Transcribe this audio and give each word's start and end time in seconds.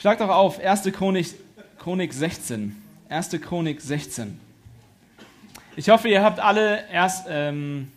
Schlag 0.00 0.18
doch 0.18 0.28
auf 0.28 0.60
1. 0.60 0.84
Chronik, 0.92 1.34
Chronik 1.76 2.12
16. 2.12 2.80
1. 3.08 3.30
Chronik 3.42 3.80
16. 3.80 4.38
Ich 5.74 5.88
hoffe, 5.88 6.08
ihr 6.08 6.22
habt 6.22 6.38
alle 6.38 6.88
erst 6.88 7.26
ähm, 7.28 7.90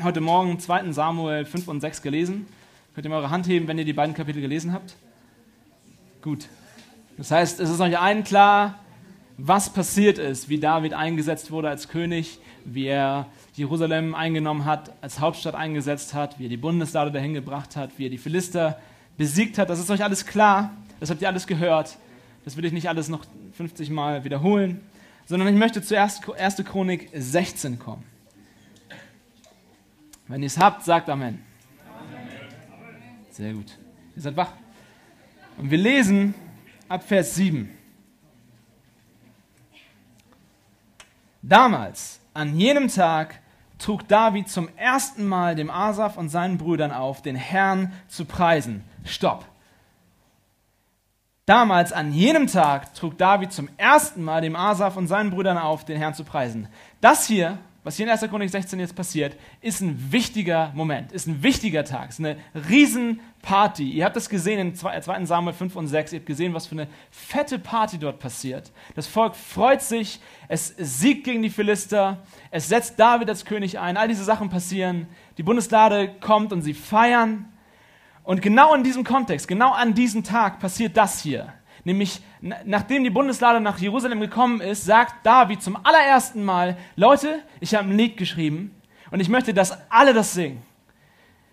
heute 0.00 0.20
Morgen 0.20 0.60
2. 0.60 0.92
Samuel 0.92 1.44
5 1.44 1.66
und 1.66 1.80
6 1.80 2.02
gelesen. 2.02 2.46
Könnt 2.94 3.04
ihr 3.04 3.10
mal 3.10 3.16
eure 3.16 3.30
Hand 3.30 3.48
heben, 3.48 3.66
wenn 3.66 3.76
ihr 3.78 3.84
die 3.84 3.92
beiden 3.92 4.14
Kapitel 4.14 4.40
gelesen 4.40 4.72
habt? 4.72 4.94
Gut. 6.22 6.46
Das 7.16 7.32
heißt, 7.32 7.58
es 7.58 7.68
ist 7.68 7.80
euch 7.80 7.98
allen 7.98 8.22
klar, 8.22 8.78
was 9.36 9.72
passiert 9.72 10.18
ist, 10.18 10.48
wie 10.48 10.60
David 10.60 10.92
eingesetzt 10.92 11.50
wurde 11.50 11.68
als 11.68 11.88
König, 11.88 12.38
wie 12.64 12.86
er 12.86 13.26
Jerusalem 13.54 14.14
eingenommen 14.14 14.66
hat, 14.66 14.92
als 15.00 15.18
Hauptstadt 15.18 15.56
eingesetzt 15.56 16.14
hat, 16.14 16.38
wie 16.38 16.46
er 16.46 16.50
die 16.50 16.56
Bundeslade 16.56 17.10
dahin 17.10 17.34
gebracht 17.34 17.74
hat, 17.74 17.90
wie 17.96 18.06
er 18.06 18.10
die 18.10 18.18
Philister 18.18 18.78
besiegt 19.16 19.58
hat. 19.58 19.68
Das 19.68 19.80
ist 19.80 19.90
euch 19.90 20.04
alles 20.04 20.26
klar. 20.26 20.70
Das 21.04 21.10
habt 21.10 21.20
ihr 21.20 21.28
alles 21.28 21.46
gehört. 21.46 21.98
Das 22.46 22.56
will 22.56 22.64
ich 22.64 22.72
nicht 22.72 22.88
alles 22.88 23.10
noch 23.10 23.26
50 23.58 23.90
Mal 23.90 24.24
wiederholen, 24.24 24.80
sondern 25.26 25.48
ich 25.48 25.54
möchte 25.54 25.82
zuerst 25.82 26.26
1. 26.26 26.64
Chronik 26.64 27.10
16 27.12 27.78
kommen. 27.78 28.04
Wenn 30.28 30.42
ihr 30.42 30.46
es 30.46 30.56
habt, 30.56 30.82
sagt 30.82 31.10
Amen. 31.10 31.44
Sehr 33.28 33.52
gut. 33.52 33.76
Ihr 34.16 34.22
seid 34.22 34.34
wach. 34.34 34.52
Und 35.58 35.70
wir 35.70 35.76
lesen 35.76 36.32
ab 36.88 37.06
Vers 37.06 37.34
7. 37.34 37.68
Damals, 41.42 42.18
an 42.32 42.58
jenem 42.58 42.88
Tag, 42.88 43.42
trug 43.76 44.08
David 44.08 44.48
zum 44.48 44.70
ersten 44.78 45.26
Mal 45.26 45.54
dem 45.54 45.68
Asaf 45.68 46.16
und 46.16 46.30
seinen 46.30 46.56
Brüdern 46.56 46.92
auf, 46.92 47.20
den 47.20 47.36
Herrn 47.36 47.92
zu 48.08 48.24
preisen. 48.24 48.84
Stopp. 49.04 49.44
Damals, 51.46 51.92
an 51.92 52.10
jenem 52.14 52.46
Tag, 52.46 52.94
trug 52.94 53.18
David 53.18 53.52
zum 53.52 53.68
ersten 53.76 54.22
Mal 54.22 54.40
dem 54.40 54.56
Asaf 54.56 54.96
und 54.96 55.08
seinen 55.08 55.30
Brüdern 55.30 55.58
auf, 55.58 55.84
den 55.84 55.98
Herrn 55.98 56.14
zu 56.14 56.24
preisen. 56.24 56.68
Das 57.02 57.26
hier, 57.26 57.58
was 57.82 57.96
hier 57.96 58.06
in 58.06 58.12
1. 58.12 58.22
Chronik 58.30 58.48
16 58.48 58.80
jetzt 58.80 58.96
passiert, 58.96 59.36
ist 59.60 59.82
ein 59.82 60.10
wichtiger 60.10 60.72
Moment, 60.74 61.12
ist 61.12 61.26
ein 61.26 61.42
wichtiger 61.42 61.84
Tag, 61.84 62.08
ist 62.08 62.18
eine 62.18 62.38
Riesenparty. 62.54 63.90
Ihr 63.90 64.06
habt 64.06 64.16
das 64.16 64.30
gesehen 64.30 64.58
in 64.58 64.74
2. 64.74 65.26
Samuel 65.26 65.52
5 65.52 65.76
und 65.76 65.86
6, 65.86 66.14
ihr 66.14 66.20
habt 66.20 66.26
gesehen, 66.26 66.54
was 66.54 66.66
für 66.66 66.76
eine 66.76 66.88
fette 67.10 67.58
Party 67.58 67.98
dort 67.98 68.20
passiert. 68.20 68.72
Das 68.94 69.06
Volk 69.06 69.36
freut 69.36 69.82
sich, 69.82 70.20
es 70.48 70.74
siegt 70.78 71.24
gegen 71.24 71.42
die 71.42 71.50
Philister, 71.50 72.22
es 72.50 72.68
setzt 72.68 72.98
David 72.98 73.28
als 73.28 73.44
König 73.44 73.78
ein, 73.78 73.98
all 73.98 74.08
diese 74.08 74.24
Sachen 74.24 74.48
passieren, 74.48 75.08
die 75.36 75.42
Bundeslade 75.42 76.08
kommt 76.20 76.54
und 76.54 76.62
sie 76.62 76.72
feiern. 76.72 77.50
Und 78.24 78.40
genau 78.40 78.74
in 78.74 78.82
diesem 78.82 79.04
Kontext, 79.04 79.46
genau 79.46 79.72
an 79.72 79.94
diesem 79.94 80.24
Tag 80.24 80.58
passiert 80.58 80.96
das 80.96 81.20
hier. 81.20 81.52
Nämlich, 81.84 82.22
nachdem 82.40 83.04
die 83.04 83.10
Bundeslade 83.10 83.60
nach 83.60 83.78
Jerusalem 83.78 84.20
gekommen 84.20 84.62
ist, 84.62 84.86
sagt 84.86 85.14
David 85.24 85.62
zum 85.62 85.78
allerersten 85.84 86.42
Mal, 86.42 86.78
Leute, 86.96 87.42
ich 87.60 87.74
habe 87.74 87.88
ein 87.88 87.96
Lied 87.96 88.16
geschrieben 88.16 88.74
und 89.10 89.20
ich 89.20 89.28
möchte, 89.28 89.52
dass 89.52 89.78
alle 89.90 90.14
das 90.14 90.32
singen. 90.32 90.62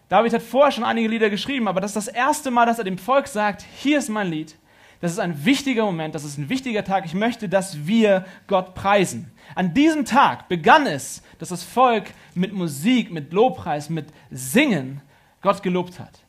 David 0.07 0.33
hat 0.33 0.41
vorher 0.41 0.71
schon 0.71 0.85
einige 0.85 1.09
Lieder 1.09 1.29
geschrieben, 1.29 1.67
aber 1.67 1.81
das 1.81 1.95
ist 1.95 2.07
das 2.07 2.13
erste 2.13 2.51
Mal, 2.51 2.65
dass 2.65 2.77
er 2.77 2.85
dem 2.85 2.97
Volk 2.97 3.27
sagt, 3.27 3.65
hier 3.77 3.97
ist 3.97 4.09
mein 4.09 4.29
Lied. 4.29 4.55
Das 5.01 5.11
ist 5.11 5.19
ein 5.19 5.45
wichtiger 5.45 5.83
Moment, 5.83 6.15
das 6.15 6.23
ist 6.23 6.37
ein 6.37 6.47
wichtiger 6.47 6.83
Tag. 6.85 7.05
Ich 7.05 7.13
möchte, 7.13 7.49
dass 7.49 7.85
wir 7.87 8.25
Gott 8.47 8.75
preisen. 8.75 9.31
An 9.55 9.73
diesem 9.73 10.05
Tag 10.05 10.47
begann 10.47 10.85
es, 10.85 11.23
dass 11.39 11.49
das 11.49 11.63
Volk 11.63 12.05
mit 12.35 12.53
Musik, 12.53 13.11
mit 13.11 13.33
Lobpreis, 13.33 13.89
mit 13.89 14.07
Singen 14.29 15.01
Gott 15.41 15.63
gelobt 15.63 15.99
hat. 15.99 16.21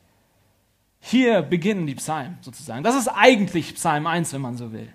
Hier 1.05 1.41
beginnen 1.41 1.85
die 1.85 1.95
Psalmen 1.95 2.37
sozusagen. 2.39 2.81
Das 2.81 2.95
ist 2.95 3.09
eigentlich 3.09 3.75
Psalm 3.75 4.07
1, 4.07 4.31
wenn 4.31 4.39
man 4.39 4.55
so 4.55 4.71
will. 4.71 4.87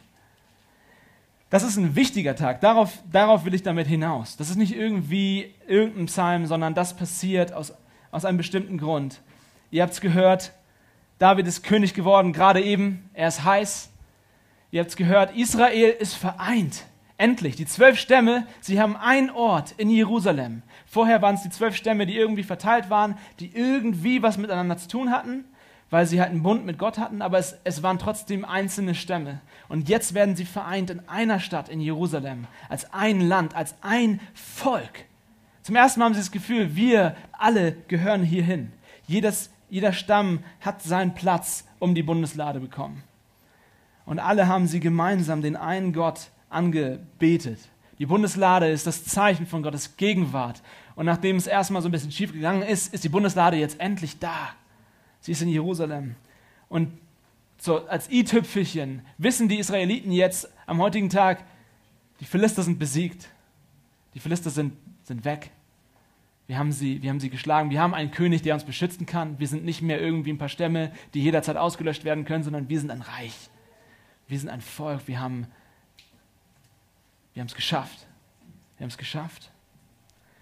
Das 1.51 1.63
ist 1.63 1.77
ein 1.77 1.97
wichtiger 1.97 2.35
Tag. 2.35 2.63
Darauf, 2.63 2.95
darauf 3.13 3.45
will 3.45 3.53
ich 3.53 3.63
damit 3.63 3.87
hinaus. 3.87 4.39
Das 4.39 4.49
ist 4.49 4.57
nicht 4.57 4.75
irgendwie 4.75 5.55
irgendein 5.67 6.07
Psalm, 6.07 6.47
sondern 6.47 6.75
das 6.75 6.97
passiert 6.97 7.53
aus, 7.53 7.75
aus 8.11 8.25
einem 8.25 8.39
bestimmten 8.39 8.79
Grund. 8.79 9.21
Ihr 9.71 9.83
habt 9.83 9.93
es 9.93 10.01
gehört, 10.01 10.53
David 11.19 11.47
ist 11.47 11.63
König 11.63 11.93
geworden, 11.93 12.33
gerade 12.33 12.63
eben. 12.63 13.11
Er 13.13 13.29
ist 13.29 13.45
heiß. 13.45 13.91
Ihr 14.71 14.81
habt 14.81 14.91
es 14.91 14.97
gehört, 14.97 15.37
Israel 15.37 15.91
ist 15.91 16.15
vereint. 16.15 16.87
Endlich, 17.19 17.55
die 17.55 17.67
zwölf 17.67 17.99
Stämme, 17.99 18.47
sie 18.63 18.81
haben 18.81 18.97
einen 18.97 19.29
Ort 19.29 19.75
in 19.77 19.91
Jerusalem. 19.91 20.63
Vorher 20.87 21.21
waren 21.21 21.35
es 21.35 21.43
die 21.43 21.51
zwölf 21.51 21.77
Stämme, 21.77 22.07
die 22.07 22.17
irgendwie 22.17 22.45
verteilt 22.45 22.89
waren, 22.89 23.19
die 23.41 23.55
irgendwie 23.55 24.23
was 24.23 24.39
miteinander 24.39 24.79
zu 24.79 24.89
tun 24.89 25.11
hatten 25.11 25.45
weil 25.91 26.07
sie 26.07 26.21
halt 26.21 26.31
einen 26.31 26.43
Bund 26.43 26.67
mit 26.67 26.79
Gott 26.79 26.99
hatten, 26.99 27.23
aber 27.23 27.39
es, 27.39 27.57
es 27.65 27.83
waren 27.83 27.99
trotzdem 27.99 28.45
einzelne 28.45 28.95
Stämme. 28.95 29.41
Und 29.69 29.89
jetzt 29.89 30.15
werden 30.15 30.37
sie 30.37 30.45
vereint 30.45 30.91
in 30.91 31.09
einer 31.09 31.41
Stadt 31.41 31.69
in 31.69 31.81
Jerusalem, 31.81 32.47
als 32.69 32.93
ein 32.93 33.21
Land, 33.21 33.55
als 33.55 33.75
ein 33.81 34.21
Volk. 34.35 35.05
Zum 35.63 35.77
ersten 35.77 36.01
Mal 36.01 36.07
haben 36.07 36.15
sie 36.15 36.21
das 36.21 36.31
Gefühl, 36.31 36.77
wir 36.77 37.17
alle 37.33 37.73
gehören 37.89 38.23
hierhin. 38.23 38.73
Jedes, 39.07 39.51
jeder 39.69 39.93
Stamm 39.93 40.41
hat 40.61 40.83
seinen 40.83 41.15
Platz 41.15 41.67
um 41.79 41.95
die 41.95 42.03
Bundeslade 42.03 42.61
bekommen. 42.61 43.03
Und 44.05 44.19
alle 44.19 44.49
haben 44.49 44.67
sie 44.67 44.81
gemeinsam 44.81 45.43
den 45.43 45.57
einen 45.57 45.93
Gott 45.93 46.31
angebetet. 46.49 47.59
Die 47.99 48.07
Bundeslade 48.07 48.69
ist 48.71 48.87
das 48.87 49.05
Zeichen 49.05 49.47
von 49.47 49.63
Gottes 49.63 49.97
Gegenwart. 49.97 50.63
Und 50.95 51.07
nachdem 51.07 51.37
es 51.37 51.47
erstmal 51.47 51.83
so 51.83 51.89
ein 51.89 51.93
bisschen 51.93 52.13
schief 52.13 52.33
gegangen 52.33 52.63
ist, 52.63 52.95
ist 52.95 53.05
die 53.05 53.09
Bundeslade 53.09 53.57
jetzt 53.57 53.81
endlich 53.81 54.19
da. 54.19 54.51
Sie 55.29 55.33
ist 55.33 55.43
in 55.43 55.51
Jerusalem. 55.51 56.15
Und 56.71 56.91
so 57.59 57.87
als 57.87 58.11
i-Tüpfelchen 58.11 59.03
wissen 59.19 59.47
die 59.47 59.59
Israeliten 59.59 60.11
jetzt 60.11 60.49
am 60.65 60.81
heutigen 60.81 61.11
Tag, 61.11 61.45
die 62.21 62.25
Philister 62.25 62.63
sind 62.63 62.79
besiegt. 62.79 63.29
Die 64.15 64.21
Philister 64.21 64.49
sind, 64.49 64.73
sind 65.03 65.27
weg. 65.27 65.51
Wir 66.47 66.59
haben, 66.59 66.73
sie, 66.73 67.03
wir 67.03 67.11
haben 67.11 67.21
sie 67.21 67.29
geschlagen. 67.29 67.69
Wir 67.69 67.83
haben 67.83 67.93
einen 67.93 68.11
König, 68.11 68.41
der 68.41 68.55
uns 68.55 68.65
beschützen 68.65 69.05
kann. 69.05 69.39
Wir 69.39 69.49
sind 69.49 69.67
nicht 69.67 69.83
mehr 69.83 70.01
irgendwie 70.01 70.33
ein 70.33 70.39
paar 70.39 70.49
Stämme, 70.49 70.93
die 71.13 71.23
jederzeit 71.23 71.59
ausgelöscht 71.59 72.05
werden 72.05 72.25
können, 72.25 72.43
sondern 72.43 72.71
wir 72.71 72.81
sind 72.81 72.91
ein 72.91 73.03
Reich. 73.03 73.51
Wir 74.29 74.39
sind 74.39 74.49
ein 74.49 74.63
Volk. 74.63 75.03
Wir 75.09 75.21
haben 75.21 75.47
wir 77.35 77.45
es 77.45 77.55
geschafft. 77.55 78.07
Wir 78.79 78.85
haben 78.85 78.89
es 78.89 78.97
geschafft. 78.97 79.51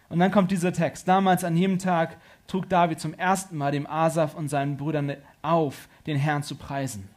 Und 0.09 0.21
dann 0.21 0.31
kommt 0.31 0.53
dieser 0.53 0.73
Text. 0.73 1.09
Damals 1.09 1.43
an 1.43 1.57
jedem 1.57 1.81
Tag 1.81 2.19
trug 2.47 2.69
David 2.69 3.01
zum 3.01 3.15
ersten 3.15 3.57
Mal 3.57 3.73
dem 3.73 3.87
Asaf 3.87 4.35
und 4.35 4.49
seinen 4.49 4.77
Brüdern 4.77 5.17
auf, 5.43 5.89
den 6.07 6.17
Herrn 6.17 6.43
zu 6.43 6.55
preisen. 6.55 7.09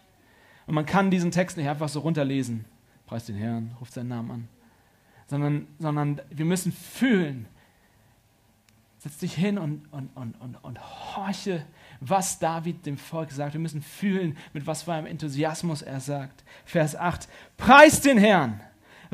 Und 0.68 0.76
man 0.76 0.86
kann 0.86 1.12
diesen 1.12 1.32
Text 1.32 1.58
nicht 1.58 1.68
einfach 1.68 1.90
so 1.90 2.00
runterlesen. 2.00 2.66
Preis 3.06 3.26
den 3.26 3.36
Herrn, 3.36 3.76
ruft 3.80 3.94
seinen 3.94 4.10
Namen 4.10 4.32
an. 4.32 4.48
Sondern, 5.28 5.68
sondern 5.80 6.22
wir 6.30 6.46
müssen 6.46 6.72
fühlen. 6.72 7.48
Setz 9.00 9.18
dich 9.18 9.34
hin 9.34 9.58
und, 9.58 9.92
und, 9.92 10.10
und, 10.16 10.36
und, 10.42 10.56
und 10.64 10.80
horche, 11.16 11.66
was 12.02 12.38
David 12.38 12.86
dem 12.86 12.98
Volk 12.98 13.32
sagt. 13.32 13.54
Wir 13.54 13.60
müssen 13.60 13.82
fühlen, 13.82 14.38
mit 14.54 14.68
was 14.68 14.84
für 14.84 14.94
einem 14.94 15.08
Enthusiasmus 15.08 15.82
er 15.82 16.00
sagt. 16.02 16.44
Vers 16.66 16.96
8. 16.96 17.28
Preist 17.58 18.06
den 18.06 18.18
Herrn, 18.18 18.60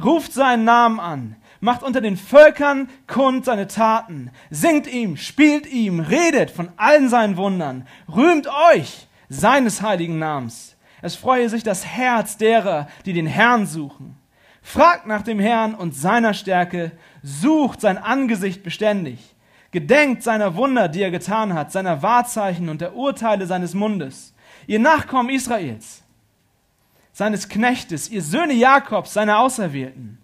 ruft 0.01 0.33
seinen 0.33 0.65
Namen 0.65 0.99
an, 0.99 1.35
macht 1.59 1.83
unter 1.83 2.01
den 2.01 2.17
Völkern 2.17 2.89
kund 3.07 3.45
seine 3.45 3.67
Taten, 3.67 4.31
singt 4.49 4.87
ihm, 4.87 5.17
spielt 5.17 5.65
ihm, 5.67 5.99
redet 5.99 6.51
von 6.51 6.69
allen 6.77 7.09
seinen 7.09 7.37
Wundern, 7.37 7.87
rühmt 8.13 8.47
euch 8.73 9.07
seines 9.29 9.81
heiligen 9.81 10.19
Namens. 10.19 10.75
Es 11.01 11.15
freue 11.15 11.49
sich 11.49 11.63
das 11.63 11.85
Herz 11.85 12.37
derer, 12.37 12.87
die 13.05 13.13
den 13.13 13.27
Herrn 13.27 13.65
suchen. 13.65 14.17
Fragt 14.61 15.05
nach 15.05 15.21
dem 15.21 15.39
Herrn 15.39 15.75
und 15.75 15.95
seiner 15.95 16.33
Stärke, 16.33 16.91
sucht 17.21 17.81
sein 17.81 17.99
Angesicht 17.99 18.63
beständig, 18.63 19.35
gedenkt 19.69 20.23
seiner 20.23 20.55
Wunder, 20.55 20.87
die 20.87 21.03
er 21.03 21.11
getan 21.11 21.53
hat, 21.53 21.71
seiner 21.71 22.01
Wahrzeichen 22.01 22.69
und 22.69 22.81
der 22.81 22.95
Urteile 22.95 23.45
seines 23.45 23.75
Mundes. 23.75 24.33
Ihr 24.65 24.79
Nachkommen 24.79 25.29
Israels, 25.29 26.03
seines 27.13 27.47
Knechtes, 27.47 28.09
ihr 28.09 28.23
Söhne 28.23 28.53
Jakobs, 28.53 29.13
seine 29.13 29.37
Auserwählten. 29.37 30.17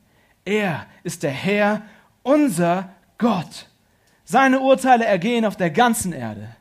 Er 0.46 0.88
ist 1.04 1.24
der 1.24 1.32
Herr, 1.32 1.84
unser 2.24 2.90
Gott. 3.18 3.68
Seine 4.24 4.60
Urteile 4.60 5.06
ergehen 5.06 5.46
auf 5.46 5.56
der 5.56 5.70
ganzen 5.70 6.14
Erde. 6.14 6.56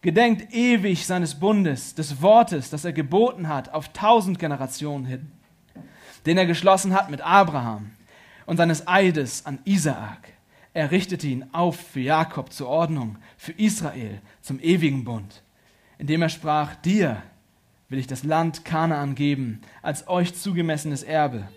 Gedenkt 0.00 0.52
ewig 0.54 1.06
seines 1.06 1.38
Bundes, 1.38 1.94
des 1.94 2.22
Wortes, 2.22 2.70
das 2.70 2.84
er 2.84 2.92
geboten 2.92 3.48
hat, 3.48 3.72
auf 3.72 3.92
tausend 3.92 4.38
Generationen 4.38 5.04
hin, 5.04 5.32
den 6.26 6.38
er 6.38 6.46
geschlossen 6.46 6.94
hat 6.94 7.10
mit 7.10 7.20
Abraham 7.20 7.92
und 8.46 8.56
seines 8.56 8.86
Eides 8.86 9.46
an 9.46 9.58
Isaak. 9.64 10.32
Er 10.74 10.90
richtete 10.90 11.26
ihn 11.26 11.46
auf 11.52 11.76
für 11.76 12.00
Jakob 12.00 12.52
zur 12.52 12.68
Ordnung, 12.68 13.16
für 13.36 13.52
Israel 13.52 14.20
zum 14.42 14.60
ewigen 14.60 15.04
Bund, 15.04 15.42
indem 15.98 16.22
er 16.22 16.28
sprach, 16.28 16.76
dir 16.76 17.22
will 17.88 17.98
ich 17.98 18.06
das 18.06 18.24
Land 18.24 18.64
Kanaan 18.64 19.14
geben, 19.14 19.60
als 19.82 20.08
euch 20.08 20.34
zugemessenes 20.34 21.02
Erbe 21.02 21.48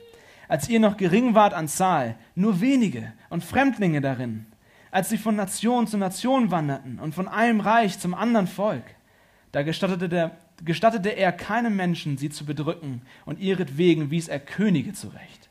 als 0.50 0.68
ihr 0.68 0.82
noch 0.82 0.98
gering 0.98 1.36
wart 1.36 1.54
an 1.54 1.70
Zahl, 1.70 2.16
nur 2.36 2.60
wenige 2.60 3.14
und 3.30 3.44
Fremdlinge 3.44 4.02
darin, 4.02 4.48
als 4.92 5.10
sie 5.10 5.20
von 5.20 5.36
Nation 5.36 5.88
zu 5.88 5.98
Nation 5.98 6.52
wanderten 6.52 7.00
und 7.00 7.14
von 7.16 7.28
einem 7.28 7.62
Reich 7.62 8.00
zum 8.00 8.16
anderen 8.16 8.48
Volk. 8.48 8.84
Da 9.52 9.62
gestattete 9.62 10.10
der, 10.10 10.38
gestattete 10.66 11.10
er 11.10 11.32
keinem 11.32 11.76
Menschen, 11.76 12.18
sie 12.18 12.30
zu 12.30 12.46
bedrücken, 12.46 13.04
und 13.26 13.40
ihretwegen 13.40 14.10
wies 14.10 14.28
er 14.28 14.40
Könige 14.40 14.94
zurecht. 14.94 15.50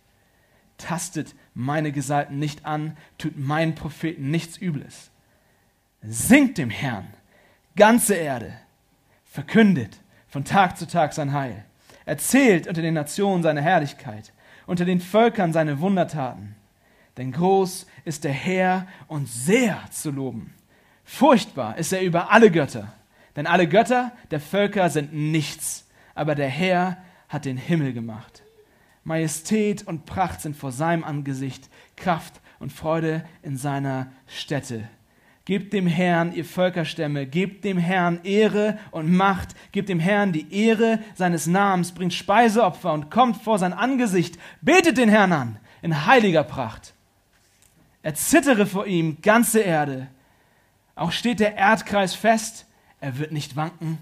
Tastet 0.79 1.35
meine 1.55 1.93
Gesalten 1.93 2.39
nicht 2.41 2.67
an, 2.67 2.97
tut 3.19 3.39
meinen 3.39 3.77
Propheten 3.77 4.31
nichts 4.31 4.61
Übles. 4.61 5.11
Singt 6.03 6.59
dem 6.59 6.71
Herrn, 6.71 7.07
ganze 7.77 8.15
Erde, 8.15 8.53
verkündet 9.25 10.01
von 10.27 10.45
Tag 10.45 10.77
zu 10.77 10.89
Tag 10.89 11.13
sein 11.13 11.33
Heil, 11.33 11.65
erzählt 12.05 12.67
unter 12.67 12.83
den 12.83 12.95
Nationen 12.95 13.43
seine 13.45 13.63
Herrlichkeit, 13.63 14.33
unter 14.69 14.85
den 14.85 15.01
Völkern 15.01 15.53
seine 15.53 15.81
Wundertaten. 15.81 16.55
Denn 17.17 17.33
groß 17.33 17.87
ist 18.05 18.23
der 18.23 18.33
Herr 18.33 18.87
und 19.09 19.27
sehr 19.27 19.83
zu 19.91 20.11
loben. 20.11 20.55
Furchtbar 21.05 21.79
ist 21.79 21.93
er 21.93 22.03
über 22.03 22.31
alle 22.31 22.51
Götter. 22.51 22.93
Denn 23.35 23.47
alle 23.47 23.67
Götter 23.67 24.13
der 24.31 24.41
Völker 24.41 24.91
sind 24.91 25.15
nichts, 25.15 25.89
aber 26.15 26.35
der 26.35 26.49
Herr 26.49 26.99
hat 27.31 27.47
den 27.47 27.57
Himmel 27.57 27.95
gemacht. 27.95 28.43
Majestät 29.05 29.87
und 29.87 30.05
Pracht 30.05 30.43
sind 30.43 30.55
vor 30.55 30.71
seinem 30.71 31.03
Angesicht, 31.03 31.71
Kraft 31.97 32.41
und 32.59 32.71
Freude 32.71 33.25
in 33.43 33.57
seiner 33.57 34.13
Stätte. 34.27 34.87
Gebt 35.49 35.73
dem 35.73 35.87
Herrn, 35.87 36.35
ihr 36.35 36.45
Völkerstämme, 36.45 37.27
gebt 37.27 37.65
dem 37.65 37.79
Herrn 37.79 38.21
Ehre 38.23 38.79
und 38.91 39.11
Macht, 39.11 39.55
gebt 39.73 39.89
dem 39.89 39.99
Herrn 39.99 40.31
die 40.31 40.53
Ehre 40.53 40.99
seines 41.15 41.47
Namens, 41.47 41.93
bringt 41.93 42.13
Speiseopfer 42.13 42.93
und 42.93 43.11
kommt 43.11 43.39
vor 43.39 43.59
sein 43.59 43.73
Angesicht, 43.73 44.39
betet 44.61 44.99
den 44.99 45.09
Herrn 45.09 45.33
an 45.33 45.59
in 45.81 46.05
heiliger 46.05 46.43
Pracht. 46.45 46.93
Erzittere 48.03 48.67
vor 48.67 48.87
ihm 48.87 49.23
ganze 49.23 49.61
Erde. 49.61 50.09
Auch 50.95 51.13
steht 51.13 51.41
der 51.41 51.57
Erdkreis 51.57 52.15
fest, 52.15 52.67
er 53.01 53.17
wird 53.17 53.33
nicht 53.33 53.57
wanken. 53.57 54.01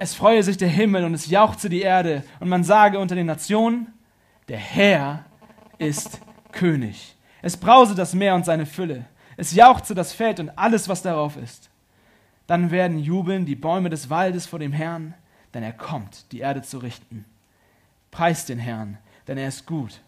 Es 0.00 0.16
freue 0.16 0.42
sich 0.42 0.56
der 0.56 0.66
Himmel 0.66 1.04
und 1.04 1.14
es 1.14 1.30
jauchze 1.30 1.68
die 1.68 1.82
Erde 1.82 2.24
und 2.40 2.48
man 2.48 2.64
sage 2.64 2.98
unter 2.98 3.14
den 3.14 3.26
Nationen, 3.26 3.92
der 4.48 4.58
Herr 4.58 5.24
ist 5.78 6.20
König. 6.50 7.14
Es 7.42 7.56
brause 7.56 7.94
das 7.94 8.12
Meer 8.12 8.34
und 8.34 8.44
seine 8.44 8.66
Fülle. 8.66 9.04
Es 9.36 9.52
jauchze 9.52 9.94
das 9.94 10.12
Feld 10.12 10.40
und 10.40 10.50
alles, 10.50 10.88
was 10.88 11.02
darauf 11.02 11.36
ist. 11.36 11.70
Dann 12.46 12.70
werden 12.70 12.98
jubeln 12.98 13.46
die 13.46 13.56
Bäume 13.56 13.90
des 13.90 14.10
Waldes 14.10 14.46
vor 14.46 14.58
dem 14.58 14.72
Herrn, 14.72 15.14
denn 15.54 15.62
er 15.62 15.72
kommt, 15.72 16.30
die 16.32 16.40
Erde 16.40 16.62
zu 16.62 16.78
richten. 16.78 17.24
Preist 18.10 18.48
den 18.48 18.58
Herrn, 18.58 18.98
denn 19.26 19.38
er 19.38 19.48
ist 19.48 19.66
gut, 19.66 20.02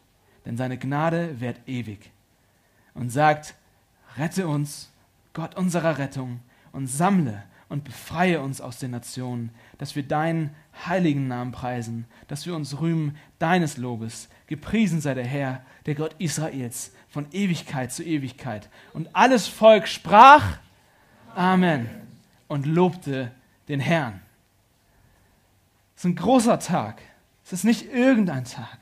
denn 0.44 0.56
seine 0.56 0.78
Gnade 0.78 1.40
währt 1.40 1.60
ewig. 1.66 2.10
Und 2.94 3.10
sagt, 3.10 3.54
rette 4.16 4.46
uns, 4.48 4.90
Gott 5.32 5.56
unserer 5.56 5.98
Rettung, 5.98 6.40
und 6.72 6.86
sammle 6.86 7.42
und 7.68 7.84
befreie 7.84 8.40
uns 8.40 8.60
aus 8.60 8.78
den 8.78 8.90
Nationen, 8.90 9.50
dass 9.78 9.96
wir 9.96 10.02
deinen 10.02 10.50
heiligen 10.86 11.26
Namen 11.26 11.52
preisen, 11.52 12.06
dass 12.28 12.46
wir 12.46 12.54
uns 12.54 12.80
rühmen 12.80 13.16
deines 13.38 13.76
Lobes. 13.76 14.28
Gepriesen 14.46 15.00
sei 15.00 15.14
der 15.14 15.24
Herr, 15.24 15.64
der 15.86 15.94
Gott 15.94 16.14
Israels, 16.18 16.92
von 17.16 17.28
Ewigkeit 17.32 17.90
zu 17.90 18.04
Ewigkeit. 18.04 18.68
Und 18.92 19.08
alles 19.14 19.48
Volk 19.48 19.88
sprach 19.88 20.58
Amen 21.34 21.88
und 22.46 22.66
lobte 22.66 23.32
den 23.68 23.80
Herrn. 23.80 24.20
Es 25.94 26.02
ist 26.02 26.10
ein 26.10 26.16
großer 26.16 26.58
Tag. 26.58 27.00
Es 27.42 27.54
ist 27.54 27.64
nicht 27.64 27.90
irgendein 27.90 28.44
Tag. 28.44 28.78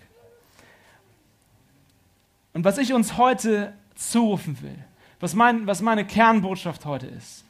Und 2.54 2.64
was 2.64 2.76
ich 2.78 2.92
uns 2.92 3.16
heute 3.16 3.72
zurufen 3.94 4.60
will, 4.62 4.78
was, 5.20 5.34
mein, 5.34 5.68
was 5.68 5.80
meine 5.80 6.04
Kernbotschaft 6.04 6.86
heute 6.86 7.06
ist, 7.06 7.44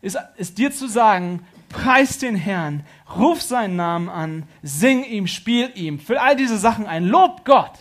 ist, 0.00 0.16
ist 0.36 0.58
dir 0.58 0.70
zu 0.70 0.86
sagen, 0.86 1.44
preis 1.70 2.18
den 2.18 2.36
Herrn, 2.36 2.84
ruf 3.16 3.42
seinen 3.42 3.74
Namen 3.74 4.08
an, 4.08 4.44
sing 4.62 5.02
ihm, 5.02 5.26
spiel 5.26 5.72
ihm, 5.74 5.98
für 5.98 6.22
all 6.22 6.36
diese 6.36 6.56
Sachen 6.56 6.86
ein, 6.86 7.04
lob 7.04 7.44
Gott. 7.44 7.80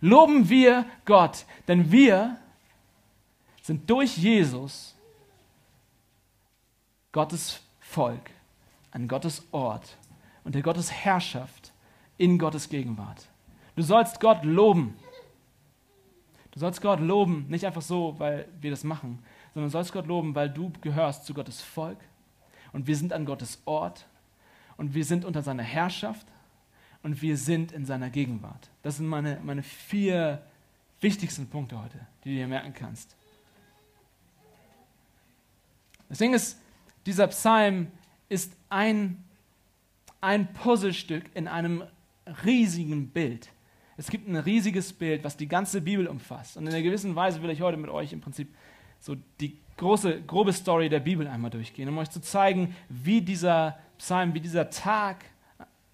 Loben 0.00 0.48
wir 0.48 0.86
Gott, 1.04 1.44
denn 1.66 1.90
wir 1.90 2.38
sind 3.62 3.88
durch 3.90 4.16
Jesus 4.16 4.94
Gottes 7.12 7.60
Volk, 7.80 8.30
an 8.92 9.08
Gottes 9.08 9.44
Ort 9.50 9.96
und 10.44 10.54
der 10.54 10.62
Gottes 10.62 10.92
Herrschaft 10.92 11.72
in 12.16 12.38
Gottes 12.38 12.68
Gegenwart. 12.68 13.28
Du 13.76 13.82
sollst 13.82 14.20
Gott 14.20 14.44
loben. 14.44 14.96
Du 16.52 16.60
sollst 16.60 16.80
Gott 16.80 17.00
loben, 17.00 17.46
nicht 17.48 17.66
einfach 17.66 17.82
so, 17.82 18.14
weil 18.18 18.48
wir 18.60 18.70
das 18.70 18.84
machen, 18.84 19.22
sondern 19.54 19.68
du 19.68 19.72
sollst 19.72 19.92
Gott 19.92 20.06
loben, 20.06 20.34
weil 20.34 20.48
du 20.50 20.72
gehörst 20.80 21.24
zu 21.24 21.34
Gottes 21.34 21.60
Volk 21.60 21.98
und 22.72 22.86
wir 22.86 22.96
sind 22.96 23.12
an 23.12 23.24
Gottes 23.24 23.62
Ort 23.64 24.06
und 24.76 24.94
wir 24.94 25.04
sind 25.04 25.24
unter 25.24 25.42
seiner 25.42 25.62
Herrschaft 25.62 26.26
und 27.02 27.22
wir 27.22 27.36
sind 27.36 27.72
in 27.72 27.84
seiner 27.84 28.10
Gegenwart. 28.10 28.70
Das 28.82 28.96
sind 28.96 29.06
meine, 29.06 29.40
meine 29.42 29.62
vier 29.62 30.42
wichtigsten 31.00 31.46
Punkte 31.46 31.82
heute, 31.82 31.98
die 32.24 32.30
du 32.30 32.34
dir 32.36 32.48
merken 32.48 32.74
kannst. 32.74 33.14
Das 36.08 36.18
Ding 36.18 36.32
ist, 36.32 36.58
dieser 37.06 37.26
Psalm 37.28 37.88
ist 38.28 38.52
ein, 38.68 39.22
ein 40.20 40.52
Puzzlestück 40.52 41.24
in 41.34 41.48
einem 41.48 41.84
riesigen 42.44 43.08
Bild. 43.08 43.48
Es 43.96 44.10
gibt 44.10 44.28
ein 44.28 44.36
riesiges 44.36 44.92
Bild, 44.92 45.24
was 45.24 45.36
die 45.36 45.48
ganze 45.48 45.80
Bibel 45.80 46.06
umfasst. 46.06 46.56
Und 46.56 46.66
in 46.66 46.72
einer 46.72 46.82
gewissen 46.82 47.16
Weise 47.16 47.42
will 47.42 47.50
ich 47.50 47.60
heute 47.60 47.76
mit 47.76 47.90
euch 47.90 48.12
im 48.12 48.20
Prinzip 48.20 48.48
so 49.00 49.16
die 49.40 49.56
große, 49.76 50.22
grobe 50.22 50.52
Story 50.52 50.88
der 50.88 51.00
Bibel 51.00 51.26
einmal 51.26 51.50
durchgehen, 51.50 51.88
um 51.88 51.98
euch 51.98 52.10
zu 52.10 52.20
zeigen, 52.20 52.74
wie 52.88 53.20
dieser 53.20 53.78
Psalm, 53.98 54.34
wie 54.34 54.40
dieser 54.40 54.70
Tag, 54.70 55.24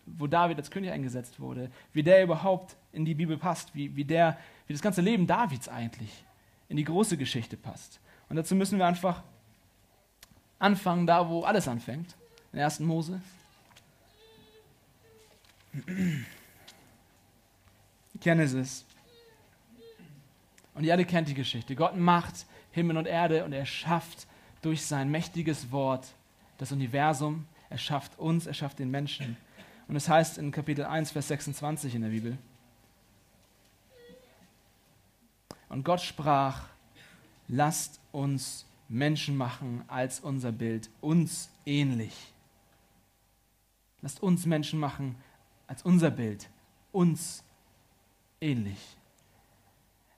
wo 0.07 0.27
David 0.27 0.59
als 0.59 0.71
König 0.71 0.91
eingesetzt 0.91 1.41
wurde, 1.41 1.71
wie 1.93 2.03
der 2.03 2.23
überhaupt 2.23 2.77
in 2.93 3.05
die 3.05 3.15
Bibel 3.15 3.37
passt, 3.39 3.75
wie, 3.75 3.95
wie, 3.97 4.05
der, 4.05 4.39
wie 4.67 4.73
das 4.73 4.83
ganze 4.83 5.01
Leben 5.01 5.27
Davids 5.27 5.69
eigentlich 5.69 6.25
in 6.69 6.77
die 6.77 6.85
große 6.85 7.17
Geschichte 7.17 7.57
passt. 7.57 8.01
Und 8.29 8.37
dazu 8.37 8.55
müssen 8.55 8.79
wir 8.79 8.87
einfach 8.87 9.23
anfangen, 10.59 11.07
da 11.07 11.29
wo 11.29 11.43
alles 11.43 11.69
anfängt, 11.69 12.15
in 12.53 12.61
1. 12.61 12.81
Mose. 12.81 13.21
Genesis. 18.21 18.85
Und 20.75 20.85
ihr 20.85 20.93
alle 20.93 21.05
kennt 21.05 21.29
die 21.29 21.35
Geschichte. 21.35 21.77
Gott 21.77 21.97
macht 21.97 22.47
Himmel 22.73 22.97
und 22.97 23.07
Erde 23.07 23.45
und 23.45 23.53
er 23.53 23.67
schafft 23.67 24.27
durch 24.63 24.85
sein 24.85 25.11
mächtiges 25.11 25.71
Wort 25.71 26.15
das 26.59 26.73
Universum, 26.73 27.47
er 27.71 27.79
schafft 27.79 28.19
uns, 28.19 28.47
er 28.47 28.55
schafft 28.55 28.79
den 28.79 28.91
Menschen. 28.91 29.37
Und 29.89 29.97
es 29.97 30.09
heißt 30.09 30.39
in 30.39 30.51
Kapitel 30.51 30.85
1, 30.85 31.11
Vers 31.11 31.29
26 31.29 31.95
in 31.95 32.03
der 32.03 32.09
Bibel, 32.09 32.39
und 35.69 35.85
Gott 35.85 36.01
sprach, 36.01 36.69
lasst 37.49 38.01
uns 38.13 38.65
Menschen 38.89 39.37
machen 39.37 39.83
als 39.89 40.21
unser 40.21 40.53
Bild, 40.53 40.89
uns 41.01 41.51
ähnlich. 41.67 42.33
Lasst 44.01 44.23
uns 44.23 44.47
Menschen 44.47 44.79
machen 44.79 45.17
als 45.67 45.83
unser 45.83 46.11
Bild, 46.11 46.49
uns 46.93 47.43
ähnlich. 48.41 48.97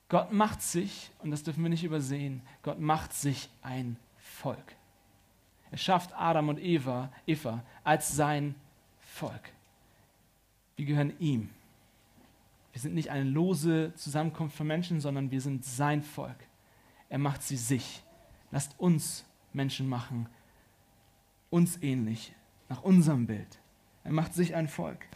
Gott 0.09 0.31
macht 0.33 0.61
sich, 0.61 1.11
und 1.21 1.31
das 1.31 1.43
dürfen 1.43 1.63
wir 1.63 1.71
nicht 1.71 1.85
übersehen, 1.85 2.43
Gott 2.63 2.79
macht 2.79 3.13
sich 3.15 3.49
ein 3.63 3.97
Volk. 4.19 4.77
Er 5.71 5.79
schafft 5.79 6.13
Adam 6.15 6.49
und 6.51 6.61
Eva, 6.61 7.11
Eva 7.27 7.63
als 7.83 8.15
sein 8.15 8.55
Volk. 9.01 9.53
Wir 10.77 10.85
gehören 10.85 11.13
ihm. 11.19 11.49
Wir 12.73 12.81
sind 12.81 12.95
nicht 12.95 13.11
eine 13.11 13.25
lose 13.25 13.93
Zusammenkunft 13.95 14.57
von 14.57 14.67
Menschen, 14.67 15.01
sondern 15.01 15.31
wir 15.31 15.41
sind 15.41 15.65
sein 15.65 16.03
Volk. 16.03 16.37
Er 17.09 17.19
macht 17.19 17.43
sie 17.43 17.57
sich. 17.57 18.03
Lasst 18.51 18.79
uns 18.79 19.25
Menschen 19.53 19.89
machen, 19.89 20.29
uns 21.51 21.83
ähnlich, 21.83 22.35
nach 22.69 22.83
unserem 22.83 23.27
Bild. 23.27 23.59
Er 24.05 24.13
macht 24.13 24.35
sich 24.35 24.55
ein 24.55 24.69
Volk. 24.69 25.07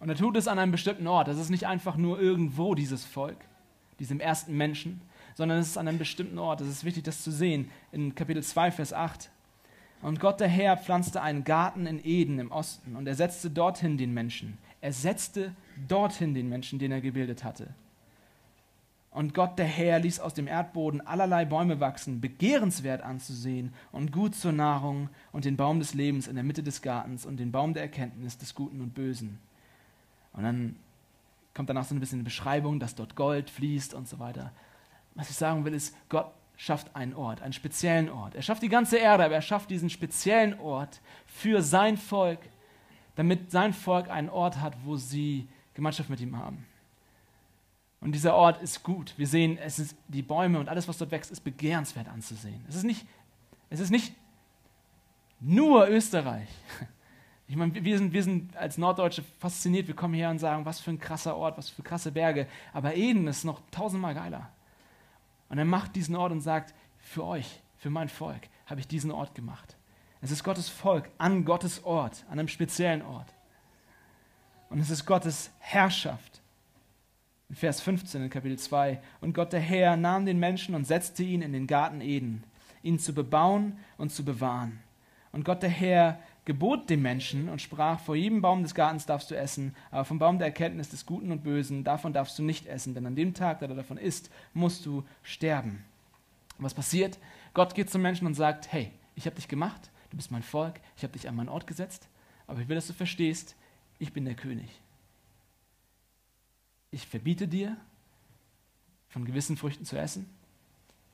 Und 0.00 0.08
er 0.08 0.16
tut 0.16 0.36
es 0.36 0.48
an 0.48 0.58
einem 0.58 0.72
bestimmten 0.72 1.06
Ort. 1.06 1.28
Das 1.28 1.38
ist 1.38 1.50
nicht 1.50 1.66
einfach 1.66 1.96
nur 1.96 2.20
irgendwo 2.20 2.74
dieses 2.74 3.04
Volk, 3.04 3.38
diesem 3.98 4.20
ersten 4.20 4.56
Menschen, 4.56 5.00
sondern 5.34 5.58
es 5.58 5.68
ist 5.68 5.78
an 5.78 5.88
einem 5.88 5.98
bestimmten 5.98 6.38
Ort. 6.38 6.60
Es 6.60 6.68
ist 6.68 6.84
wichtig, 6.84 7.04
das 7.04 7.22
zu 7.22 7.30
sehen. 7.30 7.70
In 7.92 8.14
Kapitel 8.14 8.42
2, 8.42 8.72
Vers 8.72 8.92
8. 8.92 9.30
Und 10.02 10.20
Gott 10.20 10.40
der 10.40 10.48
Herr 10.48 10.76
pflanzte 10.76 11.22
einen 11.22 11.44
Garten 11.44 11.86
in 11.86 12.04
Eden 12.04 12.38
im 12.38 12.52
Osten 12.52 12.96
und 12.96 13.06
er 13.06 13.14
setzte 13.14 13.50
dorthin 13.50 13.96
den 13.96 14.12
Menschen. 14.12 14.58
Er 14.80 14.92
setzte 14.92 15.54
dorthin 15.88 16.34
den 16.34 16.48
Menschen, 16.48 16.78
den 16.78 16.92
er 16.92 17.00
gebildet 17.00 17.44
hatte. 17.44 17.68
Und 19.10 19.32
Gott 19.32 19.58
der 19.58 19.66
Herr 19.66 19.98
ließ 19.98 20.20
aus 20.20 20.34
dem 20.34 20.46
Erdboden 20.46 21.00
allerlei 21.00 21.46
Bäume 21.46 21.80
wachsen, 21.80 22.20
begehrenswert 22.20 23.00
anzusehen 23.00 23.72
und 23.90 24.12
gut 24.12 24.34
zur 24.34 24.52
Nahrung 24.52 25.08
und 25.32 25.46
den 25.46 25.56
Baum 25.56 25.78
des 25.78 25.94
Lebens 25.94 26.28
in 26.28 26.34
der 26.34 26.44
Mitte 26.44 26.62
des 26.62 26.82
Gartens 26.82 27.24
und 27.24 27.38
den 27.38 27.50
Baum 27.50 27.72
der 27.72 27.82
Erkenntnis 27.82 28.36
des 28.36 28.54
Guten 28.54 28.82
und 28.82 28.94
Bösen. 28.94 29.38
Und 30.34 30.42
dann 30.42 30.76
kommt 31.54 31.70
danach 31.70 31.86
so 31.86 31.94
ein 31.94 32.00
bisschen 32.00 32.18
eine 32.18 32.24
Beschreibung, 32.24 32.78
dass 32.78 32.94
dort 32.94 33.16
Gold 33.16 33.48
fließt 33.48 33.94
und 33.94 34.06
so 34.06 34.18
weiter. 34.18 34.52
Was 35.14 35.30
ich 35.30 35.36
sagen 35.36 35.64
will, 35.64 35.72
ist, 35.72 35.96
Gott 36.10 36.30
schafft 36.56 36.94
einen 36.96 37.14
Ort, 37.14 37.42
einen 37.42 37.52
speziellen 37.52 38.08
Ort. 38.08 38.34
Er 38.34 38.42
schafft 38.42 38.62
die 38.62 38.68
ganze 38.68 38.96
Erde, 38.96 39.24
aber 39.24 39.34
er 39.34 39.42
schafft 39.42 39.70
diesen 39.70 39.90
speziellen 39.90 40.58
Ort 40.58 41.00
für 41.26 41.62
sein 41.62 41.96
Volk, 41.96 42.40
damit 43.14 43.50
sein 43.50 43.72
Volk 43.72 44.08
einen 44.08 44.30
Ort 44.30 44.60
hat, 44.60 44.74
wo 44.84 44.96
sie 44.96 45.48
Gemeinschaft 45.74 46.08
mit 46.08 46.20
ihm 46.20 46.36
haben. 46.36 46.66
Und 48.00 48.12
dieser 48.12 48.34
Ort 48.34 48.62
ist 48.62 48.82
gut. 48.82 49.14
Wir 49.16 49.26
sehen, 49.26 49.58
es 49.58 49.78
ist 49.78 49.96
die 50.08 50.22
Bäume 50.22 50.58
und 50.58 50.68
alles, 50.68 50.86
was 50.88 50.98
dort 50.98 51.10
wächst, 51.10 51.30
ist 51.30 51.40
begehrenswert 51.40 52.08
anzusehen. 52.08 52.64
Es 52.68 52.76
ist 52.76 52.84
nicht, 52.84 53.06
es 53.68 53.80
ist 53.80 53.90
nicht 53.90 54.14
nur 55.40 55.88
Österreich. 55.88 56.48
Ich 57.48 57.54
meine, 57.54 57.72
wir 57.72 57.98
sind, 57.98 58.12
wir 58.12 58.22
sind 58.24 58.56
als 58.56 58.76
Norddeutsche 58.76 59.22
fasziniert. 59.38 59.86
Wir 59.86 59.94
kommen 59.94 60.14
her 60.14 60.30
und 60.30 60.40
sagen, 60.40 60.64
was 60.64 60.80
für 60.80 60.90
ein 60.90 60.98
krasser 60.98 61.36
Ort, 61.36 61.56
was 61.56 61.68
für 61.68 61.80
krasse 61.80 62.10
Berge. 62.10 62.48
Aber 62.72 62.96
Eden 62.96 63.28
ist 63.28 63.44
noch 63.44 63.60
tausendmal 63.70 64.14
geiler. 64.14 64.50
Und 65.48 65.58
er 65.58 65.64
macht 65.64 65.96
diesen 65.96 66.16
Ort 66.16 66.32
und 66.32 66.40
sagt, 66.40 66.74
für 66.98 67.24
euch, 67.24 67.62
für 67.76 67.90
mein 67.90 68.08
Volk 68.08 68.48
habe 68.66 68.80
ich 68.80 68.88
diesen 68.88 69.10
Ort 69.10 69.34
gemacht. 69.34 69.76
Es 70.20 70.30
ist 70.30 70.42
Gottes 70.42 70.68
Volk 70.68 71.08
an 71.18 71.44
Gottes 71.44 71.84
Ort, 71.84 72.24
an 72.28 72.38
einem 72.38 72.48
speziellen 72.48 73.02
Ort. 73.02 73.32
Und 74.70 74.80
es 74.80 74.90
ist 74.90 75.06
Gottes 75.06 75.50
Herrschaft. 75.58 76.40
In 77.48 77.54
Vers 77.54 77.80
15 77.80 78.22
in 78.24 78.30
Kapitel 78.30 78.58
2. 78.58 79.00
Und 79.20 79.34
Gott 79.34 79.52
der 79.52 79.60
Herr 79.60 79.96
nahm 79.96 80.26
den 80.26 80.38
Menschen 80.38 80.74
und 80.74 80.84
setzte 80.84 81.22
ihn 81.22 81.42
in 81.42 81.52
den 81.52 81.68
Garten 81.68 82.00
Eden, 82.00 82.42
ihn 82.82 82.98
zu 82.98 83.14
bebauen 83.14 83.78
und 83.98 84.10
zu 84.10 84.24
bewahren. 84.24 84.80
Und 85.30 85.44
Gott 85.44 85.62
der 85.62 85.70
Herr 85.70 86.18
gebot 86.46 86.88
dem 86.88 87.02
Menschen 87.02 87.48
und 87.48 87.60
sprach, 87.60 88.00
vor 88.00 88.14
jedem 88.14 88.40
Baum 88.40 88.62
des 88.62 88.74
Gartens 88.74 89.04
darfst 89.04 89.30
du 89.30 89.36
essen, 89.36 89.74
aber 89.90 90.04
vom 90.04 90.20
Baum 90.20 90.38
der 90.38 90.46
Erkenntnis 90.46 90.88
des 90.88 91.04
Guten 91.04 91.32
und 91.32 91.42
Bösen, 91.42 91.82
davon 91.84 92.12
darfst 92.12 92.38
du 92.38 92.42
nicht 92.44 92.66
essen, 92.66 92.94
denn 92.94 93.04
an 93.04 93.16
dem 93.16 93.34
Tag, 93.34 93.58
da 93.58 93.66
du 93.66 93.74
davon 93.74 93.98
isst, 93.98 94.30
musst 94.54 94.86
du 94.86 95.04
sterben. 95.22 95.84
Und 96.56 96.64
was 96.64 96.72
passiert? 96.72 97.18
Gott 97.52 97.74
geht 97.74 97.90
zum 97.90 98.00
Menschen 98.00 98.26
und 98.26 98.34
sagt, 98.34 98.72
hey, 98.72 98.92
ich 99.16 99.26
habe 99.26 99.36
dich 99.36 99.48
gemacht, 99.48 99.90
du 100.10 100.16
bist 100.16 100.30
mein 100.30 100.44
Volk, 100.44 100.80
ich 100.96 101.02
habe 101.02 101.12
dich 101.12 101.28
an 101.28 101.34
meinen 101.34 101.48
Ort 101.48 101.66
gesetzt, 101.66 102.08
aber 102.46 102.60
ich 102.60 102.68
will, 102.68 102.76
dass 102.76 102.86
du 102.86 102.92
verstehst, 102.92 103.56
ich 103.98 104.12
bin 104.12 104.24
der 104.24 104.36
König. 104.36 104.80
Ich 106.92 107.06
verbiete 107.08 107.48
dir, 107.48 107.76
von 109.08 109.24
gewissen 109.24 109.56
Früchten 109.56 109.84
zu 109.84 109.98
essen. 109.98 110.28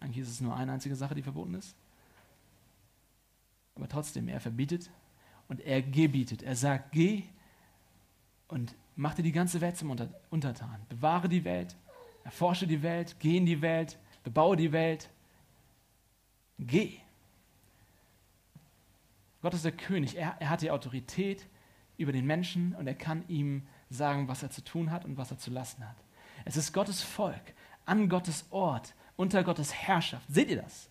Eigentlich 0.01 0.19
ist 0.19 0.31
es 0.31 0.41
nur 0.41 0.55
eine 0.55 0.73
einzige 0.73 0.97
Sache, 0.97 1.15
die 1.15 1.23
verboten 1.23 1.55
ist. 1.55 1.75
Aber 3.77 3.89
trotzdem, 3.89 4.29
er 4.29 4.41
verbietet 4.41 4.91
und 5.53 5.61
er 5.61 5.83
gebietet. 5.83 6.43
Er 6.43 6.57
sagt, 6.57 6.93
geh 6.93 7.25
und 8.49 8.75
mach 8.97 9.13
dir 9.13 9.23
die 9.23 9.33
ganze 9.33 9.61
Welt 9.61 9.77
zum 9.77 9.95
Untertan. 10.31 10.81
Bewahre 10.89 11.29
die 11.29 11.45
Welt, 11.45 11.77
erforsche 12.25 12.67
die 12.67 12.83
Welt, 12.83 13.17
geh 13.19 13.37
in 13.37 13.45
die 13.45 13.61
Welt, 13.61 13.99
bebaue 14.25 14.57
die 14.57 14.73
Welt. 14.73 15.11
Geh. 16.59 16.95
Gott 19.43 19.53
ist 19.53 19.67
der 19.67 19.73
König. 19.73 20.17
Er, 20.17 20.37
er 20.41 20.49
hat 20.49 20.63
die 20.63 20.71
Autorität 20.71 21.47
über 21.99 22.13
den 22.13 22.25
Menschen 22.25 22.75
und 22.75 22.87
er 22.87 22.95
kann 22.95 23.23
ihm 23.29 23.67
sagen, 23.91 24.29
was 24.29 24.43
er 24.43 24.49
zu 24.49 24.65
tun 24.65 24.91
hat 24.91 25.05
und 25.05 25.19
was 25.19 25.33
er 25.33 25.37
zu 25.37 25.51
lassen 25.51 25.87
hat. 25.87 25.97
Es 26.47 26.57
ist 26.57 26.73
Gottes 26.73 27.03
Volk, 27.03 27.53
an 27.85 28.09
Gottes 28.09 28.47
Ort, 28.49 28.95
unter 29.17 29.45
Gottes 29.45 29.75
Herrschaft. 29.75 30.25
Seht 30.33 30.49
ihr 30.49 30.63
das? 30.63 30.89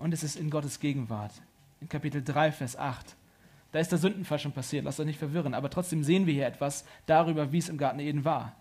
Und 0.00 0.14
es 0.14 0.22
ist 0.22 0.36
in 0.36 0.50
Gottes 0.50 0.80
Gegenwart. 0.80 1.32
In 1.80 1.88
Kapitel 1.88 2.22
3, 2.24 2.52
Vers 2.52 2.76
8. 2.76 3.16
Da 3.72 3.78
ist 3.78 3.92
der 3.92 3.98
Sündenfall 3.98 4.38
schon 4.38 4.52
passiert, 4.52 4.84
lasst 4.84 4.98
euch 4.98 5.06
nicht 5.06 5.18
verwirren. 5.18 5.54
Aber 5.54 5.70
trotzdem 5.70 6.02
sehen 6.02 6.26
wir 6.26 6.34
hier 6.34 6.46
etwas 6.46 6.84
darüber, 7.06 7.52
wie 7.52 7.58
es 7.58 7.68
im 7.68 7.78
Garten 7.78 8.00
Eden 8.00 8.24
war. 8.24 8.56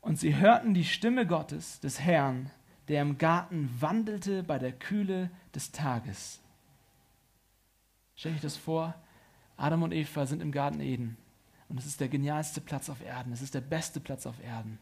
Und 0.00 0.18
sie 0.18 0.36
hörten 0.36 0.72
die 0.72 0.84
Stimme 0.84 1.26
Gottes, 1.26 1.80
des 1.80 2.00
Herrn, 2.00 2.50
der 2.88 3.02
im 3.02 3.18
Garten 3.18 3.70
wandelte 3.80 4.42
bei 4.42 4.58
der 4.58 4.72
Kühle 4.72 5.30
des 5.54 5.72
Tages. 5.72 6.40
Stell 8.14 8.34
euch 8.34 8.40
das 8.40 8.56
vor, 8.56 8.94
Adam 9.56 9.82
und 9.82 9.92
Eva 9.92 10.26
sind 10.26 10.42
im 10.42 10.52
Garten 10.52 10.80
Eden. 10.80 11.16
Und 11.68 11.78
es 11.78 11.86
ist 11.86 12.00
der 12.00 12.08
genialste 12.08 12.60
Platz 12.60 12.88
auf 12.88 13.04
Erden. 13.04 13.32
Es 13.32 13.42
ist 13.42 13.54
der 13.54 13.62
beste 13.62 13.98
Platz 13.98 14.26
auf 14.26 14.42
Erden. 14.42 14.78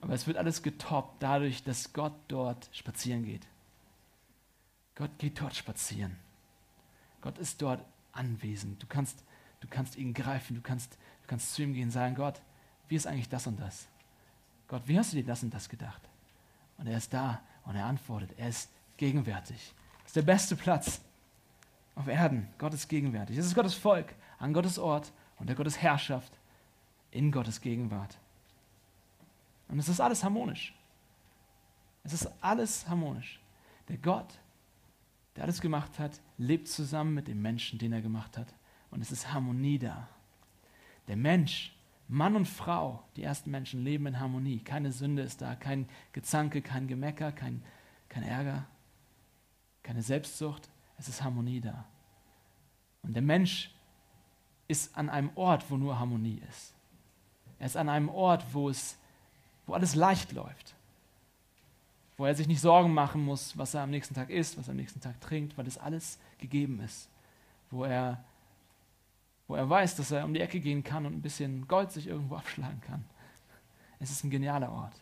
Aber 0.00 0.14
es 0.14 0.26
wird 0.26 0.36
alles 0.36 0.62
getoppt 0.62 1.22
dadurch, 1.22 1.62
dass 1.62 1.92
Gott 1.92 2.14
dort 2.28 2.68
spazieren 2.72 3.24
geht. 3.24 3.46
Gott 4.98 5.16
geht 5.16 5.40
dort 5.40 5.54
spazieren. 5.54 6.16
Gott 7.20 7.38
ist 7.38 7.62
dort 7.62 7.84
anwesend. 8.10 8.82
Du 8.82 8.88
kannst, 8.88 9.22
du 9.60 9.68
kannst 9.68 9.94
ihn 9.94 10.12
greifen, 10.12 10.56
du 10.56 10.60
kannst, 10.60 10.94
du 11.22 11.28
kannst 11.28 11.54
zu 11.54 11.62
ihm 11.62 11.72
gehen 11.72 11.84
und 11.84 11.90
sagen, 11.92 12.16
Gott, 12.16 12.42
wie 12.88 12.96
ist 12.96 13.06
eigentlich 13.06 13.28
das 13.28 13.46
und 13.46 13.60
das? 13.60 13.86
Gott, 14.66 14.82
wie 14.86 14.98
hast 14.98 15.12
du 15.12 15.16
dir 15.16 15.24
das 15.24 15.44
und 15.44 15.54
das 15.54 15.68
gedacht? 15.68 16.02
Und 16.78 16.88
er 16.88 16.98
ist 16.98 17.14
da 17.14 17.40
und 17.64 17.76
er 17.76 17.86
antwortet. 17.86 18.32
Er 18.38 18.48
ist 18.48 18.70
gegenwärtig. 18.96 19.72
Das 20.00 20.08
ist 20.08 20.16
der 20.16 20.22
beste 20.22 20.56
Platz 20.56 21.00
auf 21.94 22.08
Erden. 22.08 22.48
Gott 22.58 22.74
ist 22.74 22.88
gegenwärtig. 22.88 23.38
Es 23.38 23.46
ist 23.46 23.54
Gottes 23.54 23.74
Volk 23.74 24.16
an 24.40 24.52
Gottes 24.52 24.80
Ort 24.80 25.12
und 25.38 25.48
der 25.48 25.54
Gottes 25.54 25.78
Herrschaft 25.78 26.32
in 27.12 27.30
Gottes 27.30 27.60
Gegenwart. 27.60 28.18
Und 29.68 29.78
es 29.78 29.88
ist 29.88 30.00
alles 30.00 30.24
harmonisch. 30.24 30.74
Es 32.02 32.12
ist 32.12 32.28
alles 32.40 32.88
harmonisch. 32.88 33.40
Der 33.86 33.98
Gott, 33.98 34.40
der 35.38 35.44
alles 35.44 35.60
gemacht 35.60 36.00
hat, 36.00 36.20
lebt 36.36 36.66
zusammen 36.66 37.14
mit 37.14 37.28
dem 37.28 37.40
Menschen, 37.40 37.78
den 37.78 37.92
er 37.92 38.02
gemacht 38.02 38.36
hat. 38.36 38.52
Und 38.90 39.02
es 39.02 39.12
ist 39.12 39.32
Harmonie 39.32 39.78
da. 39.78 40.08
Der 41.06 41.14
Mensch, 41.14 41.78
Mann 42.08 42.34
und 42.34 42.48
Frau, 42.48 43.04
die 43.14 43.22
ersten 43.22 43.52
Menschen 43.52 43.84
leben 43.84 44.06
in 44.06 44.18
Harmonie. 44.18 44.58
Keine 44.58 44.90
Sünde 44.90 45.22
ist 45.22 45.40
da, 45.40 45.54
kein 45.54 45.88
Gezanke, 46.10 46.60
kein 46.60 46.88
Gemecker, 46.88 47.30
kein, 47.30 47.62
kein 48.08 48.24
Ärger, 48.24 48.66
keine 49.84 50.02
Selbstsucht. 50.02 50.68
Es 50.98 51.08
ist 51.08 51.22
Harmonie 51.22 51.60
da. 51.60 51.84
Und 53.02 53.14
der 53.14 53.22
Mensch 53.22 53.72
ist 54.66 54.96
an 54.96 55.08
einem 55.08 55.30
Ort, 55.36 55.70
wo 55.70 55.76
nur 55.76 56.00
Harmonie 56.00 56.42
ist. 56.48 56.74
Er 57.60 57.66
ist 57.66 57.76
an 57.76 57.88
einem 57.88 58.08
Ort, 58.08 58.44
wo, 58.52 58.70
es, 58.70 58.98
wo 59.66 59.74
alles 59.74 59.94
leicht 59.94 60.32
läuft. 60.32 60.74
Wo 62.18 62.26
er 62.26 62.34
sich 62.34 62.48
nicht 62.48 62.60
Sorgen 62.60 62.92
machen 62.92 63.24
muss, 63.24 63.56
was 63.56 63.74
er 63.74 63.82
am 63.82 63.90
nächsten 63.90 64.14
Tag 64.14 64.28
isst, 64.28 64.58
was 64.58 64.68
er 64.68 64.72
am 64.72 64.76
nächsten 64.76 65.00
Tag 65.00 65.20
trinkt, 65.20 65.56
weil 65.56 65.64
das 65.64 65.78
alles 65.78 66.18
gegeben 66.38 66.80
ist. 66.80 67.08
Wo 67.70 67.84
er, 67.84 68.22
wo 69.46 69.54
er 69.54 69.70
weiß, 69.70 69.96
dass 69.96 70.10
er 70.10 70.24
um 70.24 70.34
die 70.34 70.40
Ecke 70.40 70.60
gehen 70.60 70.82
kann 70.82 71.06
und 71.06 71.14
ein 71.14 71.22
bisschen 71.22 71.66
Gold 71.68 71.92
sich 71.92 72.08
irgendwo 72.08 72.36
abschlagen 72.36 72.80
kann. 72.80 73.04
Es 74.00 74.10
ist 74.10 74.24
ein 74.24 74.30
genialer 74.30 74.70
Ort. 74.70 75.00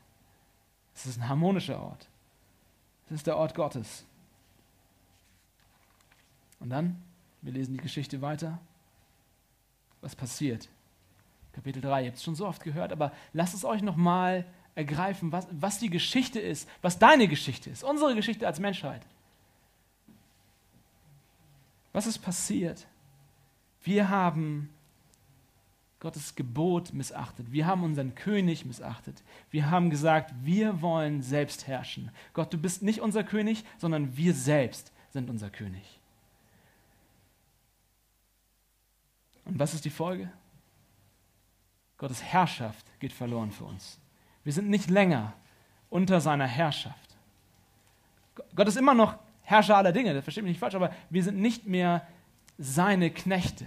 Es 0.95 1.07
ist 1.07 1.19
ein 1.19 1.29
harmonischer 1.29 1.83
Ort. 1.83 2.07
Es 3.07 3.13
ist 3.17 3.27
der 3.27 3.37
Ort 3.37 3.55
Gottes. 3.55 4.05
Und 6.61 6.71
dann, 6.71 7.03
wir 7.41 7.53
lesen 7.53 7.73
die 7.73 7.83
Geschichte 7.83 8.21
weiter. 8.21 8.59
Was 10.03 10.15
passiert? 10.15 10.69
Kapitel 11.53 11.81
3, 11.81 12.03
ihr 12.03 12.09
habt 12.09 12.19
es 12.19 12.25
schon 12.25 12.35
so 12.35 12.47
oft 12.47 12.63
gehört, 12.63 12.93
aber 12.93 13.13
lasst 13.33 13.55
es 13.55 13.65
euch 13.65 13.81
nochmal 13.81 14.45
ergreifen, 14.77 15.33
was, 15.33 15.49
was 15.51 15.81
die 15.81 15.91
Geschichte 15.91 16.39
ist, 16.39 16.69
was 16.83 17.01
deine 17.01 17.27
Geschichte 17.27 17.71
ist, 17.71 17.83
unsere 17.83 18.15
Geschichte 18.15 18.47
als 18.47 18.61
Menschheit. 18.61 19.05
Was 21.93 22.07
ist 22.07 22.19
passiert? 22.19 22.87
Wir 23.83 24.11
haben 24.11 24.69
Gottes 25.99 26.35
Gebot 26.35 26.93
missachtet. 26.93 27.51
Wir 27.51 27.67
haben 27.67 27.83
unseren 27.83 28.15
König 28.15 28.67
missachtet. 28.67 29.23
Wir 29.51 29.71
haben 29.71 29.89
gesagt, 29.89 30.35
wir 30.43 30.83
wollen 30.83 31.23
selbst 31.23 31.67
herrschen. 31.67 32.11
Gott, 32.35 32.53
du 32.53 32.59
bist 32.59 32.83
nicht 32.83 33.01
unser 33.01 33.25
König, 33.25 33.65
sondern 33.79 34.15
wir 34.15 34.35
selbst 34.35 34.93
sind 35.11 35.31
unser 35.31 35.49
König. 35.49 35.99
Und 39.47 39.59
was 39.59 39.73
ist 39.73 39.87
die 39.87 39.91
Folge? 39.91 40.31
Gottes 41.97 42.23
Herrschaft 42.23 42.85
geht 43.01 43.15
verloren 43.15 43.53
für 43.53 43.65
uns. 43.65 43.99
Wir 44.47 44.53
sind 44.53 44.71
nicht 44.71 44.91
länger 44.91 45.33
unter 45.91 46.21
seiner 46.21 46.47
Herrschaft. 46.47 47.17
Gott 48.55 48.69
ist 48.69 48.77
immer 48.77 48.95
noch 48.95 49.19
Herrscher 49.43 49.77
aller 49.77 49.91
Dinge, 49.91 50.15
das 50.15 50.23
versteht 50.23 50.45
mich 50.45 50.53
nicht 50.53 50.61
falsch, 50.61 50.77
aber 50.77 50.93
wir 51.11 51.25
sind 51.25 51.41
nicht 51.41 51.67
mehr 51.67 52.07
seine 52.57 53.11
Knechte. 53.11 53.67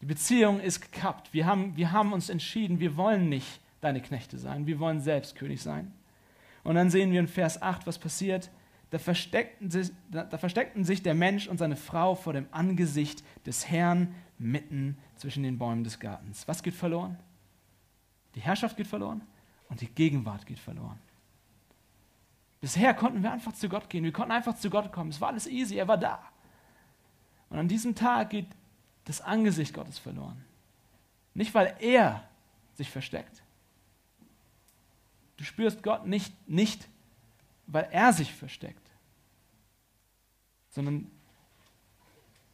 Die 0.00 0.06
Beziehung 0.06 0.60
ist 0.60 0.80
gekappt. 0.80 1.32
Wir 1.32 1.44
haben, 1.44 1.76
wir 1.76 1.90
haben 1.90 2.12
uns 2.12 2.28
entschieden, 2.28 2.78
wir 2.78 2.96
wollen 2.96 3.28
nicht 3.28 3.60
deine 3.80 4.00
Knechte 4.00 4.38
sein, 4.38 4.68
wir 4.68 4.78
wollen 4.78 5.00
selbst 5.00 5.34
König 5.34 5.60
sein. 5.60 5.90
Und 6.62 6.76
dann 6.76 6.88
sehen 6.88 7.10
wir 7.10 7.18
in 7.18 7.26
Vers 7.26 7.60
8, 7.60 7.88
was 7.88 7.98
passiert 7.98 8.48
da 8.90 9.00
versteckten, 9.00 9.72
sich, 9.72 9.90
da, 10.12 10.22
da 10.22 10.38
versteckten 10.38 10.84
sich 10.84 11.02
der 11.02 11.14
Mensch 11.14 11.48
und 11.48 11.58
seine 11.58 11.74
Frau 11.74 12.14
vor 12.14 12.32
dem 12.32 12.46
Angesicht 12.52 13.24
des 13.44 13.68
Herrn 13.68 14.14
mitten 14.38 14.96
zwischen 15.16 15.42
den 15.42 15.58
Bäumen 15.58 15.82
des 15.82 15.98
Gartens. 15.98 16.46
Was 16.46 16.62
geht 16.62 16.74
verloren? 16.74 17.18
Die 18.34 18.40
Herrschaft 18.40 18.76
geht 18.76 18.86
verloren 18.86 19.22
und 19.68 19.80
die 19.80 19.86
Gegenwart 19.86 20.46
geht 20.46 20.58
verloren. 20.58 20.98
Bisher 22.60 22.94
konnten 22.94 23.22
wir 23.22 23.30
einfach 23.30 23.52
zu 23.52 23.68
Gott 23.68 23.90
gehen, 23.90 24.04
wir 24.04 24.12
konnten 24.12 24.32
einfach 24.32 24.56
zu 24.56 24.70
Gott 24.70 24.90
kommen. 24.90 25.10
Es 25.10 25.20
war 25.20 25.28
alles 25.28 25.46
easy, 25.46 25.76
er 25.76 25.88
war 25.88 25.98
da. 25.98 26.20
Und 27.50 27.58
an 27.58 27.68
diesem 27.68 27.94
Tag 27.94 28.30
geht 28.30 28.48
das 29.04 29.20
Angesicht 29.20 29.74
Gottes 29.74 29.98
verloren. 29.98 30.42
Nicht, 31.34 31.54
weil 31.54 31.76
er 31.80 32.28
sich 32.74 32.90
versteckt, 32.90 33.44
Du 35.36 35.44
spürst 35.44 35.82
Gott 35.82 36.06
nicht, 36.06 36.48
nicht, 36.48 36.88
weil 37.66 37.88
er 37.90 38.12
sich 38.12 38.32
versteckt, 38.32 38.90
sondern 40.70 41.10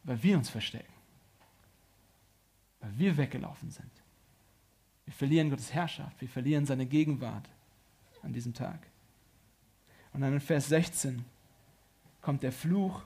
weil 0.03 0.21
wir 0.23 0.37
uns 0.37 0.49
verstecken, 0.49 0.93
weil 2.79 2.97
wir 2.97 3.17
weggelaufen 3.17 3.69
sind. 3.69 4.00
Wir 5.05 5.13
verlieren 5.13 5.49
Gottes 5.49 5.73
Herrschaft, 5.73 6.21
wir 6.21 6.29
verlieren 6.29 6.65
seine 6.65 6.85
Gegenwart 6.85 7.49
an 8.21 8.33
diesem 8.33 8.53
Tag. 8.53 8.79
Und 10.13 10.21
dann 10.21 10.33
in 10.33 10.39
Vers 10.39 10.67
16 10.69 11.23
kommt 12.21 12.43
der 12.43 12.51
Fluch 12.51 13.03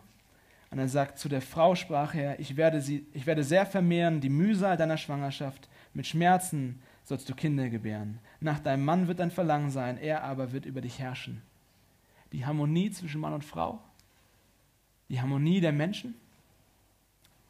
und 0.72 0.80
er 0.80 0.90
sagt, 0.90 1.20
zu 1.20 1.30
der 1.30 1.42
Frau 1.42 1.76
sprach 1.76 2.16
er, 2.16 2.40
ich 2.40 2.58
werde, 2.58 2.82
sie, 2.82 3.06
ich 3.14 3.26
werde 3.26 3.44
sehr 3.44 3.66
vermehren 3.66 4.20
die 4.20 4.30
Mühsal 4.30 4.76
deiner 4.78 4.98
Schwangerschaft, 4.98 5.70
mit 5.94 6.06
Schmerzen 6.06 6.82
sollst 7.06 7.30
du 7.30 7.36
Kinder 7.36 7.70
gebären. 7.70 8.20
Nach 8.42 8.60
deinem 8.60 8.84
Mann 8.84 9.08
wird 9.08 9.20
dein 9.20 9.32
Verlangen 9.32 9.70
sein, 9.70 9.98
er 9.98 10.24
aber 10.24 10.52
wird 10.52 10.66
über 10.66 10.82
dich 10.82 11.00
herrschen. 11.00 11.42
Die 12.32 12.46
Harmonie 12.46 12.92
zwischen 12.92 13.22
Mann 13.22 13.34
und 13.34 13.46
Frau, 13.46 13.82
die 15.08 15.22
Harmonie 15.22 15.62
der 15.62 15.72
Menschen 15.72 16.16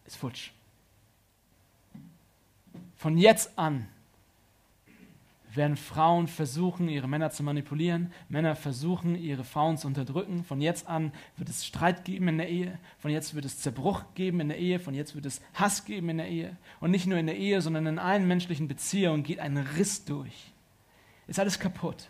ist 0.05 0.17
futsch. 0.17 0.51
Von 2.97 3.17
jetzt 3.17 3.57
an 3.57 3.87
werden 5.55 5.77
Frauen 5.77 6.27
versuchen, 6.27 6.89
ihre 6.89 7.07
Männer 7.07 7.29
zu 7.29 7.43
manipulieren. 7.43 8.11
Männer 8.29 8.55
versuchen, 8.55 9.15
ihre 9.15 9.43
Frauen 9.43 9.77
zu 9.77 9.87
unterdrücken. 9.87 10.43
Von 10.43 10.61
jetzt 10.61 10.87
an 10.87 11.11
wird 11.37 11.49
es 11.49 11.65
Streit 11.65 12.05
geben 12.05 12.27
in 12.27 12.37
der 12.37 12.49
Ehe. 12.49 12.79
Von 12.97 13.11
jetzt 13.11 13.35
wird 13.35 13.45
es 13.45 13.59
Zerbruch 13.59 14.03
geben 14.15 14.39
in 14.39 14.49
der 14.49 14.57
Ehe. 14.57 14.79
Von 14.79 14.93
jetzt 14.93 15.15
wird 15.15 15.25
es 15.25 15.41
Hass 15.53 15.85
geben 15.85 16.09
in 16.09 16.17
der 16.17 16.29
Ehe. 16.29 16.57
Und 16.79 16.91
nicht 16.91 17.07
nur 17.07 17.17
in 17.17 17.27
der 17.27 17.37
Ehe, 17.37 17.61
sondern 17.61 17.85
in 17.87 17.99
allen 17.99 18.27
menschlichen 18.27 18.67
Beziehungen 18.67 19.23
geht 19.23 19.39
ein 19.39 19.57
Riss 19.57 20.05
durch. 20.05 20.51
Ist 21.27 21.39
alles 21.39 21.59
kaputt. 21.59 22.09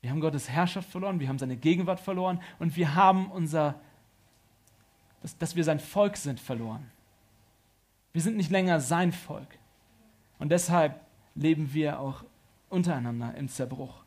Wir 0.00 0.10
haben 0.10 0.20
Gottes 0.20 0.48
Herrschaft 0.48 0.90
verloren, 0.90 1.20
wir 1.20 1.28
haben 1.28 1.38
seine 1.38 1.56
Gegenwart 1.56 2.00
verloren 2.00 2.40
und 2.58 2.76
wir 2.76 2.96
haben 2.96 3.30
unser, 3.30 3.80
dass, 5.20 5.38
dass 5.38 5.54
wir 5.54 5.62
sein 5.62 5.78
Volk 5.78 6.16
sind, 6.16 6.40
verloren. 6.40 6.90
Wir 8.12 8.20
sind 8.20 8.36
nicht 8.36 8.50
länger 8.50 8.80
sein 8.80 9.12
Volk. 9.12 9.58
Und 10.40 10.50
deshalb 10.50 11.00
leben 11.34 11.72
wir 11.72 12.00
auch 12.00 12.24
untereinander 12.68 13.34
im 13.34 13.48
Zerbruch. 13.48 14.02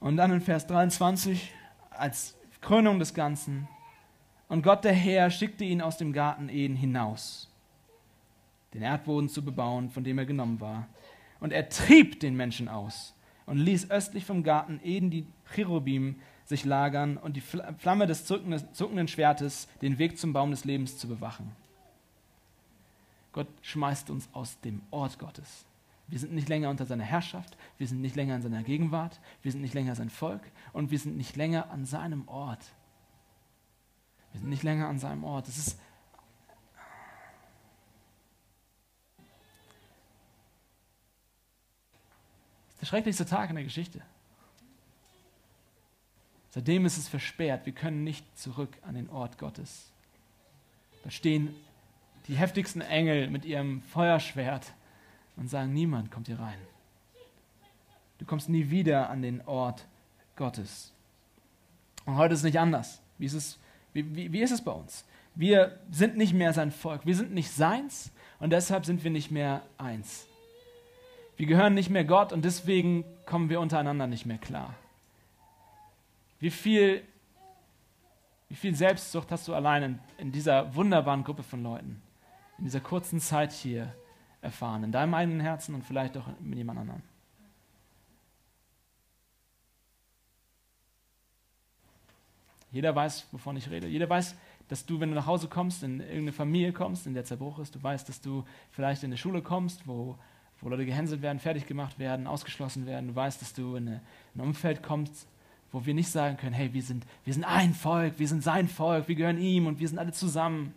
Und 0.00 0.16
dann 0.16 0.32
in 0.32 0.40
Vers 0.40 0.66
23 0.66 1.52
als 1.90 2.36
Krönung 2.60 2.98
des 2.98 3.14
Ganzen. 3.14 3.68
Und 4.48 4.62
Gott 4.62 4.84
der 4.84 4.92
Herr 4.92 5.30
schickte 5.30 5.64
ihn 5.64 5.80
aus 5.80 5.96
dem 5.96 6.12
Garten 6.12 6.48
Eden 6.48 6.76
hinaus, 6.76 7.50
den 8.74 8.82
Erdboden 8.82 9.28
zu 9.28 9.44
bebauen, 9.44 9.90
von 9.90 10.04
dem 10.04 10.18
er 10.18 10.26
genommen 10.26 10.60
war. 10.60 10.86
Und 11.40 11.52
er 11.52 11.68
trieb 11.68 12.20
den 12.20 12.36
Menschen 12.36 12.68
aus 12.68 13.14
und 13.46 13.58
ließ 13.58 13.90
östlich 13.90 14.24
vom 14.24 14.42
Garten 14.42 14.80
Eden 14.82 15.10
die 15.10 15.26
Cherubim 15.54 16.20
sich 16.44 16.64
lagern 16.64 17.16
und 17.16 17.36
die 17.36 17.40
Flamme 17.40 18.06
des 18.06 18.24
zuckenden 18.24 19.08
Schwertes 19.08 19.68
den 19.82 19.98
Weg 19.98 20.18
zum 20.18 20.32
Baum 20.32 20.52
des 20.52 20.64
Lebens 20.64 20.96
zu 20.96 21.08
bewachen. 21.08 21.50
Gott 23.36 23.48
schmeißt 23.60 24.08
uns 24.08 24.30
aus 24.32 24.58
dem 24.60 24.80
Ort 24.90 25.18
Gottes. 25.18 25.66
Wir 26.08 26.18
sind 26.18 26.32
nicht 26.32 26.48
länger 26.48 26.70
unter 26.70 26.86
seiner 26.86 27.04
Herrschaft, 27.04 27.58
wir 27.76 27.86
sind 27.86 28.00
nicht 28.00 28.16
länger 28.16 28.34
in 28.34 28.40
seiner 28.40 28.62
Gegenwart, 28.62 29.20
wir 29.42 29.52
sind 29.52 29.60
nicht 29.60 29.74
länger 29.74 29.94
sein 29.94 30.08
Volk 30.08 30.40
und 30.72 30.90
wir 30.90 30.98
sind 30.98 31.18
nicht 31.18 31.36
länger 31.36 31.70
an 31.70 31.84
seinem 31.84 32.26
Ort. 32.28 32.64
Wir 34.32 34.40
sind 34.40 34.48
nicht 34.48 34.62
länger 34.62 34.88
an 34.88 34.98
seinem 34.98 35.22
Ort. 35.22 35.48
Das 35.48 35.58
ist 35.58 35.78
der 42.80 42.86
schrecklichste 42.86 43.26
Tag 43.26 43.50
in 43.50 43.56
der 43.56 43.64
Geschichte. 43.64 44.00
Seitdem 46.48 46.86
ist 46.86 46.96
es 46.96 47.06
versperrt. 47.06 47.66
Wir 47.66 47.74
können 47.74 48.02
nicht 48.02 48.38
zurück 48.38 48.78
an 48.80 48.94
den 48.94 49.10
Ort 49.10 49.36
Gottes. 49.36 49.92
Da 51.04 51.10
stehen 51.10 51.54
die 52.28 52.34
heftigsten 52.34 52.80
Engel 52.80 53.30
mit 53.30 53.44
ihrem 53.44 53.82
Feuerschwert 53.82 54.72
und 55.36 55.48
sagen, 55.48 55.72
niemand 55.72 56.10
kommt 56.10 56.26
hier 56.26 56.38
rein. 56.38 56.58
Du 58.18 58.24
kommst 58.24 58.48
nie 58.48 58.70
wieder 58.70 59.10
an 59.10 59.22
den 59.22 59.42
Ort 59.42 59.86
Gottes. 60.36 60.92
Und 62.04 62.16
heute 62.16 62.34
ist 62.34 62.40
es 62.40 62.44
nicht 62.44 62.58
anders. 62.58 63.02
Wie 63.18 63.26
ist 63.26 63.34
es, 63.34 63.58
wie, 63.92 64.14
wie, 64.14 64.32
wie 64.32 64.40
ist 64.40 64.52
es 64.52 64.62
bei 64.62 64.72
uns? 64.72 65.04
Wir 65.34 65.78
sind 65.90 66.16
nicht 66.16 66.32
mehr 66.32 66.52
sein 66.52 66.70
Volk. 66.70 67.04
Wir 67.04 67.14
sind 67.14 67.32
nicht 67.32 67.50
seins 67.50 68.10
und 68.38 68.50
deshalb 68.50 68.86
sind 68.86 69.04
wir 69.04 69.10
nicht 69.10 69.30
mehr 69.30 69.62
eins. 69.76 70.26
Wir 71.36 71.46
gehören 71.46 71.74
nicht 71.74 71.90
mehr 71.90 72.04
Gott 72.04 72.32
und 72.32 72.44
deswegen 72.44 73.04
kommen 73.26 73.50
wir 73.50 73.60
untereinander 73.60 74.06
nicht 74.06 74.24
mehr 74.24 74.38
klar. 74.38 74.74
Wie 76.38 76.50
viel, 76.50 77.02
wie 78.48 78.54
viel 78.54 78.74
Selbstsucht 78.74 79.30
hast 79.30 79.46
du 79.48 79.54
allein 79.54 79.82
in, 79.82 79.98
in 80.18 80.32
dieser 80.32 80.74
wunderbaren 80.74 81.24
Gruppe 81.24 81.42
von 81.42 81.62
Leuten? 81.62 82.02
In 82.58 82.64
dieser 82.64 82.80
kurzen 82.80 83.20
Zeit 83.20 83.52
hier 83.52 83.94
erfahren, 84.40 84.84
in 84.84 84.92
deinem 84.92 85.14
eigenen 85.14 85.40
Herzen 85.40 85.74
und 85.74 85.82
vielleicht 85.82 86.16
auch 86.16 86.28
mit 86.40 86.58
jemand 86.58 86.80
anderem. 86.80 87.02
Jeder 92.72 92.94
weiß, 92.94 93.26
wovon 93.32 93.56
ich 93.56 93.70
rede. 93.70 93.86
Jeder 93.86 94.08
weiß, 94.08 94.36
dass 94.68 94.84
du, 94.84 95.00
wenn 95.00 95.10
du 95.10 95.14
nach 95.14 95.26
Hause 95.26 95.48
kommst, 95.48 95.82
in 95.82 96.00
irgendeine 96.00 96.32
Familie 96.32 96.72
kommst, 96.72 97.06
in 97.06 97.14
der 97.14 97.24
Zerbruch 97.24 97.58
ist, 97.58 97.74
du 97.74 97.82
weißt, 97.82 98.08
dass 98.08 98.20
du 98.20 98.44
vielleicht 98.70 99.02
in 99.02 99.08
eine 99.08 99.16
Schule 99.16 99.40
kommst, 99.40 99.86
wo, 99.86 100.18
wo 100.60 100.68
Leute 100.68 100.84
gehänselt 100.84 101.22
werden, 101.22 101.38
fertig 101.38 101.66
gemacht 101.66 101.98
werden, 101.98 102.26
ausgeschlossen 102.26 102.86
werden. 102.86 103.08
Du 103.08 103.14
weißt, 103.14 103.40
dass 103.40 103.54
du 103.54 103.76
in, 103.76 103.88
eine, 103.88 104.00
in 104.34 104.40
ein 104.40 104.48
Umfeld 104.48 104.82
kommst, 104.82 105.26
wo 105.72 105.86
wir 105.86 105.94
nicht 105.94 106.10
sagen 106.10 106.36
können, 106.36 106.54
hey, 106.54 106.72
wir 106.72 106.82
sind, 106.82 107.06
wir 107.24 107.32
sind 107.32 107.44
ein 107.44 107.74
Volk, 107.74 108.18
wir 108.18 108.28
sind 108.28 108.42
sein 108.42 108.68
Volk, 108.68 109.08
wir 109.08 109.14
gehören 109.14 109.38
ihm 109.38 109.66
und 109.66 109.78
wir 109.78 109.88
sind 109.88 109.98
alle 109.98 110.12
zusammen. 110.12 110.74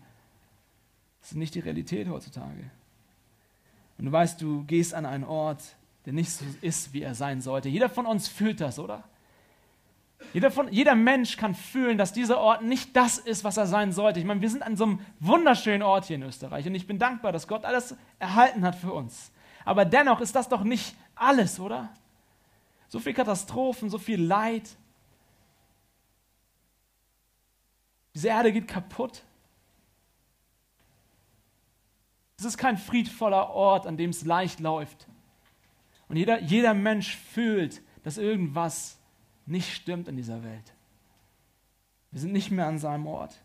Das 1.22 1.32
ist 1.32 1.38
nicht 1.38 1.56
die 1.56 1.60
Realität 1.60 2.08
heutzutage. 2.08 2.72
Und 3.98 4.06
du 4.06 4.12
weißt, 4.12 4.42
du 4.42 4.64
gehst 4.64 4.94
an 4.94 5.06
einen 5.06 5.26
Ort, 5.26 5.62
der 6.06 6.14
nicht 6.14 6.32
so 6.32 6.46
ist, 6.62 6.94
wie 6.94 7.02
er 7.02 7.16
sein 7.16 7.42
sollte. 7.42 7.70
Jeder 7.70 7.90
von 7.90 8.06
uns 8.06 8.28
fühlt 8.28 8.62
das, 8.62 8.80
oder? 8.80 9.04
Jeder, 10.34 10.52
von, 10.52 10.72
jeder 10.72 10.96
Mensch 10.96 11.38
kann 11.38 11.56
fühlen, 11.56 11.98
dass 11.98 12.14
dieser 12.14 12.40
Ort 12.40 12.62
nicht 12.62 12.96
das 12.96 13.18
ist, 13.18 13.44
was 13.44 13.58
er 13.58 13.68
sein 13.68 13.92
sollte. 13.92 14.20
Ich 14.20 14.26
meine, 14.26 14.42
wir 14.42 14.50
sind 14.50 14.64
an 14.64 14.76
so 14.76 14.84
einem 14.84 15.00
wunderschönen 15.20 15.82
Ort 15.82 16.06
hier 16.06 16.18
in 16.18 16.24
Österreich 16.24 16.68
und 16.68 16.76
ich 16.76 16.88
bin 16.88 17.00
dankbar, 17.00 17.32
dass 17.32 17.48
Gott 17.48 17.66
alles 17.66 17.96
erhalten 18.20 18.64
hat 18.64 18.76
für 18.76 18.94
uns. 18.94 19.32
Aber 19.66 19.86
dennoch 19.86 20.22
ist 20.22 20.36
das 20.36 20.48
doch 20.50 20.64
nicht 20.64 20.96
alles, 21.16 21.60
oder? 21.60 21.90
So 22.90 23.00
viel 23.00 23.14
Katastrophen, 23.14 23.90
so 23.90 23.98
viel 23.98 24.22
Leid. 24.22 24.70
Diese 28.14 28.30
Erde 28.30 28.52
geht 28.52 28.68
kaputt. 28.68 29.24
Es 32.40 32.46
ist 32.46 32.58
kein 32.58 32.78
friedvoller 32.78 33.50
Ort, 33.50 33.86
an 33.86 33.98
dem 33.98 34.12
es 34.12 34.24
leicht 34.24 34.62
läuft. 34.62 35.10
Und 36.08 36.16
jeder, 36.16 36.42
jeder 36.42 36.74
Mensch 36.74 37.18
fühlt, 37.18 37.82
dass 38.04 38.18
irgendwas 38.18 38.98
nicht 39.46 39.74
stimmt 39.74 40.08
in 40.08 40.16
dieser 40.16 40.42
Welt. 40.42 40.74
Wir 42.12 42.22
sind 42.22 42.32
nicht 42.32 42.50
mehr 42.50 42.66
an 42.66 42.80
seinem 42.80 43.08
Ort. 43.08 43.42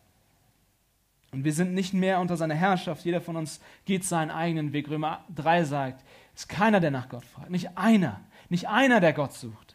Und 1.33 1.43
wir 1.43 1.53
sind 1.53 1.75
nicht 1.75 1.93
mehr 1.93 2.21
unter 2.21 2.37
seiner 2.37 2.55
Herrschaft. 2.55 3.05
Jeder 3.05 3.21
von 3.21 3.35
uns 3.35 3.61
geht 3.85 4.05
seinen 4.05 4.31
eigenen 4.31 4.73
Weg. 4.73 4.89
Römer 4.89 5.25
3 5.35 5.65
sagt, 5.65 6.05
es 6.33 6.43
ist 6.43 6.49
keiner, 6.49 6.79
der 6.79 6.93
nach 6.93 7.09
Gott 7.09 7.25
fragt. 7.25 7.51
Nicht 7.51 7.77
einer. 7.77 8.21
Nicht 8.49 8.69
einer, 8.69 9.01
der 9.01 9.13
Gott 9.13 9.33
sucht. 9.33 9.75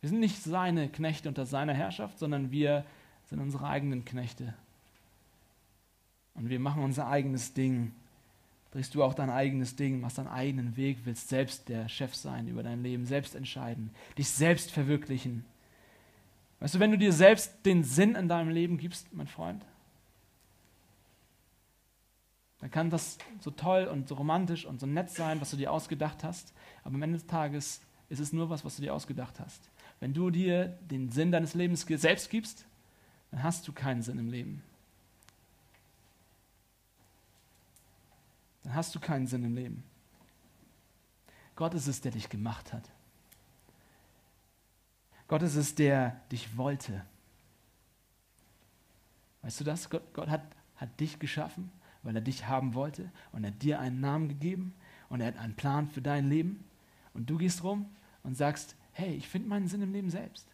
Wir 0.00 0.10
sind 0.10 0.20
nicht 0.20 0.40
seine 0.44 0.88
Knechte 0.88 1.28
unter 1.28 1.44
seiner 1.44 1.74
Herrschaft, 1.74 2.20
sondern 2.20 2.52
wir 2.52 2.84
sind 3.28 3.40
unsere 3.40 3.66
eigenen 3.66 4.04
Knechte. 4.04 4.54
Und 6.34 6.48
wir 6.48 6.60
machen 6.60 6.82
unser 6.82 7.08
eigenes 7.08 7.52
Ding. 7.52 7.92
Drehst 8.70 8.94
du 8.94 9.02
auch 9.02 9.14
dein 9.14 9.30
eigenes 9.30 9.76
Ding, 9.76 10.00
machst 10.00 10.18
deinen 10.18 10.28
eigenen 10.28 10.76
Weg, 10.76 10.98
willst 11.04 11.28
selbst 11.28 11.68
der 11.68 11.88
Chef 11.88 12.14
sein 12.14 12.48
über 12.48 12.62
dein 12.62 12.82
Leben, 12.82 13.06
selbst 13.06 13.34
entscheiden, 13.34 13.90
dich 14.16 14.28
selbst 14.28 14.70
verwirklichen. 14.70 15.44
Weißt 16.60 16.74
du, 16.74 16.80
wenn 16.80 16.90
du 16.90 16.98
dir 16.98 17.12
selbst 17.12 17.64
den 17.64 17.84
Sinn 17.84 18.14
in 18.14 18.28
deinem 18.28 18.50
Leben 18.50 18.78
gibst, 18.78 19.12
mein 19.12 19.26
Freund, 19.26 19.64
dann 22.60 22.70
kann 22.70 22.90
das 22.90 23.18
so 23.40 23.50
toll 23.50 23.84
und 23.84 24.08
so 24.08 24.16
romantisch 24.16 24.66
und 24.66 24.80
so 24.80 24.86
nett 24.86 25.10
sein, 25.10 25.40
was 25.40 25.50
du 25.50 25.56
dir 25.56 25.72
ausgedacht 25.72 26.24
hast, 26.24 26.52
aber 26.82 26.96
am 26.96 27.02
Ende 27.02 27.18
des 27.18 27.26
Tages 27.26 27.80
ist 28.08 28.20
es 28.20 28.32
nur 28.32 28.50
was, 28.50 28.64
was 28.64 28.76
du 28.76 28.82
dir 28.82 28.94
ausgedacht 28.94 29.38
hast. 29.38 29.70
Wenn 30.00 30.12
du 30.12 30.30
dir 30.30 30.78
den 30.90 31.10
Sinn 31.10 31.30
deines 31.30 31.54
Lebens 31.54 31.82
selbst 31.82 32.30
gibst, 32.30 32.66
dann 33.30 33.42
hast 33.42 33.66
du 33.68 33.72
keinen 33.72 34.02
Sinn 34.02 34.18
im 34.18 34.28
Leben. 34.28 34.62
Dann 38.62 38.74
hast 38.74 38.94
du 38.94 39.00
keinen 39.00 39.26
Sinn 39.26 39.44
im 39.44 39.54
Leben. 39.54 39.84
Gott 41.56 41.74
ist 41.74 41.86
es, 41.86 42.00
der 42.00 42.12
dich 42.12 42.28
gemacht 42.28 42.72
hat. 42.72 42.90
Gott 45.26 45.42
ist 45.42 45.56
es, 45.56 45.74
der 45.74 46.20
dich 46.30 46.56
wollte. 46.56 47.04
Weißt 49.42 49.60
du 49.60 49.64
das? 49.64 49.90
Gott, 49.90 50.02
Gott 50.14 50.28
hat, 50.28 50.42
hat 50.76 51.00
dich 51.00 51.18
geschaffen, 51.18 51.70
weil 52.02 52.14
er 52.14 52.22
dich 52.22 52.46
haben 52.46 52.74
wollte 52.74 53.10
und 53.32 53.44
er 53.44 53.50
hat 53.50 53.62
dir 53.62 53.80
einen 53.80 54.00
Namen 54.00 54.28
gegeben 54.28 54.74
und 55.08 55.20
er 55.20 55.28
hat 55.28 55.36
einen 55.36 55.54
Plan 55.54 55.86
für 55.86 56.02
dein 56.02 56.28
Leben. 56.28 56.64
Und 57.14 57.28
du 57.28 57.38
gehst 57.38 57.62
rum 57.62 57.86
und 58.22 58.36
sagst, 58.36 58.76
hey, 58.92 59.14
ich 59.14 59.28
finde 59.28 59.48
meinen 59.48 59.68
Sinn 59.68 59.82
im 59.82 59.92
Leben 59.92 60.10
selbst. 60.10 60.46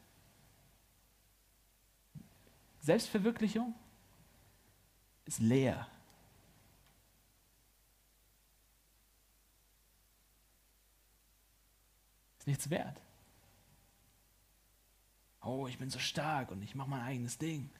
Selbstverwirklichung 2.85 3.75
ist 5.25 5.39
leer. 5.39 5.89
Ist 12.39 12.47
nichts 12.47 12.69
wert. 12.69 13.01
Oh, 15.41 15.67
ich 15.67 15.79
bin 15.79 15.89
so 15.89 15.99
stark 15.99 16.51
und 16.51 16.61
ich 16.63 16.75
mache 16.75 16.91
mein 16.91 17.01
eigenes 17.01 17.39
Ding. 17.39 17.71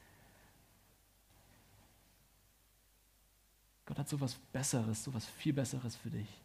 Gott 3.85 3.99
hat 3.99 4.09
so 4.09 4.19
was 4.19 4.33
Besseres, 4.53 5.03
so 5.03 5.13
was 5.13 5.27
viel 5.27 5.53
Besseres 5.53 5.95
für 5.95 6.09
dich. 6.09 6.41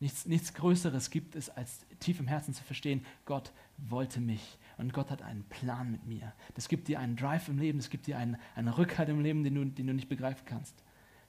Nichts, 0.00 0.26
nichts 0.26 0.52
Größeres 0.52 1.08
gibt 1.08 1.34
es, 1.34 1.48
als 1.48 1.80
tief 1.98 2.20
im 2.20 2.28
Herzen 2.28 2.52
zu 2.52 2.62
verstehen, 2.62 3.06
Gott 3.24 3.52
wollte 3.78 4.20
mich 4.20 4.58
und 4.80 4.94
Gott 4.94 5.10
hat 5.10 5.20
einen 5.20 5.44
Plan 5.44 5.92
mit 5.92 6.06
mir. 6.06 6.32
Das 6.54 6.68
gibt 6.68 6.88
dir 6.88 6.98
einen 6.98 7.14
Drive 7.14 7.48
im 7.48 7.58
Leben, 7.58 7.78
das 7.78 7.90
gibt 7.90 8.06
dir 8.06 8.16
einen, 8.16 8.38
einen 8.54 8.68
Rückhalt 8.68 9.10
im 9.10 9.20
Leben, 9.20 9.44
den 9.44 9.54
du, 9.54 9.64
den 9.66 9.86
du 9.86 9.92
nicht 9.92 10.08
begreifen 10.08 10.44
kannst. 10.46 10.74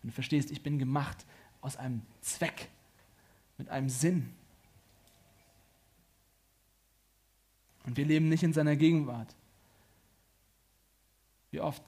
Wenn 0.01 0.09
du 0.09 0.13
verstehst, 0.13 0.51
ich 0.51 0.63
bin 0.63 0.79
gemacht 0.79 1.25
aus 1.59 1.75
einem 1.75 2.01
Zweck, 2.21 2.69
mit 3.57 3.69
einem 3.69 3.89
Sinn. 3.89 4.33
Und 7.85 7.97
wir 7.97 8.05
leben 8.05 8.29
nicht 8.29 8.43
in 8.43 8.53
seiner 8.53 8.75
Gegenwart. 8.75 9.35
Wie 11.51 11.59
oft 11.59 11.83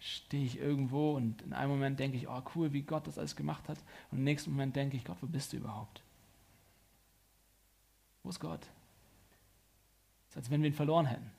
stehe 0.00 0.44
ich 0.44 0.58
irgendwo 0.58 1.14
und 1.16 1.42
in 1.42 1.52
einem 1.52 1.70
Moment 1.70 2.00
denke 2.00 2.16
ich, 2.16 2.28
oh 2.28 2.42
cool, 2.54 2.72
wie 2.72 2.82
Gott 2.82 3.06
das 3.06 3.18
alles 3.18 3.36
gemacht 3.36 3.68
hat. 3.68 3.78
Und 4.10 4.18
im 4.18 4.24
nächsten 4.24 4.50
Moment 4.50 4.74
denke 4.74 4.96
ich, 4.96 5.04
Gott, 5.04 5.18
wo 5.20 5.26
bist 5.26 5.52
du 5.52 5.58
überhaupt? 5.58 6.02
Wo 8.24 8.30
ist 8.30 8.40
Gott? 8.40 8.66
Ist, 10.28 10.36
als 10.36 10.50
wenn 10.50 10.62
wir 10.62 10.68
ihn 10.68 10.74
verloren 10.74 11.06
hätten. 11.06 11.30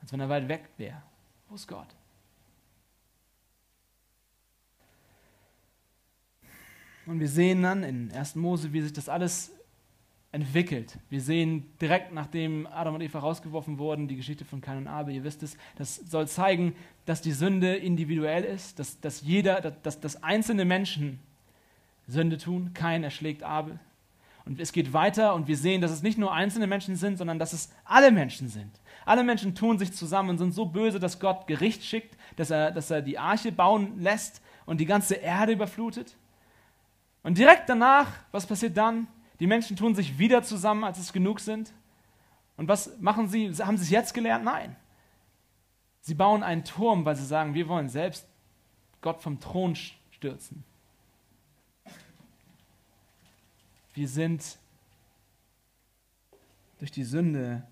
Als 0.00 0.12
wenn 0.12 0.20
er 0.20 0.28
weit 0.28 0.48
weg 0.48 0.68
wäre. 0.76 1.02
Wo 1.48 1.54
ist 1.54 1.66
Gott? 1.66 1.88
Und 7.06 7.18
wir 7.18 7.28
sehen 7.28 7.62
dann 7.62 7.82
in 7.82 8.12
1. 8.12 8.36
Mose, 8.36 8.72
wie 8.72 8.80
sich 8.80 8.92
das 8.92 9.08
alles 9.08 9.52
entwickelt. 10.30 10.98
Wir 11.10 11.20
sehen 11.20 11.70
direkt 11.80 12.12
nachdem 12.12 12.66
Adam 12.66 12.94
und 12.94 13.02
Eva 13.02 13.18
rausgeworfen 13.18 13.78
wurden, 13.78 14.08
die 14.08 14.16
Geschichte 14.16 14.46
von 14.46 14.62
Kain 14.62 14.78
und 14.78 14.86
Abel, 14.86 15.14
ihr 15.14 15.24
wisst 15.24 15.42
es, 15.42 15.58
das 15.76 15.96
soll 15.96 16.26
zeigen, 16.26 16.74
dass 17.04 17.20
die 17.20 17.32
Sünde 17.32 17.76
individuell 17.76 18.44
ist, 18.44 18.78
dass, 18.78 18.98
dass 19.00 19.20
jeder, 19.20 19.60
dass, 19.60 20.00
dass 20.00 20.22
einzelne 20.22 20.64
Menschen 20.64 21.18
Sünde 22.08 22.38
tun. 22.38 22.72
Kain 22.72 23.04
erschlägt 23.04 23.42
Abel. 23.42 23.78
Und 24.44 24.60
es 24.60 24.72
geht 24.72 24.92
weiter 24.92 25.34
und 25.34 25.46
wir 25.46 25.56
sehen, 25.56 25.80
dass 25.80 25.92
es 25.92 26.02
nicht 26.02 26.18
nur 26.18 26.32
einzelne 26.32 26.66
Menschen 26.66 26.96
sind, 26.96 27.16
sondern 27.16 27.38
dass 27.38 27.52
es 27.52 27.70
alle 27.84 28.10
Menschen 28.10 28.48
sind. 28.48 28.70
Alle 29.04 29.22
Menschen 29.22 29.54
tun 29.54 29.78
sich 29.78 29.92
zusammen 29.92 30.30
und 30.30 30.38
sind 30.38 30.52
so 30.52 30.66
böse, 30.66 30.98
dass 30.98 31.20
Gott 31.20 31.46
Gericht 31.46 31.84
schickt, 31.84 32.16
dass 32.36 32.50
er, 32.50 32.70
dass 32.72 32.90
er 32.90 33.02
die 33.02 33.18
Arche 33.18 33.52
bauen 33.52 33.98
lässt 34.00 34.42
und 34.66 34.80
die 34.80 34.86
ganze 34.86 35.14
Erde 35.14 35.52
überflutet. 35.52 36.16
Und 37.22 37.38
direkt 37.38 37.68
danach, 37.68 38.08
was 38.32 38.46
passiert 38.46 38.76
dann? 38.76 39.06
Die 39.38 39.46
Menschen 39.46 39.76
tun 39.76 39.94
sich 39.94 40.18
wieder 40.18 40.42
zusammen, 40.42 40.84
als 40.84 40.98
es 40.98 41.12
genug 41.12 41.40
sind. 41.40 41.72
Und 42.56 42.68
was 42.68 42.98
machen 43.00 43.28
sie? 43.28 43.52
Haben 43.54 43.76
sie 43.76 43.84
es 43.84 43.90
jetzt 43.90 44.14
gelernt? 44.14 44.44
Nein. 44.44 44.76
Sie 46.00 46.14
bauen 46.14 46.42
einen 46.42 46.64
Turm, 46.64 47.04
weil 47.04 47.14
sie 47.14 47.24
sagen, 47.24 47.54
wir 47.54 47.68
wollen 47.68 47.88
selbst 47.88 48.26
Gott 49.00 49.20
vom 49.20 49.38
Thron 49.40 49.76
stürzen. 50.10 50.64
Wir 53.94 54.08
sind 54.08 54.58
durch 56.78 56.90
die 56.90 57.04
Sünde 57.04 57.62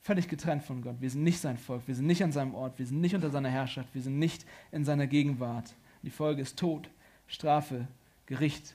völlig 0.00 0.28
getrennt 0.28 0.64
von 0.64 0.82
Gott. 0.82 1.00
Wir 1.00 1.10
sind 1.10 1.22
nicht 1.22 1.38
sein 1.40 1.58
Volk, 1.58 1.86
wir 1.86 1.94
sind 1.94 2.06
nicht 2.06 2.24
an 2.24 2.32
seinem 2.32 2.54
Ort, 2.54 2.78
wir 2.78 2.86
sind 2.86 3.00
nicht 3.00 3.14
unter 3.14 3.30
seiner 3.30 3.50
Herrschaft, 3.50 3.94
wir 3.94 4.02
sind 4.02 4.18
nicht 4.18 4.46
in 4.72 4.84
seiner 4.84 5.06
Gegenwart. 5.06 5.74
Die 6.02 6.10
Folge 6.10 6.42
ist 6.42 6.58
Tod, 6.58 6.90
Strafe, 7.28 7.86
Gericht 8.26 8.74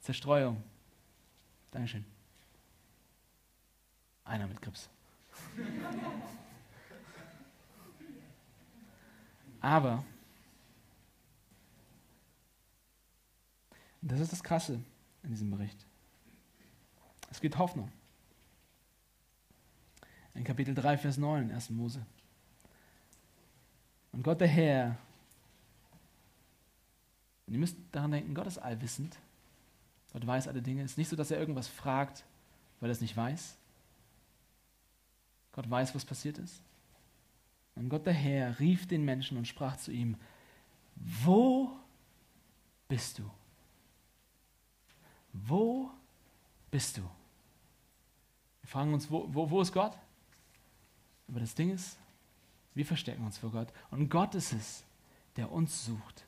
Zerstreuung. 0.00 0.62
Dankeschön. 1.72 2.04
Einer 4.24 4.46
mit 4.46 4.62
Grips. 4.62 4.88
Aber, 9.60 10.04
das 14.00 14.20
ist 14.20 14.32
das 14.32 14.42
Krasse 14.42 14.80
in 15.26 15.32
diesem 15.32 15.50
Bericht. 15.50 15.84
Es 17.30 17.40
gibt 17.40 17.58
Hoffnung. 17.58 17.90
In 20.34 20.44
Kapitel 20.44 20.74
3, 20.74 20.98
Vers 20.98 21.16
9, 21.18 21.50
1. 21.50 21.70
Mose. 21.70 22.04
Und 24.12 24.22
Gott 24.22 24.40
der 24.40 24.48
Herr, 24.48 24.96
und 27.46 27.54
ihr 27.54 27.60
müsst 27.60 27.76
daran 27.92 28.10
denken, 28.10 28.34
Gott 28.34 28.46
ist 28.46 28.58
allwissend. 28.58 29.18
Gott 30.12 30.26
weiß 30.26 30.48
alle 30.48 30.62
Dinge. 30.62 30.82
Es 30.82 30.92
ist 30.92 30.98
nicht 30.98 31.08
so, 31.08 31.16
dass 31.16 31.30
er 31.30 31.38
irgendwas 31.38 31.68
fragt, 31.68 32.24
weil 32.80 32.90
er 32.90 32.92
es 32.92 33.00
nicht 33.00 33.16
weiß. 33.16 33.56
Gott 35.52 35.68
weiß, 35.68 35.94
was 35.94 36.04
passiert 36.04 36.38
ist. 36.38 36.60
Und 37.74 37.88
Gott 37.88 38.06
der 38.06 38.14
Herr 38.14 38.58
rief 38.58 38.86
den 38.86 39.04
Menschen 39.04 39.36
und 39.36 39.46
sprach 39.46 39.76
zu 39.76 39.92
ihm, 39.92 40.16
wo 40.96 41.70
bist 42.88 43.18
du? 43.18 43.30
Wo 45.44 45.90
bist 46.70 46.96
du? 46.96 47.02
Wir 48.62 48.68
fragen 48.68 48.94
uns, 48.94 49.10
wo, 49.10 49.26
wo, 49.28 49.50
wo 49.50 49.60
ist 49.60 49.72
Gott? 49.72 49.96
Aber 51.28 51.40
das 51.40 51.54
Ding 51.54 51.70
ist, 51.70 51.98
wir 52.74 52.86
verstecken 52.86 53.24
uns 53.24 53.38
vor 53.38 53.50
Gott. 53.50 53.68
Und 53.90 54.08
Gott 54.08 54.34
ist 54.34 54.52
es, 54.52 54.84
der 55.36 55.50
uns 55.50 55.84
sucht. 55.84 56.24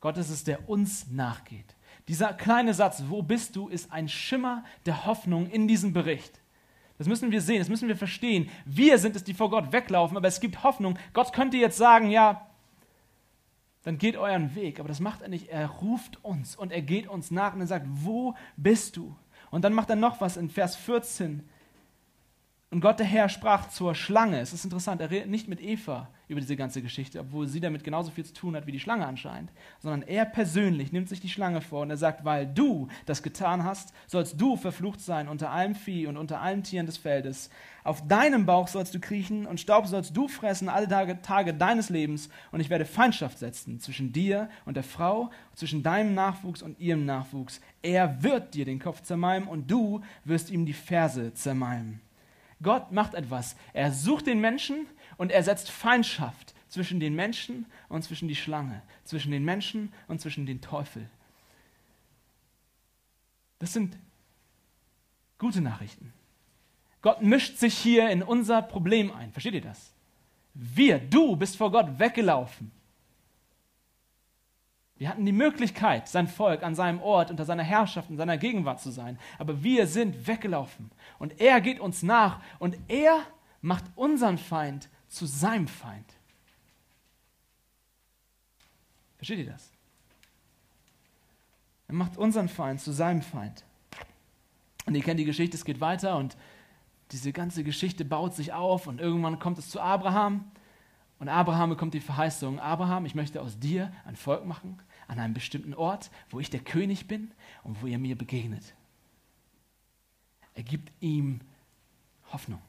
Gott 0.00 0.16
ist 0.16 0.30
es, 0.30 0.44
der 0.44 0.68
uns 0.68 1.10
nachgeht. 1.10 1.74
Dieser 2.06 2.32
kleine 2.32 2.74
Satz, 2.74 3.02
wo 3.08 3.22
bist 3.22 3.56
du, 3.56 3.68
ist 3.68 3.92
ein 3.92 4.08
Schimmer 4.08 4.64
der 4.86 5.06
Hoffnung 5.06 5.48
in 5.50 5.68
diesem 5.68 5.92
Bericht. 5.92 6.40
Das 6.96 7.06
müssen 7.06 7.30
wir 7.30 7.40
sehen, 7.40 7.58
das 7.58 7.68
müssen 7.68 7.88
wir 7.88 7.96
verstehen. 7.96 8.50
Wir 8.64 8.98
sind 8.98 9.14
es, 9.14 9.24
die 9.24 9.34
vor 9.34 9.50
Gott 9.50 9.72
weglaufen, 9.72 10.16
aber 10.16 10.28
es 10.28 10.40
gibt 10.40 10.62
Hoffnung. 10.64 10.98
Gott 11.12 11.32
könnte 11.32 11.56
jetzt 11.56 11.76
sagen, 11.76 12.10
ja, 12.10 12.47
dann 13.88 13.96
geht 13.96 14.18
euren 14.18 14.54
Weg. 14.54 14.80
Aber 14.80 14.88
das 14.88 15.00
macht 15.00 15.22
er 15.22 15.28
nicht. 15.28 15.48
Er 15.48 15.66
ruft 15.66 16.22
uns 16.22 16.54
und 16.54 16.72
er 16.72 16.82
geht 16.82 17.06
uns 17.06 17.30
nach 17.30 17.54
und 17.54 17.62
er 17.62 17.66
sagt, 17.66 17.86
wo 17.88 18.34
bist 18.58 18.98
du? 18.98 19.16
Und 19.50 19.64
dann 19.64 19.72
macht 19.72 19.88
er 19.88 19.96
noch 19.96 20.20
was 20.20 20.36
in 20.36 20.50
Vers 20.50 20.76
14. 20.76 21.48
Und 22.70 22.82
Gott 22.82 22.98
der 22.98 23.06
Herr 23.06 23.30
sprach 23.30 23.70
zur 23.70 23.94
Schlange. 23.94 24.40
Es 24.40 24.52
ist 24.52 24.64
interessant, 24.64 25.00
er 25.00 25.10
redet 25.10 25.30
nicht 25.30 25.48
mit 25.48 25.62
Eva 25.62 26.10
über 26.28 26.40
diese 26.40 26.56
ganze 26.56 26.82
Geschichte, 26.82 27.20
obwohl 27.20 27.48
sie 27.48 27.60
damit 27.60 27.84
genauso 27.84 28.10
viel 28.10 28.24
zu 28.24 28.34
tun 28.34 28.54
hat 28.54 28.66
wie 28.66 28.72
die 28.72 28.80
Schlange 28.80 29.06
anscheinend, 29.06 29.50
sondern 29.80 30.02
er 30.02 30.24
persönlich 30.24 30.92
nimmt 30.92 31.08
sich 31.08 31.20
die 31.20 31.28
Schlange 31.28 31.60
vor 31.60 31.82
und 31.82 31.90
er 31.90 31.96
sagt, 31.96 32.24
weil 32.24 32.46
du 32.46 32.88
das 33.06 33.22
getan 33.22 33.64
hast, 33.64 33.92
sollst 34.06 34.40
du 34.40 34.56
verflucht 34.56 35.00
sein 35.00 35.28
unter 35.28 35.50
allem 35.50 35.74
Vieh 35.74 36.06
und 36.06 36.16
unter 36.16 36.40
allen 36.40 36.62
Tieren 36.62 36.86
des 36.86 36.98
Feldes. 36.98 37.50
Auf 37.84 38.06
deinem 38.06 38.44
Bauch 38.44 38.68
sollst 38.68 38.94
du 38.94 39.00
kriechen 39.00 39.46
und 39.46 39.60
Staub 39.60 39.86
sollst 39.86 40.14
du 40.14 40.28
fressen 40.28 40.68
alle 40.68 40.88
Tage, 40.88 41.22
Tage 41.22 41.54
deines 41.54 41.88
Lebens 41.88 42.28
und 42.52 42.60
ich 42.60 42.68
werde 42.68 42.84
Feindschaft 42.84 43.38
setzen 43.38 43.80
zwischen 43.80 44.12
dir 44.12 44.50
und 44.66 44.76
der 44.76 44.84
Frau, 44.84 45.30
zwischen 45.54 45.82
deinem 45.82 46.14
Nachwuchs 46.14 46.62
und 46.62 46.78
ihrem 46.78 47.06
Nachwuchs. 47.06 47.60
Er 47.80 48.22
wird 48.22 48.54
dir 48.54 48.66
den 48.66 48.78
Kopf 48.78 49.02
zermalmen 49.02 49.48
und 49.48 49.70
du 49.70 50.02
wirst 50.24 50.50
ihm 50.50 50.66
die 50.66 50.74
Ferse 50.74 51.32
zermalmen. 51.32 52.00
Gott 52.62 52.90
macht 52.90 53.14
etwas. 53.14 53.56
Er 53.72 53.92
sucht 53.92 54.26
den 54.26 54.40
Menschen 54.40 54.86
und 55.18 55.30
er 55.30 55.42
setzt 55.42 55.70
Feindschaft 55.70 56.54
zwischen 56.68 57.00
den 57.00 57.14
Menschen 57.14 57.66
und 57.90 58.02
zwischen 58.02 58.28
die 58.28 58.36
Schlange, 58.36 58.82
zwischen 59.04 59.30
den 59.30 59.44
Menschen 59.44 59.92
und 60.06 60.20
zwischen 60.20 60.46
den 60.46 60.62
Teufel. 60.62 61.08
Das 63.58 63.72
sind 63.72 63.96
gute 65.38 65.60
Nachrichten. 65.60 66.12
Gott 67.02 67.22
mischt 67.22 67.58
sich 67.58 67.76
hier 67.76 68.10
in 68.10 68.22
unser 68.22 68.62
Problem 68.62 69.12
ein. 69.12 69.32
Versteht 69.32 69.54
ihr 69.54 69.60
das? 69.60 69.92
Wir, 70.54 70.98
du 70.98 71.36
bist 71.36 71.56
vor 71.56 71.70
Gott 71.70 71.98
weggelaufen. 71.98 72.72
Wir 74.96 75.08
hatten 75.08 75.24
die 75.24 75.32
Möglichkeit, 75.32 76.08
sein 76.08 76.26
Volk 76.26 76.64
an 76.64 76.74
seinem 76.74 77.00
Ort, 77.00 77.30
unter 77.30 77.44
seiner 77.44 77.62
Herrschaft, 77.62 78.10
in 78.10 78.16
seiner 78.16 78.36
Gegenwart 78.36 78.80
zu 78.80 78.90
sein. 78.90 79.16
Aber 79.38 79.62
wir 79.62 79.86
sind 79.86 80.26
weggelaufen. 80.26 80.90
Und 81.20 81.40
er 81.40 81.60
geht 81.60 81.78
uns 81.78 82.02
nach 82.02 82.40
und 82.58 82.76
er 82.88 83.20
macht 83.60 83.84
unseren 83.94 84.38
Feind 84.38 84.88
zu 85.08 85.26
seinem 85.26 85.68
Feind. 85.68 86.12
Versteht 89.16 89.38
ihr 89.38 89.46
das? 89.52 89.70
Er 91.88 91.94
macht 91.94 92.16
unseren 92.16 92.48
Feind 92.48 92.80
zu 92.80 92.92
seinem 92.92 93.22
Feind. 93.22 93.64
Und 94.86 94.94
ihr 94.94 95.02
kennt 95.02 95.18
die 95.18 95.24
Geschichte, 95.24 95.56
es 95.56 95.64
geht 95.64 95.80
weiter 95.80 96.16
und 96.16 96.36
diese 97.10 97.32
ganze 97.32 97.64
Geschichte 97.64 98.04
baut 98.04 98.34
sich 98.34 98.52
auf 98.52 98.86
und 98.86 99.00
irgendwann 99.00 99.38
kommt 99.38 99.58
es 99.58 99.70
zu 99.70 99.80
Abraham 99.80 100.50
Und 101.18 101.28
Abraham 101.28 101.70
bekommt 101.70 101.94
die 101.94 102.00
Verheißung, 102.00 102.60
Abraham, 102.60 103.04
ich 103.04 103.14
möchte 103.14 103.42
aus 103.42 103.58
dir 103.58 103.92
ein 104.04 104.16
Volk 104.16 104.46
machen, 104.46 104.80
an 105.08 105.18
einem 105.18 105.34
bestimmten 105.34 105.74
Ort, 105.74 106.10
wo 106.30 106.38
ich 106.38 106.50
der 106.50 106.60
König 106.60 107.08
bin 107.08 107.32
und 107.64 107.82
wo 107.82 107.86
ihr 107.86 107.98
mir 107.98 108.16
begegnet. 108.16 108.74
Er 110.54 110.62
gibt 110.62 110.92
ihm 111.00 111.40
Hoffnung. 112.32 112.60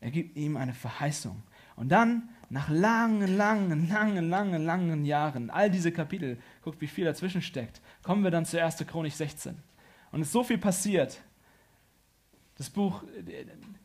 Er 0.00 0.10
gibt 0.10 0.36
ihm 0.36 0.56
eine 0.56 0.74
Verheißung. 0.74 1.42
Und 1.80 1.88
dann, 1.88 2.28
nach 2.50 2.68
langen, 2.68 3.38
langen, 3.38 3.88
langen, 3.88 4.28
langen, 4.28 4.64
langen 4.66 5.04
Jahren, 5.06 5.48
all 5.48 5.70
diese 5.70 5.90
Kapitel, 5.90 6.36
guckt, 6.62 6.78
wie 6.82 6.86
viel 6.86 7.06
dazwischen 7.06 7.40
steckt, 7.40 7.80
kommen 8.02 8.22
wir 8.22 8.30
dann 8.30 8.44
zur 8.44 8.62
1. 8.62 8.84
Chronik 8.86 9.14
16. 9.14 9.56
Und 10.12 10.20
es 10.20 10.26
ist 10.26 10.34
so 10.34 10.44
viel 10.44 10.58
passiert. 10.58 11.22
Das 12.58 12.68
Buch, 12.68 13.02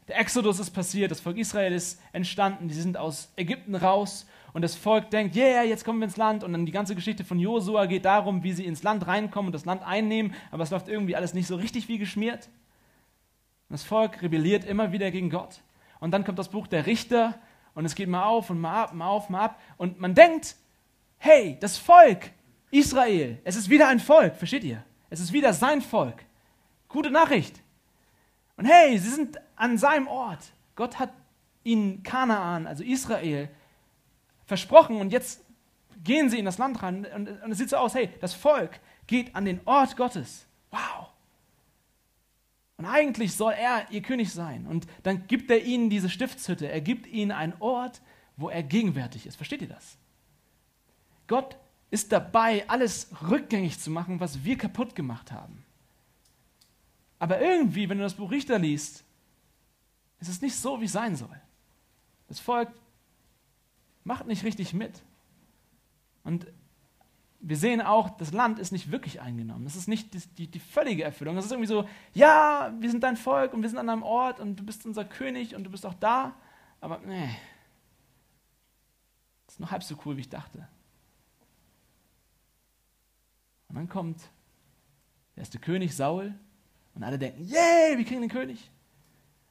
der 0.10 0.20
Exodus 0.20 0.60
ist 0.60 0.72
passiert, 0.72 1.10
das 1.10 1.22
Volk 1.22 1.38
Israel 1.38 1.72
ist 1.72 2.02
entstanden, 2.12 2.68
die 2.68 2.74
sind 2.74 2.98
aus 2.98 3.32
Ägypten 3.38 3.76
raus 3.76 4.28
und 4.52 4.62
das 4.62 4.76
Volk 4.76 5.10
denkt, 5.10 5.38
yeah, 5.38 5.64
jetzt 5.64 5.86
kommen 5.86 6.00
wir 6.00 6.06
ins 6.06 6.18
Land 6.18 6.44
und 6.44 6.52
dann 6.52 6.66
die 6.66 6.74
ganze 6.74 6.96
Geschichte 6.96 7.24
von 7.24 7.40
Josua 7.40 7.86
geht 7.86 8.04
darum, 8.04 8.44
wie 8.44 8.52
sie 8.52 8.66
ins 8.66 8.84
Land 8.84 9.08
reinkommen 9.08 9.48
und 9.48 9.54
das 9.54 9.64
Land 9.64 9.84
einnehmen, 9.84 10.34
aber 10.52 10.64
es 10.64 10.72
läuft 10.72 10.90
irgendwie 10.90 11.16
alles 11.16 11.34
nicht 11.34 11.48
so 11.48 11.56
richtig 11.56 11.88
wie 11.88 11.98
geschmiert. 11.98 12.50
Das 13.70 13.84
Volk 13.84 14.22
rebelliert 14.22 14.66
immer 14.66 14.92
wieder 14.92 15.12
gegen 15.12 15.30
Gott. 15.30 15.62
Und 16.02 16.12
dann 16.12 16.26
kommt 16.26 16.38
das 16.38 16.50
Buch 16.50 16.68
der 16.68 16.88
Richter 16.88 17.40
und 17.76 17.86
es 17.86 17.94
geht 17.94 18.10
mal 18.10 18.24
auf 18.24 18.50
und 18.50 18.60
mal 18.60 18.84
ab, 18.84 18.94
mal 18.94 19.08
auf, 19.08 19.30
mal 19.30 19.42
ab. 19.42 19.62
Und 19.78 20.00
man 20.00 20.16
denkt, 20.16 20.56
hey, 21.18 21.58
das 21.60 21.78
Volk 21.78 22.32
Israel, 22.72 23.40
es 23.44 23.56
ist 23.56 23.70
wieder 23.70 23.88
ein 23.88 24.00
Volk, 24.00 24.36
versteht 24.36 24.64
ihr? 24.64 24.84
Es 25.10 25.20
ist 25.20 25.32
wieder 25.32 25.54
sein 25.54 25.82
Volk. 25.82 26.26
Gute 26.88 27.12
Nachricht. 27.12 27.62
Und 28.58 28.66
hey, 28.66 28.98
sie 28.98 29.10
sind 29.10 29.38
an 29.56 29.78
seinem 29.78 30.08
Ort. 30.08 30.52
Gott 30.76 30.98
hat 30.98 31.12
ihnen 31.64 32.04
Kanaan, 32.04 32.68
also 32.68 32.84
Israel, 32.84 33.50
versprochen 34.46 34.98
und 34.98 35.12
jetzt 35.12 35.44
gehen 36.04 36.30
sie 36.30 36.40
in 36.40 36.46
das 36.46 36.58
Land 36.58 36.82
rein 36.84 37.06
und, 37.14 37.28
und 37.42 37.52
es 37.52 37.58
sieht 37.58 37.70
so 37.70 37.78
aus, 37.78 37.96
hey, 37.96 38.10
das 38.22 38.34
Volk 38.34 38.80
geht 39.08 39.36
an 39.36 39.46
den 39.46 39.60
Ort 39.66 39.98
Gottes. 39.98 40.46
Wow. 40.72 41.08
Und 42.78 42.86
eigentlich 42.86 43.36
soll 43.36 43.54
er 43.54 43.90
ihr 43.92 44.02
König 44.02 44.34
sein. 44.34 44.68
Und 44.68 44.86
dann 45.04 45.28
gibt 45.28 45.50
er 45.50 45.64
ihnen 45.64 45.90
diese 45.90 46.10
Stiftshütte. 46.10 46.70
Er 46.70 46.82
gibt 46.82 47.08
ihnen 47.08 47.32
einen 47.32 47.54
Ort, 47.60 48.02
wo 48.36 48.50
er 48.50 48.64
gegenwärtig 48.64 49.26
ist. 49.26 49.38
Versteht 49.38 49.62
ihr 49.62 49.70
das? 49.70 49.98
Gott 51.28 51.58
ist 51.90 52.12
dabei, 52.12 52.68
alles 52.68 53.10
rückgängig 53.30 53.80
zu 53.80 53.90
machen, 53.90 54.20
was 54.20 54.44
wir 54.44 54.58
kaputt 54.58 54.96
gemacht 54.96 55.32
haben. 55.32 55.64
Aber 57.18 57.40
irgendwie, 57.40 57.88
wenn 57.88 57.98
du 57.98 58.04
das 58.04 58.16
Buch 58.16 58.32
Richter 58.32 58.60
liest, 58.60 59.06
ist 60.20 60.30
es 60.30 60.42
nicht 60.42 60.56
so, 60.56 60.82
wie 60.82 60.86
es 60.86 60.92
sein 60.92 61.16
soll. 61.16 61.42
Das 62.28 62.40
Volk 62.40 62.70
macht 64.04 64.28
nicht 64.28 64.44
richtig 64.44 64.74
mit. 64.74 65.02
Und 66.24 66.48
wir 67.48 67.58
sehen 67.58 67.80
auch, 67.80 68.10
das 68.18 68.32
Land 68.32 68.58
ist 68.58 68.72
nicht 68.72 68.92
wirklich 68.92 69.22
eingenommen. 69.22 69.66
Das 69.66 69.76
ist 69.76 69.88
nicht 69.88 70.16
die, 70.16 70.20
die, 70.36 70.48
die, 70.48 70.60
völlige 70.60 71.04
Erfüllung. 71.04 71.36
Das 71.36 71.46
ist 71.46 71.52
irgendwie 71.52 71.68
so, 71.68 71.88
ja, 72.16 72.74
wir 72.80 72.90
sind 72.90 73.04
dein 73.04 73.18
Volk 73.18 73.54
und 73.54 73.62
wir 73.62 73.70
sind 73.70 73.78
an 73.78 73.88
einem 73.88 74.02
Ort 74.02 74.40
und 74.40 74.56
du 74.56 74.66
bist 74.66 74.84
unser 74.84 75.06
König 75.06 75.56
und 75.56 75.64
du 75.64 75.70
bist 75.70 75.86
auch 75.86 75.94
da. 75.94 76.34
Aber 76.82 76.98
nee, 77.06 77.30
das 79.46 79.56
ist 79.56 79.60
nur 79.60 79.70
halb 79.70 79.84
so 79.84 79.96
cool, 80.06 80.18
wie 80.18 80.22
ich 80.22 80.30
dachte. 80.30 80.68
Und 83.70 83.76
dann 83.76 83.90
kommt 83.90 84.22
der 85.36 85.42
erste 85.42 85.60
König 85.60 85.96
Saul 85.96 86.34
und 86.96 87.04
alle 87.04 87.20
denken, 87.20 87.44
yay, 87.44 87.96
wir 87.96 88.06
kriegen 88.06 88.22
den 88.22 88.32
König. 88.32 88.72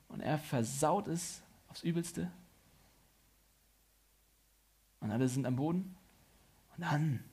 Und 0.09 0.21
er 0.21 0.39
versaut 0.39 1.07
es 1.07 1.45
aufs 1.69 1.85
Übelste. 1.85 2.29
Und 4.99 5.13
alle 5.13 5.29
sind 5.29 5.47
am 5.47 5.55
Boden. 5.55 5.97
Und 6.77 6.83
dann 6.83 7.25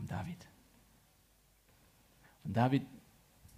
kommt 0.00 0.10
David. 0.10 0.46
Und 2.44 2.56
David, 2.56 2.86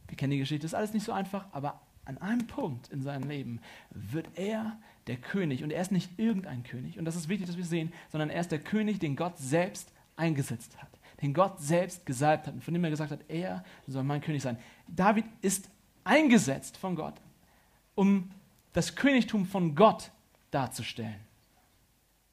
wir 0.09 0.17
kennen 0.17 0.33
die 0.33 0.39
Geschichte, 0.39 0.67
ist 0.67 0.75
alles 0.75 0.93
nicht 0.93 1.05
so 1.05 1.13
einfach, 1.13 1.47
aber 1.53 1.81
an 2.05 2.19
einem 2.19 2.49
Punkt 2.49 2.89
in 2.89 3.01
seinem 3.01 3.29
Leben 3.29 3.61
wird 3.91 4.27
er 4.35 4.77
der 5.07 5.19
König. 5.19 5.63
Und 5.63 5.71
er 5.71 5.81
ist 5.81 5.93
nicht 5.93 6.19
irgendein 6.19 6.65
König. 6.65 6.99
Und 6.99 7.05
das 7.05 7.15
ist 7.15 7.29
wichtig, 7.29 7.47
dass 7.47 7.57
wir 7.57 7.65
sehen, 7.65 7.93
sondern 8.11 8.29
er 8.29 8.41
ist 8.41 8.51
der 8.51 8.59
König, 8.59 8.99
den 8.99 9.15
Gott 9.15 9.39
selbst 9.39 9.93
eingesetzt 10.17 10.83
hat. 10.83 10.91
Den 11.21 11.33
Gott 11.33 11.61
selbst 11.61 12.05
gesalbt 12.07 12.49
hat 12.49 12.55
und 12.55 12.65
von 12.65 12.75
dem 12.75 12.83
er 12.83 12.91
gesagt 12.91 13.13
hat, 13.13 13.21
er 13.29 13.65
soll 13.87 14.03
mein 14.03 14.21
König 14.21 14.43
sein. 14.43 14.59
David 14.89 15.25
ist 15.43 15.71
eingesetzt 16.03 16.77
von 16.77 16.97
Gott, 16.97 17.15
um 17.95 18.33
das 18.73 18.97
Königtum 18.97 19.47
von 19.47 19.77
Gott 19.77 20.11
darzustellen 20.51 21.21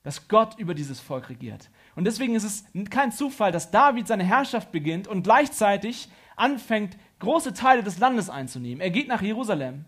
dass 0.04 0.28
Gott 0.28 0.58
über 0.58 0.74
dieses 0.74 1.00
Volk 1.00 1.30
regiert. 1.30 1.70
Und 2.00 2.06
deswegen 2.06 2.34
ist 2.34 2.46
es 2.46 2.64
kein 2.90 3.12
Zufall, 3.12 3.52
dass 3.52 3.72
David 3.72 4.08
seine 4.08 4.24
Herrschaft 4.24 4.72
beginnt 4.72 5.10
und 5.10 5.22
gleichzeitig 5.22 6.08
anfängt, 6.38 6.96
große 7.20 7.54
Teile 7.54 7.84
des 7.84 8.00
Landes 8.00 8.30
einzunehmen. 8.30 8.80
Er 8.80 8.90
geht 8.90 9.10
nach 9.10 9.22
Jerusalem. 9.22 9.84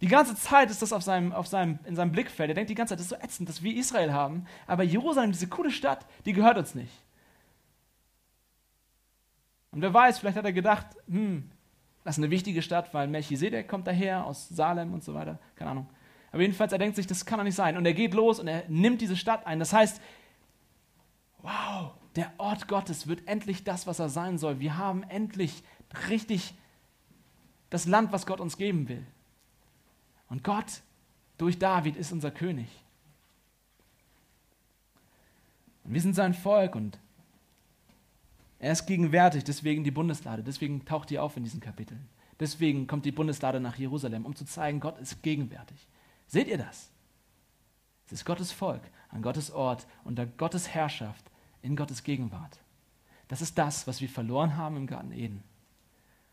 Die 0.00 0.06
ganze 0.06 0.36
Zeit 0.36 0.70
ist 0.70 0.80
das 0.80 0.92
auf 0.92 1.02
seinem, 1.02 1.32
auf 1.32 1.48
seinem, 1.48 1.80
in 1.84 1.96
seinem 1.96 2.12
Blickfeld. 2.12 2.50
Er 2.50 2.54
denkt 2.54 2.70
die 2.70 2.76
ganze 2.76 2.92
Zeit, 2.92 3.00
das 3.00 3.06
ist 3.06 3.18
so 3.18 3.24
ätzend, 3.24 3.48
dass 3.48 3.64
wir 3.64 3.74
Israel 3.74 4.12
haben. 4.12 4.44
Aber 4.68 4.84
Jerusalem, 4.84 5.32
diese 5.32 5.48
coole 5.48 5.72
Stadt, 5.72 6.06
die 6.24 6.34
gehört 6.34 6.56
uns 6.56 6.76
nicht. 6.76 6.92
Und 9.72 9.82
wer 9.82 9.92
weiß, 9.92 10.20
vielleicht 10.20 10.36
hat 10.36 10.44
er 10.44 10.52
gedacht, 10.52 10.86
hm, 11.08 11.50
das 12.04 12.16
ist 12.16 12.22
eine 12.22 12.30
wichtige 12.30 12.62
Stadt, 12.62 12.94
weil 12.94 13.08
Melchisedek 13.08 13.66
kommt 13.66 13.88
daher 13.88 14.24
aus 14.24 14.48
Salem 14.50 14.94
und 14.94 15.02
so 15.02 15.14
weiter. 15.14 15.40
Keine 15.56 15.72
Ahnung. 15.72 15.88
Aber 16.30 16.42
jedenfalls, 16.42 16.70
er 16.70 16.78
denkt 16.78 16.94
sich, 16.94 17.08
das 17.08 17.26
kann 17.26 17.40
doch 17.40 17.44
nicht 17.44 17.56
sein. 17.56 17.76
Und 17.76 17.86
er 17.86 17.92
geht 17.92 18.14
los 18.14 18.38
und 18.38 18.46
er 18.46 18.62
nimmt 18.68 19.00
diese 19.00 19.16
Stadt 19.16 19.44
ein. 19.48 19.58
Das 19.58 19.72
heißt, 19.72 20.00
wow, 21.42 21.92
der 22.16 22.32
Ort 22.38 22.68
Gottes 22.68 23.06
wird 23.06 23.26
endlich 23.28 23.64
das, 23.64 23.86
was 23.86 23.98
er 23.98 24.08
sein 24.08 24.38
soll. 24.38 24.60
Wir 24.60 24.76
haben 24.78 25.02
endlich 25.04 25.62
richtig 26.08 26.54
das 27.70 27.86
Land, 27.86 28.12
was 28.12 28.26
Gott 28.26 28.40
uns 28.40 28.56
geben 28.56 28.88
will. 28.88 29.06
Und 30.28 30.42
Gott 30.42 30.82
durch 31.38 31.58
David 31.58 31.96
ist 31.96 32.12
unser 32.12 32.30
König. 32.30 32.68
Und 35.84 35.94
wir 35.94 36.00
sind 36.00 36.14
sein 36.14 36.34
Volk 36.34 36.74
und 36.74 36.98
er 38.58 38.72
ist 38.72 38.86
gegenwärtig, 38.86 39.44
deswegen 39.44 39.84
die 39.84 39.90
Bundeslade, 39.90 40.42
deswegen 40.42 40.84
taucht 40.84 41.10
die 41.10 41.18
auf 41.18 41.36
in 41.36 41.44
diesen 41.44 41.60
Kapiteln. 41.60 42.08
Deswegen 42.40 42.86
kommt 42.86 43.04
die 43.04 43.12
Bundeslade 43.12 43.60
nach 43.60 43.76
Jerusalem, 43.76 44.24
um 44.24 44.34
zu 44.34 44.44
zeigen, 44.44 44.80
Gott 44.80 44.98
ist 44.98 45.22
gegenwärtig. 45.22 45.86
Seht 46.26 46.48
ihr 46.48 46.58
das? 46.58 46.90
Es 48.06 48.12
ist 48.12 48.24
Gottes 48.24 48.52
Volk 48.52 48.82
an 49.16 49.22
Gottes 49.22 49.50
Ort 49.50 49.86
unter 50.04 50.26
Gottes 50.26 50.68
Herrschaft 50.68 51.24
in 51.62 51.74
Gottes 51.74 52.04
Gegenwart. 52.04 52.60
Das 53.28 53.40
ist 53.40 53.56
das, 53.56 53.86
was 53.86 54.00
wir 54.00 54.08
verloren 54.08 54.56
haben 54.56 54.76
im 54.76 54.86
Garten 54.86 55.10
Eden. 55.10 55.42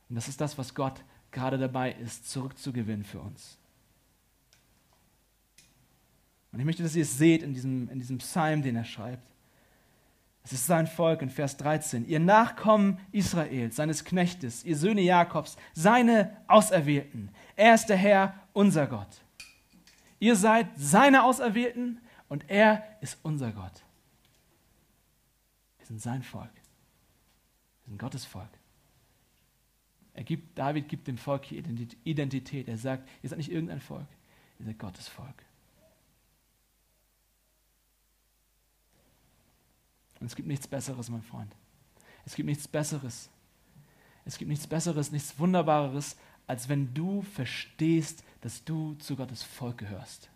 Und 0.10 0.16
das 0.16 0.28
ist 0.28 0.42
das, 0.42 0.58
was 0.58 0.76
Gott 0.76 1.02
gerade 1.32 1.58
dabei 1.58 1.94
ist, 1.94 2.30
zurückzugewinnen 2.30 3.06
für 3.06 3.22
uns. 3.22 3.58
Und 6.52 6.60
ich 6.60 6.66
möchte, 6.66 6.84
dass 6.84 6.96
ihr 6.96 7.04
es 7.04 7.18
seht 7.18 7.42
in 7.42 7.54
diesem, 7.54 7.90
in 7.90 8.00
diesem 8.00 8.20
Psalm, 8.20 8.62
den 8.62 8.76
er 8.76 8.84
schreibt. 8.84 9.28
Es 10.44 10.52
ist 10.52 10.68
sein 10.68 10.86
Volk 10.86 11.22
in 11.22 11.30
Vers 11.30 11.56
13. 11.56 12.06
Ihr 12.06 12.20
Nachkommen 12.20 13.00
Israels, 13.14 13.78
seines 13.78 14.04
Knechtes, 14.04 14.66
ihr 14.66 14.76
Söhne 14.76 15.02
Jakobs, 15.02 15.56
seine 15.74 16.36
Auserwählten. 16.48 17.30
Er 17.56 17.76
ist 17.76 17.86
der 17.86 17.96
Herr, 17.96 18.36
unser 18.52 18.88
Gott. 18.88 19.22
Ihr 20.20 20.36
seid 20.36 20.68
seine 20.76 21.24
Auserwählten 21.24 22.02
und 22.34 22.50
er 22.50 22.98
ist 23.00 23.20
unser 23.22 23.52
Gott. 23.52 23.84
Wir 25.78 25.86
sind 25.86 26.02
sein 26.02 26.24
Volk. 26.24 26.52
Wir 27.84 27.90
sind 27.90 28.00
Gottes 28.00 28.26
Volk. 28.26 28.50
Er 30.16 30.24
gibt, 30.24 30.58
David 30.58 30.90
gibt 30.90 31.08
dem 31.08 31.20
Volk 31.20 31.46
hier 31.46 31.64
Identität. 32.04 32.68
Er 32.68 32.78
sagt, 32.80 33.08
ihr 33.22 33.30
seid 33.30 33.38
nicht 33.38 33.52
irgendein 33.52 33.82
Volk, 33.82 34.08
ihr 34.58 34.66
seid 34.66 34.80
Gottes 34.80 35.08
Volk. 35.08 35.46
Und 40.20 40.26
es 40.26 40.36
gibt 40.36 40.48
nichts 40.48 40.68
Besseres, 40.68 41.10
mein 41.12 41.22
Freund. 41.22 41.56
Es 42.26 42.34
gibt 42.34 42.48
nichts 42.48 42.68
Besseres. 42.68 43.30
Es 44.26 44.40
gibt 44.40 44.50
nichts 44.50 44.66
Besseres, 44.66 45.12
nichts 45.12 45.38
Wunderbareres, 45.38 46.18
als 46.48 46.68
wenn 46.68 46.96
du 46.96 47.22
verstehst, 47.22 48.24
dass 48.42 48.66
du 48.66 48.96
zu 48.96 49.16
Gottes 49.16 49.44
Volk 49.44 49.78
gehörst. 49.78 50.32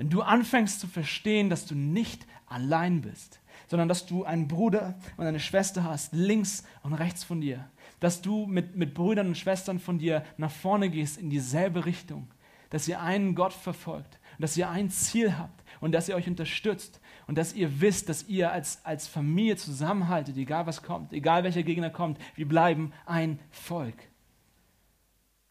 Wenn 0.00 0.08
du 0.08 0.22
anfängst 0.22 0.80
zu 0.80 0.86
verstehen, 0.86 1.50
dass 1.50 1.66
du 1.66 1.74
nicht 1.74 2.26
allein 2.46 3.02
bist, 3.02 3.38
sondern 3.66 3.86
dass 3.86 4.06
du 4.06 4.24
einen 4.24 4.48
Bruder 4.48 4.98
und 5.18 5.26
eine 5.26 5.40
Schwester 5.40 5.84
hast, 5.84 6.14
links 6.14 6.64
und 6.82 6.94
rechts 6.94 7.22
von 7.22 7.42
dir, 7.42 7.68
dass 8.00 8.22
du 8.22 8.46
mit, 8.46 8.76
mit 8.76 8.94
Brüdern 8.94 9.26
und 9.26 9.36
Schwestern 9.36 9.78
von 9.78 9.98
dir 9.98 10.24
nach 10.38 10.50
vorne 10.50 10.88
gehst 10.88 11.18
in 11.18 11.28
dieselbe 11.28 11.84
Richtung, 11.84 12.30
dass 12.70 12.88
ihr 12.88 13.02
einen 13.02 13.34
Gott 13.34 13.52
verfolgt 13.52 14.18
und 14.38 14.40
dass 14.40 14.56
ihr 14.56 14.70
ein 14.70 14.88
Ziel 14.88 15.36
habt 15.36 15.62
und 15.82 15.92
dass 15.92 16.08
ihr 16.08 16.16
euch 16.16 16.28
unterstützt 16.28 16.98
und 17.26 17.36
dass 17.36 17.52
ihr 17.52 17.82
wisst, 17.82 18.08
dass 18.08 18.26
ihr 18.26 18.50
als, 18.50 18.82
als 18.86 19.06
Familie 19.06 19.56
zusammenhaltet, 19.56 20.34
egal 20.38 20.64
was 20.64 20.82
kommt, 20.82 21.12
egal 21.12 21.44
welcher 21.44 21.62
Gegner 21.62 21.90
kommt, 21.90 22.18
wir 22.36 22.48
bleiben 22.48 22.94
ein 23.04 23.38
Volk. 23.50 23.98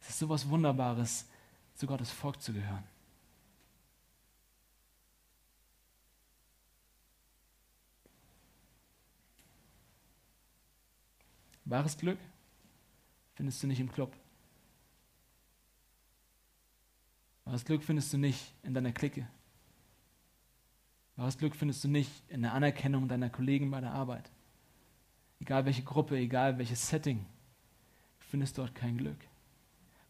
Es 0.01 0.09
ist 0.09 0.17
sowas 0.17 0.49
Wunderbares, 0.49 1.29
zu 1.75 1.85
Gottes 1.85 2.09
Volk 2.09 2.41
zu 2.41 2.51
gehören. 2.51 2.83
Wahres 11.69 11.97
Glück 11.97 12.17
findest 13.36 13.62
du 13.62 13.67
nicht 13.67 13.79
im 13.79 13.91
Club. 13.91 14.15
Wahres 17.45 17.63
Glück 17.63 17.84
findest 17.84 18.12
du 18.12 18.17
nicht 18.17 18.53
in 18.63 18.73
deiner 18.73 18.91
Clique. 18.91 19.27
Wahres 21.15 21.38
Glück 21.38 21.55
findest 21.55 21.84
du 21.84 21.88
nicht 21.88 22.12
in 22.27 22.41
der 22.41 22.53
Anerkennung 22.53 23.08
deiner 23.08 23.29
Kollegen 23.29 23.69
bei 23.69 23.82
der 23.82 23.91
Arbeit. 23.91 24.32
Egal 25.39 25.65
welche 25.65 25.84
Gruppe, 25.84 26.17
egal 26.17 26.58
welches 26.58 26.89
Setting, 26.89 27.19
du 28.19 28.25
findest 28.25 28.58
dort 28.58 28.73
kein 28.73 28.97
Glück. 28.97 29.19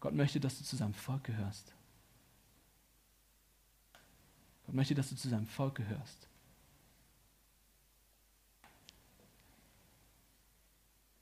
Gott 0.00 0.14
möchte, 0.14 0.40
dass 0.40 0.58
du 0.58 0.64
zu 0.64 0.76
seinem 0.76 0.94
Volk 0.94 1.24
gehörst. 1.24 1.74
Gott 4.64 4.74
möchte, 4.74 4.94
dass 4.94 5.10
du 5.10 5.16
zu 5.16 5.28
seinem 5.28 5.46
Volk 5.46 5.74
gehörst. 5.74 6.29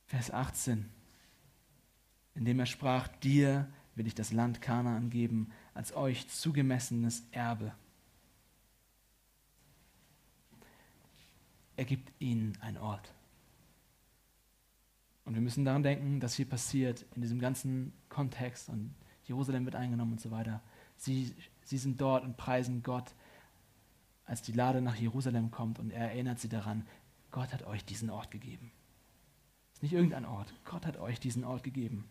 Vers 0.09 0.31
18, 0.31 0.88
indem 2.35 2.61
er 2.61 2.66
sprach, 2.66 3.09
dir 3.09 3.71
will 3.94 4.07
ich 4.07 4.14
das 4.14 4.33
Land 4.33 4.62
Kanaan 4.62 5.11
geben, 5.11 5.51
als 5.75 5.94
euch 5.94 6.29
zugemessenes 6.29 7.25
Erbe. 7.31 7.75
Er 11.77 11.85
gibt 11.85 12.11
ihnen 12.18 12.57
einen 12.62 12.79
Ort. 12.79 13.12
Und 15.27 15.35
wir 15.35 15.42
müssen 15.42 15.66
daran 15.66 15.83
denken, 15.83 16.21
dass 16.21 16.35
hier 16.35 16.49
passiert 16.49 17.05
in 17.14 17.21
diesem 17.21 17.38
ganzen 17.38 17.92
Kontext 18.09 18.71
und 18.71 18.94
Jerusalem 19.25 19.66
wird 19.66 19.77
eingenommen 19.77 20.12
und 20.12 20.21
so 20.23 20.31
weiter. 20.31 20.62
Sie, 20.97 21.35
sie 21.64 21.77
sind 21.77 22.01
dort 22.01 22.25
und 22.25 22.38
preisen 22.38 22.83
Gott, 22.83 23.14
als 24.25 24.40
die 24.40 24.53
Lade 24.53 24.81
nach 24.81 24.97
Jerusalem 24.97 25.51
kommt 25.51 25.79
und 25.79 25.90
er 25.90 26.12
erinnert 26.12 26.38
sie 26.38 26.49
daran, 26.49 26.87
Gott 27.31 27.53
hat 27.53 27.64
euch 27.64 27.85
diesen 27.85 28.09
Ort 28.09 28.31
gegeben. 28.31 28.73
Ist 29.79 29.83
nicht 29.85 29.93
irgendein 29.93 30.25
Ort, 30.25 30.53
Gott 30.64 30.85
hat 30.87 30.97
euch 30.97 31.21
diesen 31.21 31.45
Ort 31.45 31.62
gegeben. 31.62 32.05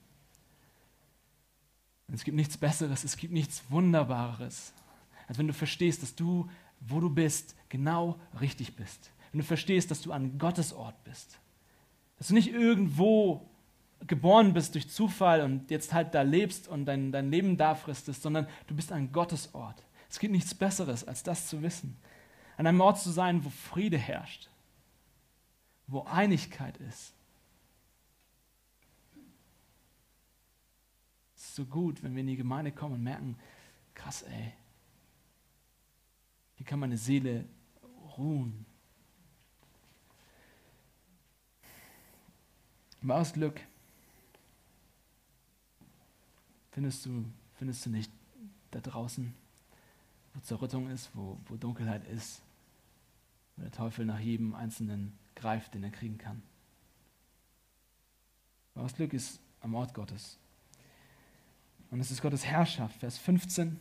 Und 2.07 2.13
es 2.13 2.23
gibt 2.23 2.37
nichts 2.37 2.57
Besseres, 2.57 3.03
es 3.03 3.17
gibt 3.17 3.33
nichts 3.33 3.69
Wunderbareres, 3.69 4.73
als 5.27 5.37
wenn 5.37 5.47
du 5.47 5.53
verstehst, 5.53 6.01
dass 6.01 6.15
du, 6.15 6.49
wo 6.79 7.01
du 7.01 7.09
bist, 7.09 7.55
genau 7.67 8.17
richtig 8.39 8.77
bist. 8.77 9.11
Wenn 9.33 9.41
du 9.41 9.45
verstehst, 9.45 9.91
dass 9.91 10.01
du 10.01 10.13
an 10.13 10.37
Gottes 10.37 10.71
Ort 10.71 11.03
bist. 11.03 11.39
Dass 12.17 12.29
du 12.29 12.35
nicht 12.35 12.53
irgendwo 12.53 13.49
geboren 14.05 14.53
bist 14.53 14.75
durch 14.75 14.89
Zufall 14.89 15.41
und 15.41 15.69
jetzt 15.69 15.91
halt 15.91 16.15
da 16.15 16.21
lebst 16.21 16.69
und 16.69 16.85
dein, 16.85 17.11
dein 17.11 17.29
Leben 17.29 17.57
da 17.57 17.75
fristest, 17.75 18.21
sondern 18.21 18.47
du 18.67 18.75
bist 18.75 18.93
an 18.93 19.11
Gottes 19.11 19.53
Ort. 19.53 19.83
Es 20.09 20.19
gibt 20.19 20.31
nichts 20.31 20.55
Besseres, 20.55 21.05
als 21.05 21.23
das 21.23 21.47
zu 21.47 21.61
wissen. 21.61 21.97
An 22.55 22.65
einem 22.65 22.79
Ort 22.79 23.01
zu 23.01 23.09
sein, 23.11 23.43
wo 23.43 23.49
Friede 23.49 23.97
herrscht, 23.97 24.49
wo 25.87 26.03
Einigkeit 26.03 26.77
ist. 26.77 27.13
Es 31.35 31.43
ist 31.43 31.46
so 31.57 31.65
gut, 31.65 32.03
wenn 32.03 32.13
wir 32.13 32.21
in 32.21 32.27
die 32.27 32.37
Gemeinde 32.37 32.71
kommen 32.71 32.93
und 32.93 33.03
merken, 33.03 33.35
krass, 33.95 34.21
ey, 34.21 34.53
hier 36.55 36.65
kann 36.65 36.79
meine 36.79 36.97
Seele 36.97 37.45
ruhen. 38.15 38.65
Wahres 43.01 43.33
Glück 43.33 43.59
findest 46.71 47.05
du, 47.05 47.25
findest 47.55 47.85
du 47.85 47.89
nicht 47.89 48.11
da 48.71 48.79
draußen, 48.79 49.33
wo 50.33 50.39
Zerrüttung 50.41 50.89
ist, 50.89 51.09
wo, 51.15 51.39
wo 51.45 51.55
Dunkelheit 51.55 52.07
ist, 52.07 52.43
wo 53.55 53.63
der 53.63 53.71
Teufel 53.71 54.05
nach 54.05 54.19
jedem 54.19 54.53
Einzelnen 54.53 55.17
greift, 55.33 55.73
den 55.73 55.83
er 55.83 55.91
kriegen 55.91 56.19
kann. 56.19 56.43
Wahres 58.75 58.93
Glück 58.93 59.13
ist 59.13 59.39
am 59.61 59.73
Ort 59.73 59.95
Gottes. 59.95 60.37
Und 61.91 61.99
es 61.99 62.11
ist 62.11 62.21
Gottes 62.21 62.45
Herrschaft. 62.45 62.99
Vers 62.99 63.17
15. 63.17 63.79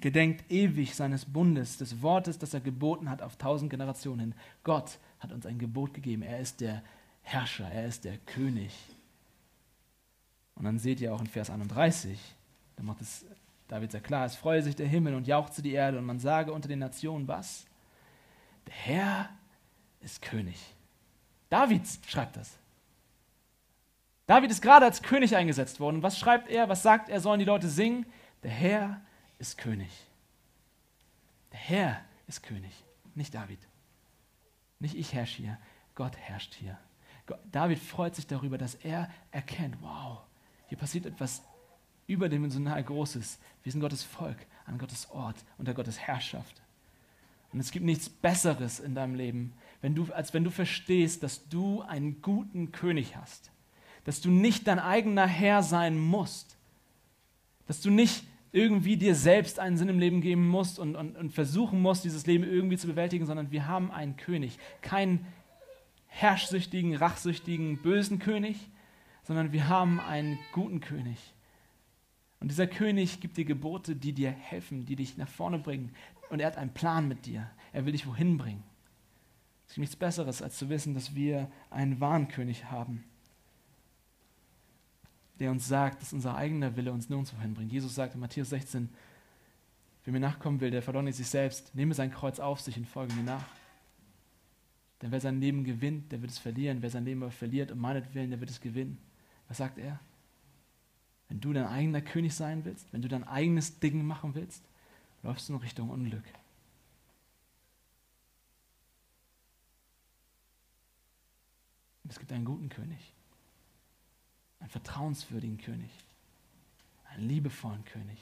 Gedenkt 0.00 0.50
ewig 0.50 0.94
seines 0.94 1.24
Bundes, 1.24 1.78
des 1.78 2.02
Wortes, 2.02 2.38
das 2.38 2.54
er 2.54 2.60
geboten 2.60 3.10
hat 3.10 3.22
auf 3.22 3.36
tausend 3.36 3.70
Generationen 3.70 4.20
hin. 4.20 4.34
Gott 4.62 4.98
hat 5.18 5.32
uns 5.32 5.46
ein 5.46 5.58
Gebot 5.58 5.94
gegeben. 5.94 6.22
Er 6.22 6.38
ist 6.38 6.60
der 6.60 6.82
Herrscher, 7.22 7.68
er 7.70 7.86
ist 7.86 8.04
der 8.04 8.18
König. 8.18 8.72
Und 10.54 10.64
dann 10.64 10.78
seht 10.78 11.00
ihr 11.00 11.14
auch 11.14 11.20
in 11.20 11.26
Vers 11.26 11.50
31, 11.50 12.18
da 12.76 12.82
macht 12.82 13.00
es 13.00 13.24
David 13.68 13.92
sehr 13.92 14.00
klar, 14.00 14.24
es 14.24 14.34
freue 14.34 14.62
sich 14.62 14.74
der 14.74 14.88
Himmel 14.88 15.14
und 15.14 15.26
jauchze 15.26 15.62
die 15.62 15.72
Erde 15.72 15.98
und 15.98 16.04
man 16.04 16.18
sage 16.18 16.52
unter 16.52 16.68
den 16.68 16.78
Nationen 16.78 17.28
was? 17.28 17.66
Der 18.66 18.74
Herr 18.74 19.28
ist 20.00 20.22
König. 20.22 20.74
David 21.50 21.82
schreibt 22.06 22.36
das. 22.36 22.58
David 24.28 24.50
ist 24.50 24.60
gerade 24.60 24.84
als 24.84 25.02
König 25.02 25.34
eingesetzt 25.34 25.80
worden. 25.80 25.96
Und 25.96 26.02
was 26.02 26.18
schreibt 26.18 26.50
er? 26.50 26.68
Was 26.68 26.82
sagt 26.82 27.08
er? 27.08 27.18
Sollen 27.20 27.38
die 27.38 27.46
Leute 27.46 27.66
singen? 27.66 28.04
Der 28.42 28.50
Herr 28.50 29.00
ist 29.38 29.56
König. 29.56 29.90
Der 31.50 31.58
Herr 31.58 32.00
ist 32.26 32.42
König, 32.42 32.72
nicht 33.14 33.34
David. 33.34 33.58
Nicht 34.80 34.96
ich 34.96 35.14
herrsche 35.14 35.42
hier, 35.42 35.58
Gott 35.94 36.14
herrscht 36.18 36.54
hier. 36.54 36.78
David 37.50 37.78
freut 37.78 38.14
sich 38.14 38.26
darüber, 38.26 38.58
dass 38.58 38.74
er 38.74 39.10
erkennt, 39.30 39.76
wow, 39.80 40.20
hier 40.68 40.76
passiert 40.76 41.06
etwas 41.06 41.42
überdimensional 42.06 42.84
Großes. 42.84 43.38
Wir 43.62 43.72
sind 43.72 43.80
Gottes 43.80 44.02
Volk, 44.04 44.46
an 44.66 44.76
Gottes 44.76 45.10
Ort, 45.10 45.42
unter 45.56 45.72
Gottes 45.72 45.98
Herrschaft. 45.98 46.60
Und 47.50 47.60
es 47.60 47.70
gibt 47.70 47.86
nichts 47.86 48.10
Besseres 48.10 48.78
in 48.78 48.94
deinem 48.94 49.14
Leben, 49.14 49.54
wenn 49.80 49.94
du, 49.94 50.12
als 50.12 50.34
wenn 50.34 50.44
du 50.44 50.50
verstehst, 50.50 51.22
dass 51.22 51.48
du 51.48 51.80
einen 51.80 52.20
guten 52.20 52.72
König 52.72 53.16
hast. 53.16 53.50
Dass 54.04 54.20
du 54.20 54.30
nicht 54.30 54.66
dein 54.66 54.78
eigener 54.78 55.26
Herr 55.26 55.62
sein 55.62 55.98
musst. 55.98 56.56
Dass 57.66 57.80
du 57.80 57.90
nicht 57.90 58.24
irgendwie 58.52 58.96
dir 58.96 59.14
selbst 59.14 59.58
einen 59.58 59.76
Sinn 59.76 59.88
im 59.88 59.98
Leben 59.98 60.20
geben 60.20 60.48
musst 60.48 60.78
und, 60.78 60.96
und, 60.96 61.16
und 61.16 61.32
versuchen 61.32 61.82
musst, 61.82 62.04
dieses 62.04 62.26
Leben 62.26 62.44
irgendwie 62.44 62.78
zu 62.78 62.86
bewältigen, 62.86 63.26
sondern 63.26 63.50
wir 63.50 63.66
haben 63.66 63.90
einen 63.90 64.16
König. 64.16 64.58
Kein 64.80 65.26
herrschsüchtigen, 66.06 66.96
rachsüchtigen, 66.96 67.82
bösen 67.82 68.18
König, 68.18 68.56
sondern 69.22 69.52
wir 69.52 69.68
haben 69.68 70.00
einen 70.00 70.38
guten 70.52 70.80
König. 70.80 71.34
Und 72.40 72.50
dieser 72.50 72.66
König 72.66 73.20
gibt 73.20 73.36
dir 73.36 73.44
Gebote, 73.44 73.96
die 73.96 74.12
dir 74.12 74.30
helfen, 74.30 74.86
die 74.86 74.96
dich 74.96 75.16
nach 75.16 75.28
vorne 75.28 75.58
bringen. 75.58 75.92
Und 76.30 76.40
er 76.40 76.46
hat 76.46 76.56
einen 76.56 76.72
Plan 76.72 77.08
mit 77.08 77.26
dir. 77.26 77.50
Er 77.72 77.84
will 77.84 77.92
dich 77.92 78.06
wohin 78.06 78.38
bringen. 78.38 78.62
Es 79.66 79.74
gibt 79.74 79.80
nichts 79.80 79.96
Besseres, 79.96 80.40
als 80.40 80.56
zu 80.56 80.70
wissen, 80.70 80.94
dass 80.94 81.14
wir 81.14 81.50
einen 81.68 82.00
wahren 82.00 82.28
König 82.28 82.70
haben, 82.70 83.04
der 85.38 85.50
uns 85.50 85.68
sagt, 85.68 86.02
dass 86.02 86.12
unser 86.12 86.36
eigener 86.36 86.76
Wille 86.76 86.92
uns 86.92 87.08
nirgendwo 87.08 87.40
hinbringt. 87.40 87.72
Jesus 87.72 87.94
sagt 87.94 88.14
in 88.14 88.20
Matthäus 88.20 88.50
16, 88.50 88.88
wer 90.04 90.12
mir 90.12 90.20
nachkommen 90.20 90.60
will, 90.60 90.70
der 90.70 90.82
verleugnet 90.82 91.14
sich 91.14 91.28
selbst, 91.28 91.74
nehme 91.74 91.94
sein 91.94 92.10
Kreuz 92.10 92.40
auf 92.40 92.60
sich 92.60 92.76
und 92.76 92.86
folge 92.86 93.14
mir 93.14 93.22
nach. 93.22 93.44
Denn 95.00 95.12
wer 95.12 95.20
sein 95.20 95.40
Leben 95.40 95.64
gewinnt, 95.64 96.10
der 96.10 96.20
wird 96.22 96.32
es 96.32 96.38
verlieren. 96.38 96.82
Wer 96.82 96.90
sein 96.90 97.04
Leben 97.04 97.22
aber 97.22 97.30
verliert, 97.30 97.70
um 97.70 97.78
meinetwillen, 97.78 98.30
der 98.30 98.40
wird 98.40 98.50
es 98.50 98.60
gewinnen. 98.60 98.98
Was 99.46 99.58
sagt 99.58 99.78
er? 99.78 100.00
Wenn 101.28 101.40
du 101.40 101.52
dein 101.52 101.66
eigener 101.66 102.00
König 102.00 102.34
sein 102.34 102.64
willst, 102.64 102.92
wenn 102.92 103.02
du 103.02 103.08
dein 103.08 103.24
eigenes 103.24 103.78
Ding 103.80 104.04
machen 104.04 104.34
willst, 104.34 104.64
läufst 105.22 105.48
du 105.48 105.54
in 105.54 105.60
Richtung 105.60 105.90
Unglück. 105.90 106.24
Es 112.08 112.18
gibt 112.18 112.32
einen 112.32 112.46
guten 112.46 112.70
König, 112.70 113.12
einen 114.60 114.70
vertrauenswürdigen 114.70 115.58
König, 115.58 115.90
einen 117.10 117.28
liebevollen 117.28 117.84
König, 117.84 118.18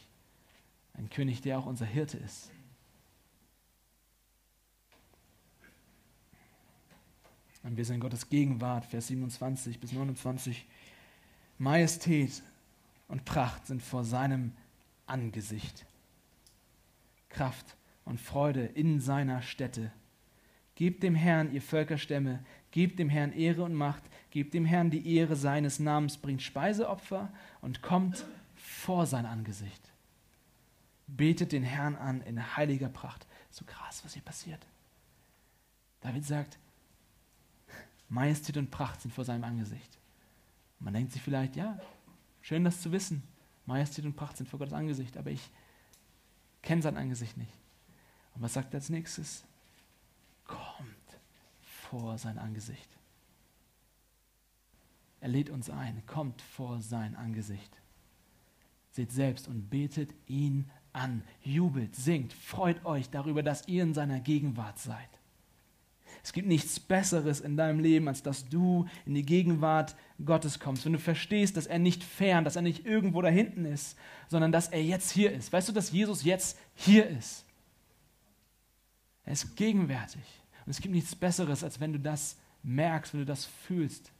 einen 0.94 1.10
König, 1.10 1.40
der 1.42 1.58
auch 1.58 1.66
unser 1.66 1.86
Hirte 1.86 2.18
ist, 2.18 2.50
Und 7.66 7.76
wir 7.76 7.84
sind 7.84 7.96
in 7.96 8.00
Gottes 8.00 8.28
Gegenwart, 8.28 8.86
Vers 8.86 9.08
27 9.08 9.80
bis 9.80 9.90
29. 9.90 10.66
Majestät 11.58 12.44
und 13.08 13.24
Pracht 13.24 13.66
sind 13.66 13.82
vor 13.82 14.04
seinem 14.04 14.52
Angesicht. 15.06 15.84
Kraft 17.28 17.76
und 18.04 18.20
Freude 18.20 18.66
in 18.66 19.00
seiner 19.00 19.42
Stätte. 19.42 19.90
Gebt 20.76 21.02
dem 21.02 21.16
Herrn, 21.16 21.52
ihr 21.52 21.60
Völkerstämme, 21.60 22.38
gebt 22.76 22.98
dem 22.98 23.08
Herrn 23.08 23.32
Ehre 23.32 23.62
und 23.62 23.72
Macht, 23.72 24.02
gebt 24.28 24.52
dem 24.52 24.66
Herrn 24.66 24.90
die 24.90 25.16
Ehre 25.16 25.34
seines 25.34 25.78
Namens, 25.78 26.18
bringt 26.18 26.42
Speiseopfer 26.42 27.32
und 27.62 27.80
kommt 27.80 28.26
vor 28.54 29.06
sein 29.06 29.24
Angesicht. 29.24 29.80
Betet 31.06 31.52
den 31.52 31.62
Herrn 31.62 31.96
an 31.96 32.20
in 32.20 32.54
heiliger 32.54 32.90
Pracht. 32.90 33.26
So 33.48 33.64
krass, 33.64 34.04
was 34.04 34.12
hier 34.12 34.20
passiert. 34.20 34.66
David 36.02 36.26
sagt, 36.26 36.58
Majestät 38.10 38.58
und 38.58 38.70
Pracht 38.70 39.00
sind 39.00 39.14
vor 39.14 39.24
seinem 39.24 39.44
Angesicht. 39.44 39.96
Man 40.78 40.92
denkt 40.92 41.12
sich 41.12 41.22
vielleicht, 41.22 41.56
ja, 41.56 41.80
schön 42.42 42.62
das 42.62 42.82
zu 42.82 42.92
wissen. 42.92 43.22
Majestät 43.64 44.04
und 44.04 44.16
Pracht 44.16 44.36
sind 44.36 44.50
vor 44.50 44.58
Gottes 44.58 44.74
Angesicht, 44.74 45.16
aber 45.16 45.30
ich 45.30 45.48
kenne 46.60 46.82
sein 46.82 46.98
Angesicht 46.98 47.38
nicht. 47.38 47.54
Und 48.34 48.42
was 48.42 48.52
sagt 48.52 48.74
er 48.74 48.80
als 48.80 48.90
nächstes? 48.90 49.44
Kommt 50.44 50.95
vor 51.90 52.18
sein 52.18 52.38
Angesicht. 52.38 52.88
Er 55.20 55.28
lädt 55.28 55.50
uns 55.50 55.70
ein, 55.70 56.02
kommt 56.06 56.42
vor 56.42 56.80
sein 56.80 57.16
Angesicht. 57.16 57.70
Seht 58.92 59.12
selbst 59.12 59.48
und 59.48 59.70
betet 59.70 60.10
ihn 60.26 60.70
an, 60.92 61.22
jubelt, 61.42 61.94
singt, 61.94 62.32
freut 62.32 62.84
euch 62.84 63.10
darüber, 63.10 63.42
dass 63.42 63.68
ihr 63.68 63.82
in 63.82 63.94
seiner 63.94 64.20
Gegenwart 64.20 64.78
seid. 64.78 65.08
Es 66.22 66.32
gibt 66.32 66.48
nichts 66.48 66.80
Besseres 66.80 67.40
in 67.40 67.56
deinem 67.56 67.78
Leben, 67.78 68.08
als 68.08 68.22
dass 68.22 68.48
du 68.48 68.86
in 69.04 69.14
die 69.14 69.24
Gegenwart 69.24 69.94
Gottes 70.24 70.58
kommst. 70.58 70.84
Wenn 70.84 70.94
du 70.94 70.98
verstehst, 70.98 71.56
dass 71.56 71.66
er 71.66 71.78
nicht 71.78 72.02
fern, 72.02 72.44
dass 72.44 72.56
er 72.56 72.62
nicht 72.62 72.86
irgendwo 72.86 73.22
da 73.22 73.28
hinten 73.28 73.64
ist, 73.64 73.96
sondern 74.28 74.50
dass 74.50 74.68
er 74.68 74.82
jetzt 74.82 75.10
hier 75.10 75.32
ist. 75.32 75.52
Weißt 75.52 75.68
du, 75.68 75.72
dass 75.72 75.92
Jesus 75.92 76.24
jetzt 76.24 76.58
hier 76.74 77.08
ist? 77.08 77.44
Er 79.24 79.34
ist 79.34 79.56
gegenwärtig. 79.56 80.22
Und 80.66 80.70
es 80.70 80.80
gibt 80.80 80.94
nichts 80.94 81.14
Besseres, 81.14 81.62
als 81.62 81.80
wenn 81.80 81.92
du 81.92 82.00
das 82.00 82.36
merkst, 82.62 83.14
wenn 83.14 83.20
du 83.20 83.26
das 83.26 83.44
fühlst. 83.44 84.12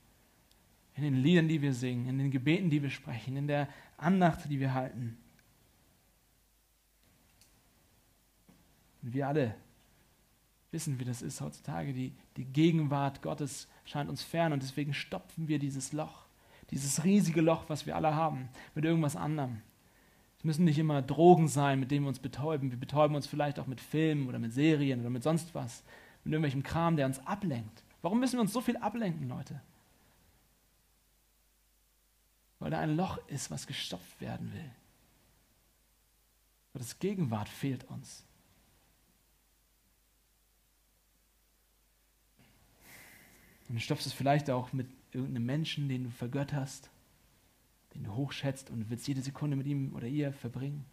In 0.95 1.03
den 1.03 1.17
Liedern, 1.17 1.49
die 1.49 1.61
wir 1.61 1.75
singen, 1.75 2.09
in 2.09 2.19
den 2.19 2.31
Gebeten, 2.31 2.71
die 2.71 2.83
wir 2.83 2.89
sprechen, 2.89 3.37
in 3.37 3.49
der 3.49 3.69
Andacht, 3.99 4.49
die 4.49 4.61
wir 4.61 4.73
halten. 4.73 5.19
Und 9.03 9.13
wir 9.13 9.29
alle 9.29 9.55
wissen, 10.71 10.99
wie 10.99 11.05
das 11.05 11.21
ist 11.21 11.41
heutzutage. 11.41 11.93
Die, 11.93 12.13
die 12.37 12.45
Gegenwart 12.45 13.23
Gottes 13.23 13.69
scheint 13.85 14.09
uns 14.09 14.23
fern 14.23 14.53
und 14.53 14.63
deswegen 14.63 14.95
stopfen 14.95 15.49
wir 15.49 15.59
dieses 15.59 15.93
Loch, 15.93 16.27
dieses 16.71 17.05
riesige 17.05 17.41
Loch, 17.41 17.65
was 17.69 17.87
wir 17.87 17.97
alle 17.97 18.15
haben, 18.15 18.49
mit 18.75 18.85
irgendwas 18.85 19.17
anderem. 19.17 19.63
Es 20.39 20.45
müssen 20.45 20.65
nicht 20.65 20.79
immer 20.79 21.03
Drogen 21.03 21.49
sein, 21.49 21.81
mit 21.81 21.91
denen 21.91 22.05
wir 22.05 22.09
uns 22.09 22.19
betäuben. 22.19 22.71
Wir 22.71 22.79
betäuben 22.79 23.17
uns 23.17 23.27
vielleicht 23.27 23.59
auch 23.59 23.67
mit 23.67 23.81
Filmen 23.81 24.29
oder 24.29 24.39
mit 24.39 24.53
Serien 24.53 25.01
oder 25.01 25.11
mit 25.11 25.23
sonst 25.23 25.55
was, 25.55 25.83
mit 26.27 26.33
irgendwelchem 26.33 26.65
Kram, 26.65 26.97
der 26.97 27.07
uns 27.07 27.25
ablenkt. 27.25 27.85
Warum 28.03 28.19
müssen 28.19 28.37
wir 28.37 28.41
uns 28.41 28.53
so 28.53 28.61
viel 28.61 28.77
ablenken, 28.79 29.29
Leute? 29.29 29.63
Weil 32.59 32.71
da 32.71 32.81
ein 32.81 32.97
Loch 32.97 33.19
ist, 33.29 33.51
was 33.51 33.67
gestopft 33.67 34.21
werden 34.21 34.53
will. 34.53 34.71
Gottes 36.73 36.99
Gegenwart 36.99 37.49
fehlt 37.49 37.85
uns. 37.85 38.25
Und 43.69 43.77
du 43.77 43.81
stopfst 43.81 44.07
es 44.07 44.13
vielleicht 44.13 44.51
auch 44.51 44.73
mit 44.73 44.89
irgendeinem 45.13 45.47
Menschen, 45.47 45.89
den 45.89 46.05
du 46.05 46.11
vergötterst, 46.11 46.91
den 47.95 48.05
du 48.05 48.15
hochschätzt 48.15 48.71
und 48.71 48.91
willst 48.91 49.07
jede 49.07 49.23
Sekunde 49.23 49.57
mit 49.57 49.67
ihm 49.67 49.95
oder 49.95 50.07
ihr 50.07 50.33
verbringen. 50.33 50.85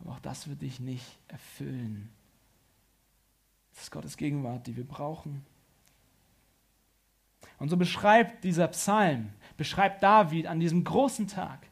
Aber 0.00 0.12
auch 0.12 0.20
das 0.20 0.48
wird 0.48 0.62
dich 0.62 0.80
nicht 0.80 1.18
erfüllen. 1.28 2.10
Das 3.80 3.84
ist 3.84 3.92
Gottes 3.92 4.18
Gegenwart, 4.18 4.66
die 4.66 4.76
wir 4.76 4.86
brauchen. 4.86 5.42
Und 7.58 7.70
so 7.70 7.78
beschreibt 7.78 8.44
dieser 8.44 8.68
Psalm, 8.68 9.30
beschreibt 9.56 10.02
David 10.02 10.48
an 10.48 10.60
diesem 10.60 10.84
großen 10.84 11.28
Tag 11.28 11.66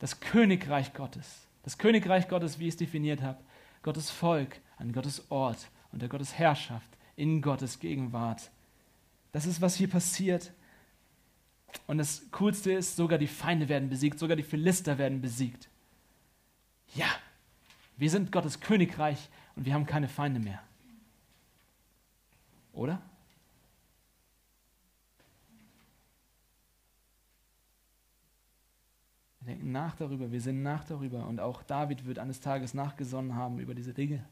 das 0.00 0.20
Königreich 0.20 0.92
Gottes. 0.92 1.46
Das 1.62 1.78
Königreich 1.78 2.28
Gottes, 2.28 2.58
wie 2.58 2.64
ich 2.64 2.74
es 2.74 2.76
definiert 2.76 3.22
habe, 3.22 3.42
Gottes 3.82 4.10
Volk 4.10 4.60
an 4.76 4.92
Gottes 4.92 5.30
Ort 5.30 5.70
und 5.92 6.02
der 6.02 6.10
Gottes 6.10 6.34
Herrschaft 6.34 6.90
in 7.16 7.40
Gottes 7.40 7.78
Gegenwart 7.78 8.50
das 9.32 9.46
ist, 9.46 9.62
was 9.62 9.74
hier 9.74 9.88
passiert. 9.88 10.52
Und 11.88 11.96
das 11.96 12.30
Coolste 12.32 12.70
ist, 12.70 12.96
sogar 12.96 13.18
die 13.18 13.26
Feinde 13.26 13.68
werden 13.70 13.88
besiegt, 13.88 14.18
sogar 14.20 14.36
die 14.36 14.42
Philister 14.42 14.98
werden 14.98 15.22
besiegt. 15.22 15.70
Ja, 16.94 17.08
wir 17.96 18.10
sind 18.10 18.30
Gottes 18.30 18.60
Königreich 18.60 19.30
und 19.56 19.64
wir 19.64 19.72
haben 19.72 19.86
keine 19.86 20.06
Feinde 20.06 20.38
mehr. 20.38 20.62
Oder? 22.74 23.00
Wir 29.40 29.54
denken 29.54 29.72
nach 29.72 29.94
darüber, 29.94 30.32
wir 30.32 30.40
sind 30.40 30.62
nach 30.62 30.84
darüber 30.84 31.26
und 31.26 31.38
auch 31.38 31.62
David 31.62 32.06
wird 32.06 32.18
eines 32.18 32.40
Tages 32.40 32.74
nachgesonnen 32.74 33.34
haben 33.34 33.58
über 33.58 33.74
diese 33.74 33.92
Dinge. 33.92 34.24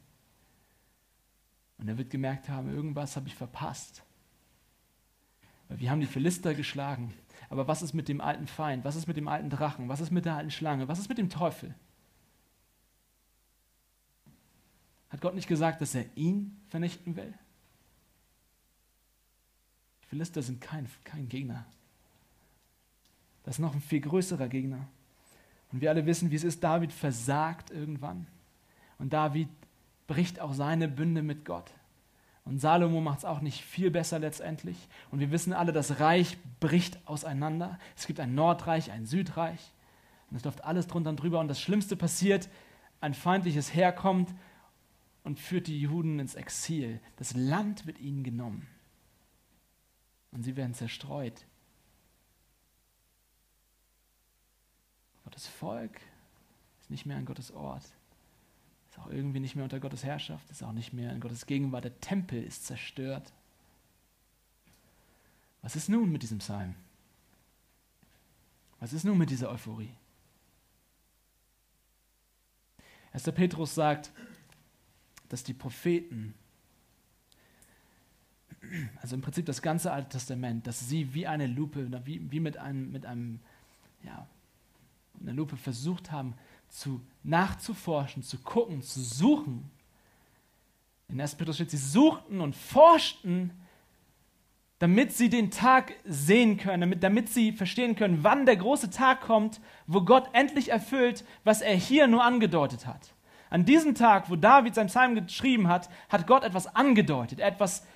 Und 1.79 1.89
er 1.89 1.99
wird 1.99 2.11
gemerkt 2.11 2.49
haben, 2.49 2.73
irgendwas 2.73 3.17
habe 3.17 3.29
ich 3.29 3.35
verpasst. 3.35 4.03
Wir 5.69 5.91
haben 5.91 6.01
die 6.01 6.07
Philister 6.07 6.55
geschlagen. 6.55 7.13
Aber 7.51 7.69
was 7.69 7.83
ist 7.83 7.93
mit 7.93 8.09
dem 8.09 8.21
alten 8.21 8.47
Feind? 8.47 8.85
Was 8.85 8.97
ist 8.97 9.07
mit 9.07 9.17
dem 9.17 9.29
alten 9.29 9.51
Drachen? 9.51 9.89
Was 9.89 10.01
ist 10.01 10.11
mit 10.11 10.25
der 10.25 10.37
alten 10.37 10.51
Schlange? 10.51 10.89
Was 10.89 10.99
ist 10.99 11.09
mit 11.09 11.19
dem 11.19 11.29
Teufel? 11.29 11.75
Hat 15.11 15.21
Gott 15.21 15.35
nicht 15.35 15.49
gesagt, 15.49 15.81
dass 15.81 15.95
er 15.95 16.07
ihn 16.17 16.59
vernichten 16.69 17.17
will? 17.17 17.35
Philister 20.13 20.43
sind 20.43 20.61
kein, 20.61 20.87
kein 21.05 21.27
Gegner. 21.27 21.65
Das 23.45 23.55
ist 23.55 23.61
noch 23.61 23.73
ein 23.73 23.81
viel 23.81 24.03
größerer 24.03 24.47
Gegner. 24.47 24.87
Und 25.73 25.81
wir 25.81 25.89
alle 25.89 26.05
wissen, 26.05 26.31
wie 26.31 26.35
es 26.35 26.45
ist. 26.45 26.63
David 26.63 26.93
versagt 26.93 27.71
irgendwann. 27.71 28.27
Und 28.99 29.15
David 29.15 29.49
bricht 30.07 30.39
auch 30.39 30.53
seine 30.53 30.87
Bünde 30.87 31.23
mit 31.23 31.47
Gott. 31.47 31.73
Und 32.45 32.59
Salomo 32.59 33.01
macht 33.01 33.21
es 33.21 33.25
auch 33.25 33.41
nicht 33.41 33.65
viel 33.65 33.91
besser 33.91 34.19
letztendlich. 34.19 34.77
Und 35.11 35.21
wir 35.21 35.31
wissen 35.31 35.55
alle, 35.55 35.73
das 35.73 35.99
Reich 35.99 36.37
bricht 36.61 36.99
auseinander. 37.09 37.79
Es 37.97 38.07
gibt 38.07 38.21
ein 38.21 38.35
Nordreich, 38.35 38.91
ein 38.91 39.07
Südreich. 39.07 39.73
Und 40.31 40.37
es 40.37 40.45
läuft 40.45 40.63
alles 40.63 40.89
drunter 40.89 41.09
und 41.09 41.17
drüber. 41.17 41.41
Und 41.41 41.49
das 41.49 41.59
Schlimmste 41.59 41.97
passiert, 41.97 42.51
ein 43.01 43.15
feindliches 43.15 43.73
Heer 43.73 43.93
kommt 43.93 44.29
und 45.25 45.41
führt 45.41 45.69
die 45.69 45.81
Juden 45.81 46.19
ins 46.19 46.35
Exil. 46.35 47.01
Das 47.17 47.35
Land 47.35 47.87
wird 47.87 47.99
ihnen 47.99 48.25
genommen. 48.25 48.67
Und 50.33 50.43
sie 50.43 50.57
werden 50.57 50.75
zerstreut. 50.75 51.47
Gottes 55.25 55.47
Volk 55.47 56.01
ist 56.81 56.91
nicht 56.91 57.07
mehr 57.07 57.17
an 57.17 57.25
Gottes 57.25 57.51
Ort. 57.53 57.85
Ist 58.91 58.99
auch 58.99 59.09
irgendwie 59.09 59.41
nicht 59.41 59.55
mehr 59.55 59.65
unter 59.65 59.81
Gottes 59.81 60.05
Herrschaft, 60.05 60.51
ist 60.51 60.63
auch 60.63 60.73
nicht 60.73 60.93
mehr 60.93 61.13
in 61.13 61.21
Gottes 61.21 61.47
Gegenwart. 61.47 61.85
Der 61.85 62.01
Tempel 62.01 62.43
ist 62.43 62.67
zerstört. 62.67 63.33
Was 65.63 65.77
ist 65.77 65.89
nun 65.89 66.11
mit 66.11 66.23
diesem 66.23 66.39
Psalm? 66.39 66.75
Was 68.81 68.93
ist 68.93 69.05
nun 69.05 69.17
mit 69.17 69.31
dieser 69.31 69.51
Euphorie? 69.51 69.95
Erster 73.13 73.33
Petrus 73.33 73.75
sagt, 73.75 74.13
dass 75.29 75.45
die 75.45 75.55
Propheten, 75.55 76.35
also 79.01 79.17
im 79.17 79.23
Prinzip 79.23 79.47
das 79.47 79.63
ganze 79.63 79.93
Alte 79.93 80.11
Testament, 80.11 80.67
dass 80.67 80.89
sie 80.89 81.15
wie 81.15 81.27
eine 81.27 81.47
Lupe, 81.47 81.89
wie, 82.05 82.31
wie 82.31 82.41
mit 82.41 82.57
einem, 82.57 82.93
mit 82.93 83.07
einem, 83.07 83.41
ja, 84.05 84.27
einer 85.21 85.33
Lupe 85.33 85.57
versucht 85.57 86.11
haben, 86.11 86.35
zu 86.69 87.01
nachzuforschen, 87.23 88.23
zu 88.23 88.39
gucken, 88.39 88.83
zu 88.83 89.01
suchen. 89.01 89.71
In 91.09 91.21
1. 91.21 91.35
Petrus 91.35 91.57
steht, 91.57 91.71
sie 91.71 91.77
suchten 91.77 92.41
und 92.41 92.57
forschten, 92.57 93.51
damit 94.79 95.13
sie 95.13 95.29
den 95.29 95.51
Tag 95.51 95.93
sehen 96.05 96.57
können, 96.57 96.81
damit, 96.81 97.03
damit 97.05 97.29
sie 97.29 97.53
verstehen 97.53 97.95
können, 97.95 98.25
wann 98.25 98.47
der 98.47 98.57
große 98.57 98.91
Tag 98.91 99.21
kommt, 99.21 99.61
wo 99.87 100.01
Gott 100.01 100.29
endlich 100.33 100.71
erfüllt, 100.71 101.25
was 101.45 101.61
er 101.61 101.77
hier 101.77 102.09
nur 102.09 102.25
angedeutet 102.25 102.87
hat. 102.87 103.13
An 103.49 103.65
diesem 103.65 103.95
Tag, 103.95 104.31
wo 104.31 104.35
David 104.35 104.75
sein 104.75 104.87
Psalm 104.87 105.15
geschrieben 105.15 105.69
hat, 105.69 105.91
hat 106.09 106.27
Gott 106.27 106.43
etwas 106.43 106.75
angedeutet, 106.75 107.39
etwas, 107.39 107.87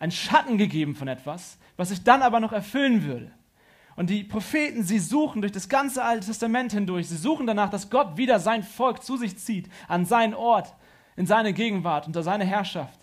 einen 0.00 0.10
Schatten 0.10 0.58
gegeben 0.58 0.96
von 0.96 1.06
etwas, 1.06 1.58
was 1.76 1.90
sich 1.90 2.02
dann 2.02 2.22
aber 2.22 2.40
noch 2.40 2.52
erfüllen 2.52 3.04
würde. 3.04 3.30
Und 3.96 4.08
die 4.08 4.24
Propheten, 4.24 4.82
sie 4.82 4.98
suchen 4.98 5.42
durch 5.42 5.52
das 5.52 5.68
ganze 5.68 6.02
Alte 6.02 6.26
Testament 6.26 6.72
hindurch, 6.72 7.08
sie 7.08 7.16
suchen 7.16 7.46
danach, 7.46 7.70
dass 7.70 7.90
Gott 7.90 8.16
wieder 8.16 8.40
sein 8.40 8.62
Volk 8.62 9.04
zu 9.04 9.16
sich 9.18 9.38
zieht, 9.38 9.70
an 9.88 10.06
seinen 10.06 10.34
Ort, 10.34 10.74
in 11.16 11.26
seine 11.26 11.52
Gegenwart, 11.52 12.06
unter 12.06 12.22
seine 12.22 12.44
Herrschaft. 12.44 12.98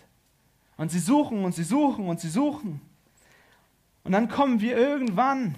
Und 0.76 0.90
sie 0.90 0.98
suchen 0.98 1.44
und 1.44 1.54
sie 1.54 1.64
suchen 1.64 2.08
und 2.08 2.20
sie 2.20 2.28
suchen. 2.28 2.80
Und 4.02 4.12
dann 4.12 4.28
kommen 4.28 4.60
wir 4.60 4.76
irgendwann 4.76 5.54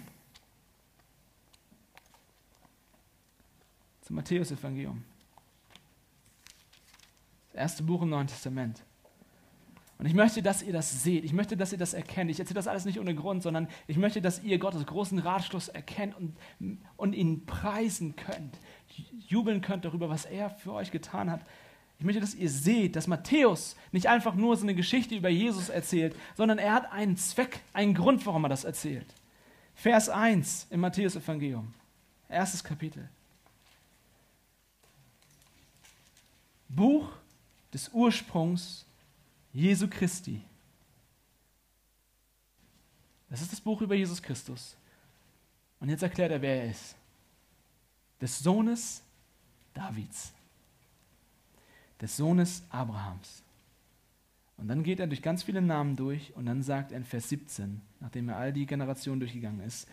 zum 4.03 4.16
Matthäus-Evangelium. 4.16 5.05
Das 7.53 7.61
erste 7.61 7.82
Buch 7.82 8.03
im 8.03 8.11
Neuen 8.11 8.26
Testament. 8.26 8.82
Und 10.01 10.07
ich 10.07 10.14
möchte, 10.14 10.40
dass 10.40 10.62
ihr 10.62 10.72
das 10.72 11.03
seht. 11.03 11.26
Ich 11.26 11.34
möchte, 11.34 11.59
dass 11.59 11.72
ihr 11.72 11.78
das 11.78 11.92
erkennt. 11.92 12.30
Ich 12.30 12.40
erzähle 12.40 12.55
das 12.55 12.68
alles 12.68 12.86
nicht 12.86 12.98
ohne 12.98 13.14
Grund, 13.14 13.42
sondern 13.42 13.68
ich 13.86 13.98
möchte, 13.98 14.22
dass 14.22 14.42
ihr 14.42 14.59
Gottes 14.59 14.86
großen 14.86 15.18
Ratschluss 15.18 15.68
erkennt 15.68 16.16
und, 16.16 16.38
und 16.96 17.12
ihn 17.12 17.44
preisen 17.44 18.16
könnt. 18.16 18.57
Jubeln 19.28 19.61
könnt 19.61 19.84
darüber, 19.84 20.09
was 20.09 20.24
er 20.24 20.48
für 20.48 20.72
euch 20.72 20.90
getan 20.90 21.30
hat. 21.30 21.42
Ich 21.98 22.07
möchte, 22.07 22.22
dass 22.22 22.34
ihr 22.34 22.48
seht, 22.48 22.96
dass 22.96 23.09
Matthäus 23.09 23.76
nicht 23.92 24.07
einfach 24.07 24.34
nur 24.34 24.57
so 24.57 24.62
eine 24.62 24.74
Geschichte 24.74 25.14
über 25.14 25.28
Jesus 25.28 25.68
erzählt, 25.68 26.16
sondern 26.34 26.57
er 26.57 26.72
hat 26.72 26.90
einen 26.90 27.18
Zweck, 27.18 27.61
einen 27.74 27.92
Grund, 27.92 28.24
warum 28.24 28.46
er 28.46 28.48
das 28.48 28.64
erzählt. 28.64 29.14
Vers 29.74 30.09
1 30.09 30.68
im 30.70 30.80
Matthäus-Evangelium, 30.80 31.74
erstes 32.30 32.64
Kapitel. 32.64 33.07
Buch 36.70 37.11
des 37.74 37.90
Ursprungs 37.92 38.86
Jesu 39.53 39.88
Christi. 39.88 40.42
Das 43.28 43.40
ist 43.40 43.53
das 43.53 43.61
Buch 43.61 43.80
über 43.80 43.94
Jesus 43.94 44.22
Christus. 44.22 44.76
Und 45.78 45.88
jetzt 45.88 46.03
erklärt 46.03 46.32
er, 46.32 46.42
wer 46.42 46.62
er 46.62 46.70
ist. 46.70 46.96
Des 48.20 48.38
Sohnes 48.38 49.03
Davids. 49.72 50.32
Des 52.01 52.16
Sohnes 52.16 52.62
Abrahams. 52.70 53.42
Und 54.57 54.68
dann 54.68 54.82
geht 54.82 55.01
er 55.01 55.07
durch 55.07 55.22
ganz 55.22 55.42
viele 55.42 55.62
Namen 55.62 55.96
durch 55.96 56.36
und 56.36 56.44
dann 56.44 56.62
sagt 56.62 56.92
er 56.92 56.98
in 56.98 57.05
Vers 57.05 57.30
17, 57.30 57.80
nachdem 58.01 58.28
er 58.28 58.36
all 58.36 58.53
die 58.53 58.66
Generationen 58.66 59.20
durchgegangen 59.20 59.61
ist, 59.61 59.88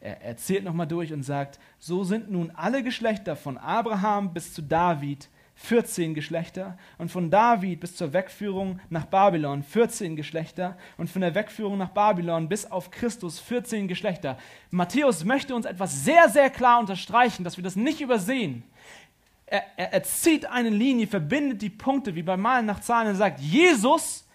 er 0.00 0.20
erzählt 0.20 0.64
nochmal 0.64 0.86
durch 0.86 1.12
und 1.12 1.22
sagt, 1.22 1.60
so 1.78 2.04
sind 2.04 2.30
nun 2.30 2.50
alle 2.50 2.82
Geschlechter 2.82 3.36
von 3.36 3.56
Abraham 3.56 4.32
bis 4.32 4.52
zu 4.52 4.62
David 4.62 5.28
14 5.62 6.14
Geschlechter 6.14 6.76
und 6.98 7.10
von 7.10 7.30
David 7.30 7.80
bis 7.80 7.94
zur 7.94 8.12
Wegführung 8.12 8.80
nach 8.90 9.04
Babylon 9.06 9.62
14 9.62 10.16
Geschlechter 10.16 10.76
und 10.96 11.08
von 11.08 11.22
der 11.22 11.36
Wegführung 11.36 11.78
nach 11.78 11.90
Babylon 11.90 12.48
bis 12.48 12.68
auf 12.68 12.90
Christus 12.90 13.38
14 13.38 13.86
Geschlechter. 13.86 14.38
Matthäus 14.70 15.24
möchte 15.24 15.54
uns 15.54 15.64
etwas 15.64 16.04
sehr, 16.04 16.28
sehr 16.28 16.50
klar 16.50 16.80
unterstreichen, 16.80 17.44
dass 17.44 17.56
wir 17.56 17.64
das 17.64 17.76
nicht 17.76 18.00
übersehen. 18.00 18.64
Er, 19.46 19.62
er, 19.76 19.92
er 19.92 20.02
zieht 20.02 20.46
eine 20.46 20.68
Linie, 20.68 21.06
verbindet 21.06 21.62
die 21.62 21.70
Punkte 21.70 22.14
wie 22.16 22.22
beim 22.22 22.40
Malen 22.40 22.66
nach 22.66 22.80
Zahlen 22.80 23.10
und 23.10 23.16
sagt, 23.16 23.38
Jesus 23.38 24.26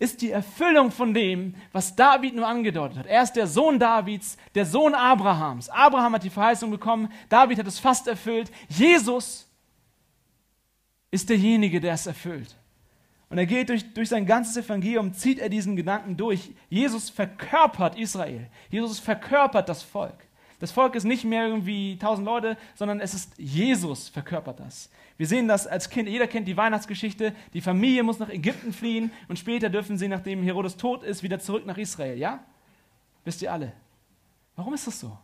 ist 0.00 0.20
die 0.20 0.32
Erfüllung 0.32 0.90
von 0.90 1.14
dem, 1.14 1.54
was 1.70 1.94
David 1.94 2.34
nur 2.34 2.48
angedeutet 2.48 2.98
hat. 2.98 3.06
Er 3.06 3.22
ist 3.22 3.34
der 3.34 3.46
Sohn 3.46 3.78
Davids, 3.78 4.36
der 4.56 4.66
Sohn 4.66 4.94
Abrahams. 4.94 5.68
Abraham 5.68 6.14
hat 6.14 6.24
die 6.24 6.30
Verheißung 6.30 6.72
bekommen, 6.72 7.12
David 7.28 7.60
hat 7.60 7.68
es 7.68 7.78
fast 7.78 8.08
erfüllt. 8.08 8.50
Jesus 8.68 9.48
ist 11.12 11.30
derjenige, 11.30 11.80
der 11.80 11.94
es 11.94 12.08
erfüllt. 12.08 12.56
Und 13.30 13.38
er 13.38 13.46
geht 13.46 13.68
durch, 13.68 13.94
durch 13.94 14.08
sein 14.08 14.26
ganzes 14.26 14.56
Evangelium, 14.56 15.14
zieht 15.14 15.38
er 15.38 15.48
diesen 15.48 15.76
Gedanken 15.76 16.16
durch. 16.16 16.50
Jesus 16.68 17.08
verkörpert 17.08 17.96
Israel. 17.96 18.48
Jesus 18.68 18.98
verkörpert 18.98 19.68
das 19.68 19.82
Volk. 19.82 20.26
Das 20.58 20.72
Volk 20.72 20.94
ist 20.94 21.04
nicht 21.04 21.24
mehr 21.24 21.46
irgendwie 21.46 21.96
tausend 21.98 22.26
Leute, 22.26 22.56
sondern 22.74 23.00
es 23.00 23.14
ist 23.14 23.32
Jesus 23.38 24.08
verkörpert 24.08 24.60
das. 24.60 24.90
Wir 25.16 25.26
sehen 25.26 25.48
das 25.48 25.66
als 25.66 25.90
Kind, 25.90 26.08
jeder 26.08 26.26
kennt 26.26 26.48
die 26.48 26.56
Weihnachtsgeschichte, 26.56 27.34
die 27.52 27.60
Familie 27.60 28.02
muss 28.02 28.18
nach 28.18 28.28
Ägypten 28.28 28.72
fliehen 28.72 29.10
und 29.28 29.38
später 29.38 29.70
dürfen 29.70 29.98
sie, 29.98 30.08
nachdem 30.08 30.42
Herodes 30.42 30.76
tot 30.76 31.02
ist, 31.02 31.22
wieder 31.22 31.38
zurück 31.38 31.66
nach 31.66 31.78
Israel, 31.78 32.18
ja? 32.18 32.44
Wisst 33.24 33.42
ihr 33.42 33.52
alle. 33.52 33.72
Warum 34.56 34.74
ist 34.74 34.86
das 34.86 35.00
so? 35.00 35.16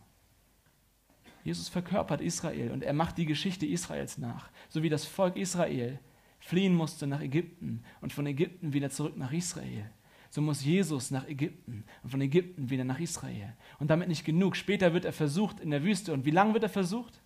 Jesus 1.49 1.67
verkörpert 1.67 2.21
Israel 2.21 2.69
und 2.69 2.83
er 2.83 2.93
macht 2.93 3.17
die 3.17 3.25
Geschichte 3.25 3.65
Israels 3.65 4.19
nach, 4.19 4.51
so 4.69 4.83
wie 4.83 4.89
das 4.89 5.05
Volk 5.05 5.35
Israel 5.35 5.97
fliehen 6.37 6.75
musste 6.75 7.07
nach 7.07 7.21
Ägypten 7.21 7.83
und 8.01 8.13
von 8.13 8.27
Ägypten 8.27 8.71
wieder 8.71 8.91
zurück 8.91 9.17
nach 9.17 9.33
Israel. 9.33 9.89
So 10.29 10.43
muss 10.43 10.63
Jesus 10.63 11.09
nach 11.09 11.27
Ägypten 11.27 11.85
und 12.03 12.11
von 12.11 12.21
Ägypten 12.21 12.69
wieder 12.69 12.83
nach 12.83 12.99
Israel. 12.99 13.55
Und 13.79 13.89
damit 13.89 14.09
nicht 14.09 14.25
genug. 14.25 14.55
Später 14.55 14.93
wird 14.93 15.05
er 15.05 15.11
versucht 15.11 15.59
in 15.59 15.71
der 15.71 15.83
Wüste. 15.83 16.13
Und 16.13 16.23
wie 16.23 16.29
lange 16.29 16.53
wird 16.53 16.61
er 16.61 16.69
versucht? 16.69 17.19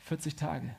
40 0.00 0.36
Tage. 0.36 0.76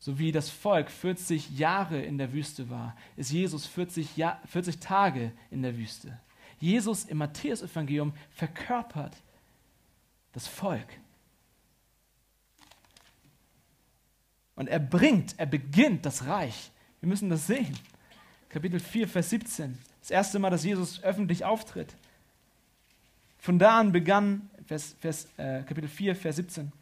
So 0.00 0.18
wie 0.18 0.32
das 0.32 0.50
Volk 0.50 0.90
40 0.90 1.56
Jahre 1.56 2.02
in 2.02 2.18
der 2.18 2.32
Wüste 2.32 2.68
war, 2.68 2.96
ist 3.14 3.30
Jesus 3.30 3.64
40, 3.64 4.16
Jahr, 4.16 4.40
40 4.46 4.80
Tage 4.80 5.30
in 5.52 5.62
der 5.62 5.78
Wüste. 5.78 6.18
Jesus 6.58 7.04
im 7.04 7.18
Matthäus-Evangelium 7.18 8.12
verkörpert 8.30 9.22
das 10.34 10.46
Volk. 10.46 10.86
Und 14.56 14.68
er 14.68 14.78
bringt, 14.78 15.34
er 15.38 15.46
beginnt 15.46 16.04
das 16.04 16.26
Reich. 16.26 16.70
Wir 17.00 17.08
müssen 17.08 17.30
das 17.30 17.46
sehen. 17.46 17.76
Kapitel 18.48 18.78
4, 18.78 19.08
Vers 19.08 19.30
17. 19.30 19.78
Das 20.00 20.10
erste 20.10 20.38
Mal, 20.38 20.50
dass 20.50 20.64
Jesus 20.64 21.02
öffentlich 21.02 21.44
auftritt. 21.44 21.94
Von 23.38 23.58
da 23.58 23.78
an 23.78 23.92
begann, 23.92 24.48
Vers, 24.66 24.96
Vers, 25.00 25.28
äh, 25.36 25.62
Kapitel 25.62 25.88
4, 25.88 26.14
Vers 26.14 26.36
17. 26.36 26.72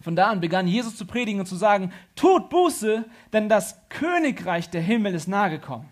Von 0.00 0.16
da 0.16 0.28
an 0.28 0.40
begann 0.40 0.66
Jesus 0.66 0.96
zu 0.96 1.06
predigen 1.06 1.40
und 1.40 1.46
zu 1.46 1.56
sagen, 1.56 1.92
tut 2.14 2.50
Buße, 2.50 3.04
denn 3.32 3.48
das 3.48 3.76
Königreich 3.88 4.68
der 4.68 4.82
Himmel 4.82 5.14
ist 5.14 5.28
nahe 5.28 5.50
gekommen. 5.50 5.88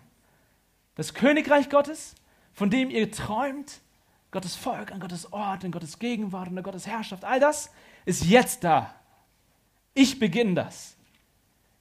Das 0.95 1.13
Königreich 1.13 1.69
Gottes, 1.69 2.15
von 2.53 2.69
dem 2.69 2.89
ihr 2.89 3.11
träumt, 3.11 3.81
Gottes 4.35 4.57
Volk, 4.57 4.91
an 4.91 4.99
Gottes 4.99 5.31
Ort, 5.31 5.63
in 5.63 5.71
Gottes 5.71 5.97
Gegenwart, 5.97 6.49
und 6.49 6.61
Gottes 6.61 6.85
Herrschaft, 6.85 7.23
all 7.23 7.39
das 7.39 7.71
ist 8.03 8.25
jetzt 8.25 8.65
da. 8.65 8.93
Ich 9.93 10.19
beginne 10.19 10.55
das. 10.55 10.97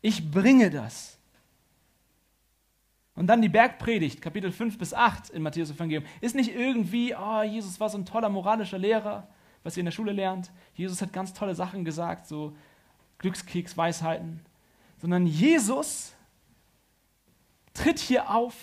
Ich 0.01 0.31
bringe 0.31 0.71
das. 0.71 1.19
Und 3.17 3.27
dann 3.27 3.43
die 3.43 3.49
Bergpredigt, 3.49 4.23
Kapitel 4.23 4.53
5 4.53 4.79
bis 4.79 4.95
8 4.95 5.31
in 5.31 5.43
Matthäus 5.43 5.73
Evangelium, 5.73 6.05
ist 6.21 6.37
nicht 6.37 6.55
irgendwie, 6.55 7.13
oh, 7.17 7.43
Jesus 7.43 7.81
war 7.81 7.89
so 7.89 7.99
ein 7.99 8.07
toller 8.07 8.29
moralischer 8.29 8.79
Lehrer, 8.79 9.27
was 9.65 9.77
ihr 9.77 9.81
in 9.81 9.87
der 9.87 9.93
Schule 9.93 10.13
lernt. 10.13 10.53
Jesus 10.75 11.03
hat 11.03 11.13
ganz 11.13 11.33
tolle 11.33 11.57
Sachen 11.57 11.85
gesagt, 11.85 12.29
so 12.29 12.57
Glückskeks, 13.19 13.77
Weisheiten, 13.77 14.39
sondern 14.99 15.27
Jesus 15.27 16.13
tritt 17.73 17.99
hier 17.99 18.31
auf 18.31 18.55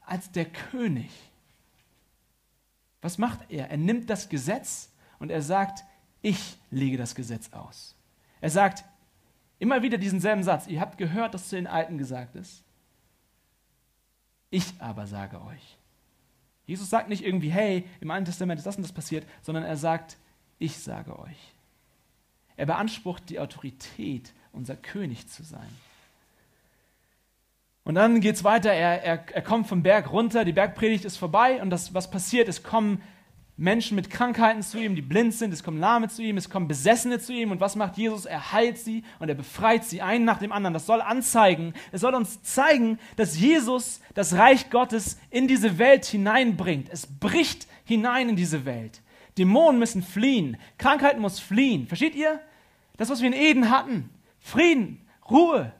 als 0.00 0.32
der 0.32 0.46
König. 0.46 1.10
Was 3.00 3.18
macht 3.18 3.50
er? 3.50 3.70
Er 3.70 3.76
nimmt 3.76 4.10
das 4.10 4.28
Gesetz 4.28 4.90
und 5.18 5.30
er 5.30 5.42
sagt, 5.42 5.84
ich 6.22 6.58
lege 6.70 6.96
das 6.96 7.14
Gesetz 7.14 7.52
aus. 7.52 7.94
Er 8.40 8.50
sagt 8.50 8.84
immer 9.58 9.82
wieder 9.82 9.98
diesen 9.98 10.20
selben 10.20 10.42
Satz. 10.42 10.66
Ihr 10.66 10.80
habt 10.80 10.98
gehört, 10.98 11.34
dass 11.34 11.48
zu 11.48 11.56
den 11.56 11.66
Alten 11.66 11.98
gesagt 11.98 12.36
ist. 12.36 12.64
Ich 14.50 14.74
aber 14.78 15.06
sage 15.06 15.42
euch. 15.42 15.76
Jesus 16.66 16.90
sagt 16.90 17.08
nicht 17.08 17.24
irgendwie, 17.24 17.50
hey, 17.50 17.84
im 18.00 18.10
Alten 18.10 18.26
Testament 18.26 18.58
ist 18.58 18.66
das 18.66 18.76
und 18.76 18.82
das 18.82 18.92
passiert, 18.92 19.26
sondern 19.42 19.64
er 19.64 19.76
sagt, 19.76 20.18
ich 20.58 20.78
sage 20.78 21.18
euch. 21.18 21.54
Er 22.56 22.66
beansprucht 22.66 23.30
die 23.30 23.38
Autorität, 23.38 24.32
unser 24.52 24.76
König 24.76 25.28
zu 25.28 25.44
sein. 25.44 25.68
Und 27.88 27.94
dann 27.94 28.20
geht 28.20 28.34
es 28.34 28.44
weiter, 28.44 28.70
er, 28.70 29.02
er, 29.02 29.24
er 29.32 29.40
kommt 29.40 29.66
vom 29.66 29.82
Berg 29.82 30.12
runter, 30.12 30.44
die 30.44 30.52
Bergpredigt 30.52 31.06
ist 31.06 31.16
vorbei 31.16 31.62
und 31.62 31.70
das, 31.70 31.94
was 31.94 32.10
passiert, 32.10 32.46
es 32.46 32.62
kommen 32.62 33.00
Menschen 33.56 33.94
mit 33.94 34.10
Krankheiten 34.10 34.60
zu 34.60 34.76
ihm, 34.76 34.94
die 34.94 35.00
blind 35.00 35.32
sind, 35.32 35.54
es 35.54 35.62
kommen 35.62 35.80
Lahme 35.80 36.08
zu 36.08 36.20
ihm, 36.20 36.36
es 36.36 36.50
kommen 36.50 36.68
Besessene 36.68 37.18
zu 37.18 37.32
ihm 37.32 37.50
und 37.50 37.62
was 37.62 37.76
macht 37.76 37.96
Jesus? 37.96 38.26
Er 38.26 38.52
heilt 38.52 38.76
sie 38.76 39.04
und 39.20 39.30
er 39.30 39.34
befreit 39.34 39.86
sie, 39.86 40.02
einen 40.02 40.26
nach 40.26 40.38
dem 40.38 40.52
anderen. 40.52 40.74
Das 40.74 40.84
soll 40.84 41.00
anzeigen, 41.00 41.72
es 41.90 42.02
soll 42.02 42.14
uns 42.14 42.42
zeigen, 42.42 42.98
dass 43.16 43.40
Jesus 43.40 44.02
das 44.12 44.34
Reich 44.34 44.68
Gottes 44.68 45.18
in 45.30 45.48
diese 45.48 45.78
Welt 45.78 46.04
hineinbringt. 46.04 46.90
Es 46.90 47.06
bricht 47.06 47.68
hinein 47.86 48.28
in 48.28 48.36
diese 48.36 48.66
Welt. 48.66 49.00
Dämonen 49.38 49.78
müssen 49.78 50.02
fliehen. 50.02 50.58
Krankheit 50.76 51.18
muss 51.18 51.40
fliehen. 51.40 51.86
Versteht 51.86 52.14
ihr? 52.14 52.38
Das, 52.98 53.08
was 53.08 53.22
wir 53.22 53.28
in 53.28 53.32
Eden 53.32 53.70
hatten. 53.70 54.10
Frieden, 54.40 55.00
Ruhe. 55.30 55.72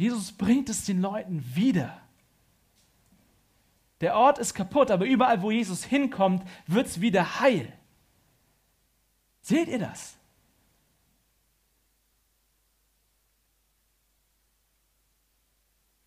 Jesus 0.00 0.32
bringt 0.32 0.70
es 0.70 0.86
den 0.86 1.02
Leuten 1.02 1.44
wieder. 1.54 2.00
Der 4.00 4.16
Ort 4.16 4.38
ist 4.38 4.54
kaputt, 4.54 4.90
aber 4.90 5.04
überall, 5.04 5.42
wo 5.42 5.50
Jesus 5.50 5.84
hinkommt, 5.84 6.42
wird 6.66 6.86
es 6.86 7.02
wieder 7.02 7.40
heil. 7.40 7.70
Seht 9.42 9.68
ihr 9.68 9.78
das? 9.78 10.16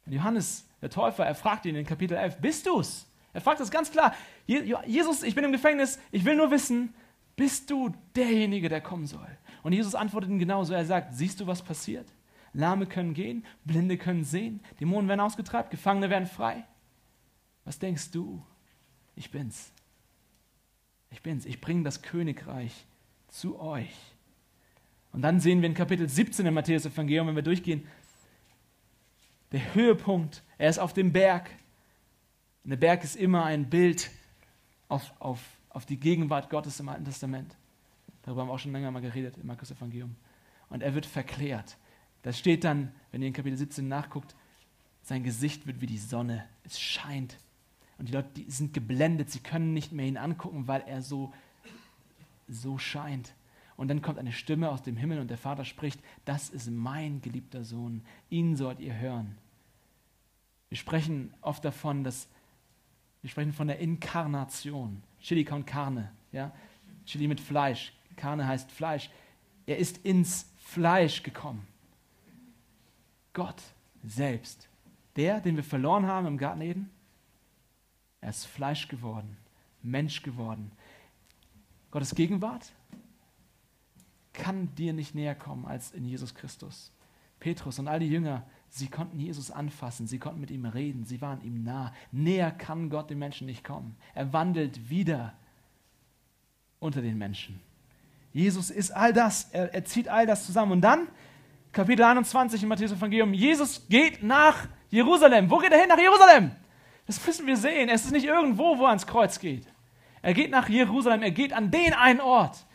Johannes, 0.07 0.67
der 0.81 0.89
Täufer, 0.89 1.27
er 1.27 1.35
fragt 1.35 1.67
ihn 1.67 1.75
in 1.75 1.85
Kapitel 1.85 2.17
11, 2.17 2.37
bist 2.41 2.65
du's? 2.65 3.05
Er 3.31 3.41
fragt 3.41 3.59
es 3.59 3.69
ganz 3.69 3.91
klar. 3.91 4.15
Jesus, 4.47 5.21
ich 5.21 5.35
bin 5.35 5.43
im 5.43 5.51
Gefängnis, 5.51 5.99
ich 6.11 6.25
will 6.25 6.35
nur 6.35 6.49
wissen, 6.49 6.95
bist 7.35 7.69
du 7.69 7.93
derjenige, 8.15 8.69
der 8.69 8.81
kommen 8.81 9.05
soll? 9.05 9.37
Und 9.61 9.73
Jesus 9.73 9.93
antwortet 9.93 10.31
ihm 10.31 10.39
genauso. 10.39 10.73
Er 10.73 10.83
sagt, 10.83 11.13
siehst 11.13 11.39
du, 11.39 11.45
was 11.45 11.61
passiert? 11.61 12.07
Lahme 12.53 12.85
können 12.85 13.13
gehen, 13.13 13.45
Blinde 13.65 13.97
können 13.97 14.23
sehen, 14.23 14.61
Dämonen 14.79 15.07
werden 15.07 15.21
ausgetreibt, 15.21 15.71
Gefangene 15.71 16.09
werden 16.09 16.27
frei. 16.27 16.63
Was 17.65 17.79
denkst 17.79 18.11
du? 18.11 18.43
Ich 19.15 19.31
bin's. 19.31 19.71
Ich 21.11 21.21
bin's. 21.21 21.45
Ich 21.45 21.61
bringe 21.61 21.83
das 21.83 22.01
Königreich 22.01 22.85
zu 23.27 23.59
euch. 23.59 23.93
Und 25.11 25.21
dann 25.21 25.39
sehen 25.39 25.61
wir 25.61 25.69
in 25.69 25.75
Kapitel 25.75 26.09
17 26.09 26.45
im 26.45 26.53
Matthäus-Evangelium, 26.55 27.27
wenn 27.27 27.35
wir 27.35 27.43
durchgehen, 27.43 27.87
der 29.51 29.75
Höhepunkt. 29.75 30.43
Er 30.57 30.69
ist 30.69 30.79
auf 30.79 30.93
dem 30.93 31.13
Berg. 31.13 31.49
Und 32.63 32.71
der 32.71 32.77
Berg 32.77 33.03
ist 33.03 33.15
immer 33.15 33.45
ein 33.45 33.69
Bild 33.69 34.09
auf, 34.87 35.13
auf, 35.19 35.39
auf 35.69 35.85
die 35.85 35.99
Gegenwart 35.99 36.49
Gottes 36.49 36.79
im 36.79 36.89
Alten 36.89 37.05
Testament. 37.05 37.55
Darüber 38.23 38.41
haben 38.41 38.47
wir 38.49 38.53
auch 38.53 38.59
schon 38.59 38.71
länger 38.71 38.89
mal 38.89 39.01
geredet 39.01 39.37
im 39.37 39.47
Markus 39.47 39.69
Evangelium. 39.69 40.15
Und 40.69 40.81
er 40.81 40.95
wird 40.95 41.05
verklärt. 41.05 41.77
Das 42.23 42.39
steht 42.39 42.63
dann, 42.63 42.91
wenn 43.11 43.21
ihr 43.21 43.27
in 43.27 43.33
Kapitel 43.33 43.57
17 43.57 43.87
nachguckt, 43.87 44.35
sein 45.03 45.23
Gesicht 45.23 45.67
wird 45.67 45.81
wie 45.81 45.85
die 45.85 45.97
Sonne. 45.97 46.45
Es 46.63 46.79
scheint. 46.79 47.37
Und 47.97 48.09
die 48.09 48.13
Leute 48.13 48.29
die 48.35 48.49
sind 48.49 48.73
geblendet. 48.73 49.29
Sie 49.29 49.39
können 49.39 49.73
nicht 49.73 49.91
mehr 49.91 50.07
ihn 50.07 50.17
angucken, 50.17 50.67
weil 50.67 50.81
er 50.87 51.01
so, 51.01 51.31
so 52.47 52.77
scheint. 52.77 53.33
Und 53.75 53.89
dann 53.89 54.01
kommt 54.01 54.19
eine 54.19 54.31
Stimme 54.31 54.69
aus 54.69 54.81
dem 54.81 54.97
Himmel 54.97 55.19
und 55.19 55.29
der 55.29 55.37
Vater 55.37 55.65
spricht, 55.65 55.99
das 56.25 56.49
ist 56.49 56.69
mein 56.69 57.21
geliebter 57.21 57.63
Sohn, 57.63 58.03
ihn 58.29 58.55
sollt 58.55 58.79
ihr 58.79 58.95
hören. 58.95 59.35
Wir 60.69 60.77
sprechen 60.77 61.33
oft 61.41 61.63
davon, 61.65 62.03
dass 62.03 62.27
Wir 63.21 63.29
sprechen 63.29 63.53
von 63.53 63.67
der 63.67 63.79
Inkarnation. 63.79 65.01
Chili 65.21 65.45
con 65.45 65.65
carne. 65.65 66.11
Ja? 66.31 66.51
Chili 67.05 67.27
mit 67.27 67.39
Fleisch. 67.39 67.93
Carne 68.17 68.45
heißt 68.45 68.69
Fleisch. 68.69 69.09
Er 69.65 69.77
ist 69.77 69.99
ins 69.99 70.51
Fleisch 70.57 71.23
gekommen. 71.23 71.65
Gott 73.33 73.61
selbst. 74.03 74.67
Der, 75.15 75.41
den 75.41 75.55
wir 75.55 75.63
verloren 75.63 76.07
haben 76.07 76.25
im 76.25 76.37
Garten 76.37 76.61
Eden, 76.61 76.89
er 78.21 78.29
ist 78.29 78.45
Fleisch 78.45 78.87
geworden, 78.87 79.37
Mensch 79.81 80.23
geworden. 80.23 80.71
Gottes 81.91 82.15
Gegenwart 82.15 82.71
kann 84.31 84.73
dir 84.75 84.93
nicht 84.93 85.13
näher 85.13 85.35
kommen 85.35 85.65
als 85.65 85.91
in 85.91 86.05
Jesus 86.05 86.33
Christus. 86.33 86.91
Petrus 87.39 87.77
und 87.77 87.87
all 87.87 87.99
die 87.99 88.07
Jünger, 88.07 88.43
sie 88.69 88.87
konnten 88.87 89.19
Jesus 89.19 89.51
anfassen, 89.51 90.07
sie 90.07 90.17
konnten 90.17 90.39
mit 90.39 90.49
ihm 90.49 90.65
reden, 90.65 91.05
sie 91.05 91.21
waren 91.21 91.43
ihm 91.43 91.63
nah. 91.63 91.93
Näher 92.11 92.51
kann 92.51 92.89
Gott 92.89 93.09
den 93.09 93.19
Menschen 93.19 93.45
nicht 93.45 93.63
kommen. 93.63 93.95
Er 94.15 94.31
wandelt 94.33 94.89
wieder 94.89 95.33
unter 96.79 97.01
den 97.01 97.17
Menschen. 97.17 97.59
Jesus 98.31 98.71
ist 98.71 98.91
all 98.91 99.13
das, 99.13 99.49
er, 99.51 99.73
er 99.73 99.85
zieht 99.85 100.07
all 100.07 100.25
das 100.25 100.45
zusammen. 100.45 100.71
Und 100.71 100.81
dann, 100.81 101.07
Kapitel 101.73 102.03
21 102.03 102.61
im 102.61 102.69
Matthäus-Evangelium, 102.69 103.33
Jesus 103.33 103.85
geht 103.89 104.21
nach 104.21 104.67
Jerusalem. 104.91 105.49
Wo 105.49 105.57
geht 105.57 105.71
er 105.71 105.79
hin? 105.79 105.89
Nach 105.89 105.97
Jerusalem. 105.97 106.51
Das 107.07 107.25
müssen 107.25 107.47
wir 107.47 107.57
sehen. 107.57 107.89
Es 107.89 108.05
ist 108.05 108.11
nicht 108.11 108.25
irgendwo, 108.25 108.77
wo 108.77 108.83
er 108.83 108.89
ans 108.89 109.07
Kreuz 109.07 109.39
geht. 109.39 109.67
Er 110.21 110.33
geht 110.33 110.51
nach 110.51 110.69
Jerusalem, 110.69 111.23
er 111.23 111.31
geht 111.31 111.51
an 111.51 111.69
den 111.71 111.93
einen 111.93 112.21
Ort, 112.21 112.65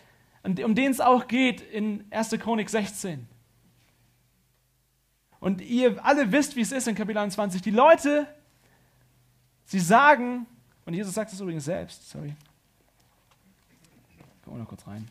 um 0.43 0.75
den 0.75 0.91
es 0.91 1.01
auch 1.01 1.29
geht 1.29 1.61
in 1.61 2.05
1. 2.11 2.31
Chronik 2.41 2.69
16. 2.69 3.27
Und 5.41 5.61
ihr 5.63 6.05
alle 6.05 6.31
wisst, 6.33 6.57
wie 6.57 6.61
es 6.61 6.73
ist 6.73 6.89
in 6.89 6.95
Kapitel 6.95 7.19
21. 7.19 7.63
Die 7.63 7.71
Leute, 7.71 8.27
sie 9.65 9.79
sagen, 9.79 10.47
und 10.85 10.95
Jesus 10.95 11.15
sagt 11.15 11.33
es 11.33 11.41
übrigens 11.41 11.65
selbst, 11.65 12.11
sorry. 12.11 12.35
Kommen 14.45 14.57
wir 14.57 14.63
noch 14.63 14.69
kurz 14.69 14.87
rein. 14.87 15.09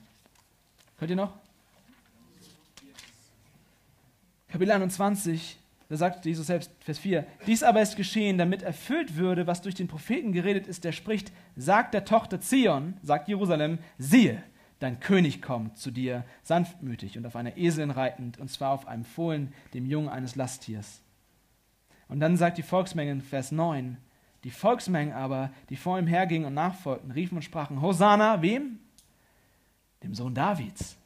Könnt 1.00 1.10
ihr 1.10 1.16
noch? 1.16 1.47
Kapitel 4.58 4.72
21, 4.72 5.60
da 5.88 5.98
sagt 5.98 6.26
Jesus 6.26 6.48
selbst, 6.48 6.72
Vers 6.80 6.98
4, 6.98 7.28
dies 7.46 7.62
aber 7.62 7.80
ist 7.80 7.96
geschehen, 7.96 8.40
damit 8.40 8.64
erfüllt 8.64 9.16
würde, 9.16 9.46
was 9.46 9.62
durch 9.62 9.76
den 9.76 9.88
Propheten 9.88 10.32
geredet 10.32 10.66
ist, 10.66 10.84
der 10.84 10.94
spricht, 10.94 11.32
sagt 11.56 11.94
der 11.94 12.06
Tochter 12.06 12.42
Zion, 12.42 12.96
sagt 13.04 13.28
Jerusalem, 13.28 13.78
siehe, 14.00 14.42
dein 14.80 15.00
König 15.00 15.44
kommt 15.44 15.78
zu 15.78 15.92
dir, 15.92 16.26
sanftmütig 16.42 17.20
und 17.20 17.28
auf 17.28 17.36
einer 17.36 17.56
Eselin 17.56 17.92
reitend, 17.92 18.40
und 18.40 18.50
zwar 18.50 18.72
auf 18.72 18.88
einem 18.88 19.06
Fohlen, 19.06 19.54
dem 19.76 19.86
Jungen 19.86 20.10
eines 20.10 20.36
Lasttiers. 20.36 21.04
Und 22.08 22.20
dann 22.20 22.36
sagt 22.36 22.58
die 22.58 22.64
Volksmenge 22.64 23.12
in 23.12 23.22
Vers 23.22 23.52
9, 23.52 23.98
die 24.44 24.50
Volksmengen 24.50 25.14
aber, 25.14 25.52
die 25.70 25.76
vor 25.76 26.00
ihm 26.00 26.08
hergingen 26.08 26.48
und 26.48 26.56
nachfolgten, 26.56 27.12
riefen 27.12 27.38
und 27.38 27.44
sprachen, 27.44 27.80
Hosanna, 27.80 28.42
wem? 28.42 28.80
Dem 30.02 30.16
Sohn 30.16 30.34
Davids. 30.34 30.97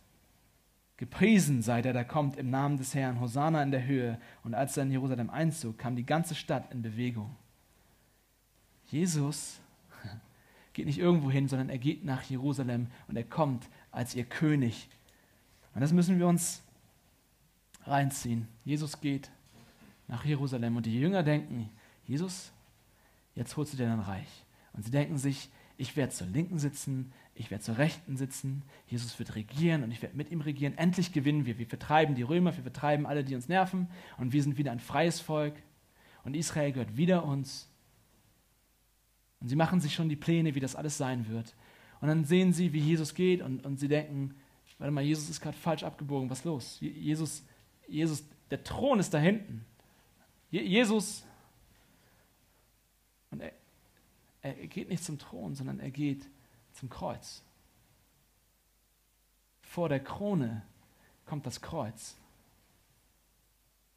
Gepriesen 1.02 1.64
sei 1.64 1.82
der, 1.82 1.94
der 1.94 2.06
kommt 2.06 2.38
im 2.38 2.52
Namen 2.52 2.78
des 2.78 2.94
Herrn, 2.94 3.20
Hosanna 3.20 3.64
in 3.64 3.72
der 3.72 3.88
Höhe. 3.88 4.22
Und 4.44 4.54
als 4.54 4.78
er 4.78 4.84
in 4.84 4.92
Jerusalem 4.92 5.32
einzog, 5.32 5.80
kam 5.80 5.96
die 5.96 6.06
ganze 6.06 6.36
Stadt 6.36 6.72
in 6.72 6.84
Bewegung. 6.84 7.36
Jesus 8.86 9.60
geht 10.74 10.86
nicht 10.86 11.00
irgendwo 11.00 11.32
hin, 11.32 11.48
sondern 11.48 11.70
er 11.70 11.80
geht 11.80 12.06
nach 12.06 12.22
Jerusalem 12.22 12.86
und 13.08 13.16
er 13.16 13.24
kommt 13.24 13.68
als 13.90 14.14
ihr 14.14 14.26
König. 14.26 14.90
Und 15.74 15.82
das 15.82 15.92
müssen 15.92 16.20
wir 16.20 16.28
uns 16.28 16.62
reinziehen. 17.86 18.48
Jesus 18.64 19.02
geht 19.02 19.32
nach 20.08 20.24
Jerusalem 20.24 20.78
und 20.78 20.86
die 20.86 21.00
Jünger 21.00 21.24
denken, 21.24 21.72
Jesus, 22.06 22.52
jetzt 23.34 23.58
holst 23.58 23.74
du 23.74 23.78
dir 23.78 23.88
dein 23.88 24.02
Reich. 24.02 24.46
Und 24.74 24.86
sie 24.86 24.92
denken 24.92 25.18
sich, 25.18 25.50
ich 25.78 25.96
werde 25.96 26.14
zur 26.14 26.28
Linken 26.28 26.60
sitzen, 26.60 27.12
ich 27.34 27.50
werde 27.50 27.64
zur 27.64 27.78
Rechten 27.78 28.18
sitzen, 28.18 28.64
Jesus 28.88 29.18
wird 29.18 29.36
regieren 29.36 29.84
und 29.84 29.92
ich 29.92 30.02
werde 30.02 30.18
mit 30.18 30.32
ihm 30.32 30.42
regieren. 30.42 30.78
Endlich 30.78 31.14
gewinnen 31.14 31.46
wir. 31.46 31.58
Wir 31.58 31.66
vertreiben 31.66 32.14
die 32.14 32.24
Römer, 32.24 32.56
wir 32.56 32.64
vertreiben 32.64 33.06
alle, 33.06 33.24
die 33.24 33.36
uns 33.36 33.48
nerven 33.48 33.88
und 34.18 34.34
wir 34.34 34.44
sind 34.44 34.58
wieder 34.58 34.72
ein 34.72 34.80
freies 34.80 35.20
Volk 35.20 35.56
und 36.24 36.36
Israel 36.36 36.72
gehört 36.72 36.98
wieder 36.98 37.24
uns. 37.24 37.70
Und 39.40 39.48
sie 39.48 39.56
machen 39.56 39.82
sich 39.82 39.96
schon 39.96 40.10
die 40.10 40.16
Pläne, 40.16 40.54
wie 40.56 40.60
das 40.60 40.76
alles 40.76 40.98
sein 40.98 41.28
wird. 41.28 41.56
Und 42.00 42.10
dann 42.10 42.26
sehen 42.26 42.54
sie, 42.54 42.74
wie 42.74 42.80
Jesus 42.80 43.16
geht 43.16 43.42
und, 43.42 43.66
und 43.66 43.78
sie 43.78 43.88
denken, 43.88 44.36
warte 44.78 44.92
mal, 44.92 45.04
Jesus 45.04 45.30
ist 45.30 45.42
gerade 45.42 45.58
falsch 45.58 45.84
abgebogen, 45.84 46.30
was 46.30 46.40
ist 46.40 46.46
los? 46.46 46.78
Jesus, 46.80 47.44
Jesus, 47.88 48.24
der 48.50 48.64
Thron 48.64 49.00
ist 49.00 49.14
da 49.14 49.20
hinten. 49.20 49.66
Je 50.50 50.62
Jesus, 50.62 51.24
und 53.32 53.42
er, 53.42 53.54
er 54.42 54.54
geht 54.68 54.90
nicht 54.90 55.04
zum 55.04 55.18
Thron, 55.18 55.56
sondern 55.56 55.80
er 55.80 55.92
geht 55.92 56.28
zum 56.82 56.90
Kreuz. 56.90 57.44
Vor 59.62 59.88
der 59.88 60.04
Krone 60.04 60.64
kommt 61.28 61.46
das 61.46 61.62
Kreuz. 61.62 62.16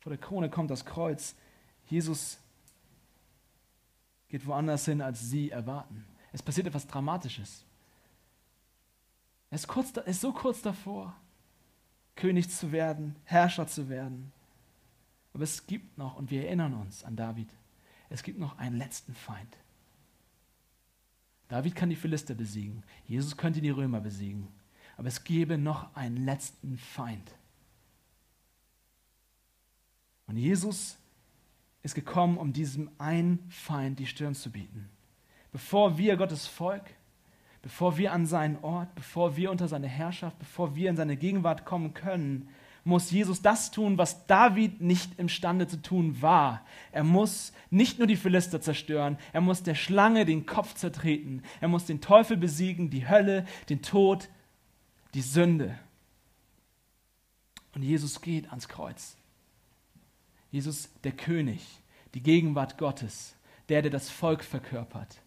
Vor 0.01 0.11
der 0.11 0.21
Krone 0.21 0.51
kommt 0.51 0.71
das 0.71 0.85
Kreuz. 0.85 1.35
Jesus 1.87 2.39
geht 4.29 4.45
woanders 4.45 4.85
hin, 4.85 5.01
als 5.01 5.31
sie 5.31 5.51
erwarten. 5.51 6.05
Es 6.31 6.43
passiert 6.43 6.67
etwas 6.67 6.87
Dramatisches. 6.87 7.65
Er 9.49 9.55
ist, 9.57 9.67
kurz, 9.67 9.97
ist 10.05 10.21
so 10.21 10.35
kurz 10.35 10.61
davor, 10.61 11.17
König 12.17 12.51
zu 12.51 12.71
werden, 12.71 13.17
Herrscher 13.25 13.67
zu 13.67 13.89
werden. 13.89 14.31
Aber 15.33 15.45
es 15.45 15.67
gibt 15.67 15.97
noch, 15.97 16.17
und 16.17 16.31
wir 16.31 16.45
erinnern 16.45 16.75
uns 16.75 17.03
an 17.03 17.17
David, 17.17 17.49
es 18.11 18.23
gibt 18.23 18.39
noch 18.39 18.59
einen 18.59 18.77
letzten 18.77 19.15
Feind. 19.15 19.57
David 21.55 21.77
kann 21.77 21.89
die 21.89 21.95
Philister 21.95 22.35
besiegen, 22.35 22.83
Jesus 23.07 23.37
könnte 23.37 23.61
die 23.61 23.71
Römer 23.71 24.01
besiegen, 24.01 24.49
aber 24.97 25.07
es 25.07 25.23
gäbe 25.23 25.57
noch 25.57 25.95
einen 25.95 26.17
letzten 26.17 26.79
Feind. 26.79 27.31
Und 30.27 30.37
Jesus 30.37 30.99
ist 31.85 31.95
gekommen, 31.95 32.39
um 32.39 32.53
diesem 32.53 32.91
einen 32.99 33.39
Feind 33.51 34.01
die 34.01 34.07
Stirn 34.07 34.35
zu 34.35 34.51
bieten. 34.51 34.89
Bevor 35.53 35.97
wir 35.97 36.17
Gottes 36.17 36.49
Volk, 36.49 36.91
bevor 37.63 37.99
wir 37.99 38.13
an 38.13 38.27
seinen 38.27 38.57
Ort, 38.65 38.93
bevor 38.97 39.37
wir 39.37 39.53
unter 39.53 39.69
seine 39.69 39.87
Herrschaft, 39.87 40.37
bevor 40.41 40.75
wir 40.75 40.91
in 40.91 40.97
seine 40.97 41.17
Gegenwart 41.17 41.65
kommen 41.65 41.95
können, 41.95 42.49
muss 42.85 43.11
Jesus 43.11 43.41
das 43.41 43.71
tun, 43.71 43.97
was 43.97 44.27
David 44.27 44.81
nicht 44.81 45.19
imstande 45.19 45.67
zu 45.67 45.81
tun 45.81 46.21
war. 46.21 46.65
Er 46.93 47.03
muss 47.03 47.53
nicht 47.71 47.99
nur 47.99 48.07
die 48.07 48.17
Philister 48.17 48.61
zerstören, 48.61 49.19
er 49.33 49.41
muss 49.41 49.63
der 49.63 49.75
Schlange 49.75 50.27
den 50.27 50.45
Kopf 50.45 50.75
zertreten, 50.75 51.43
er 51.61 51.69
muss 51.69 51.87
den 51.87 52.03
Teufel 52.03 52.37
besiegen, 52.37 52.91
die 52.91 53.09
Hölle, 53.09 53.47
den 53.71 53.81
Tod, 53.81 54.29
die 55.15 55.23
Sünde. 55.23 55.79
Und 57.75 57.83
Jesus 57.83 58.21
geht 58.21 58.49
ans 58.51 58.69
Kreuz. 58.69 59.17
Jesus, 60.51 60.91
der 61.03 61.13
König, 61.13 61.67
die 62.13 62.23
Gegenwart 62.23 62.79
Gottes, 62.79 63.35
der, 63.69 63.83
der 63.83 63.91
das 63.91 64.11
Volk 64.11 64.45
verkörpert. 64.45 65.21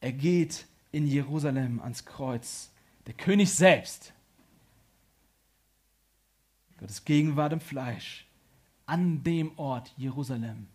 Er 0.00 0.12
geht 0.12 0.66
in 0.90 1.06
Jerusalem 1.06 1.80
ans 1.80 2.04
Kreuz. 2.04 2.72
Der 3.06 3.14
König 3.14 3.52
selbst. 3.52 4.12
Gottes 6.78 7.04
Gegenwart 7.04 7.52
im 7.52 7.60
Fleisch. 7.60 8.26
An 8.86 9.22
dem 9.22 9.58
Ort 9.58 9.92
Jerusalem. 9.96 10.68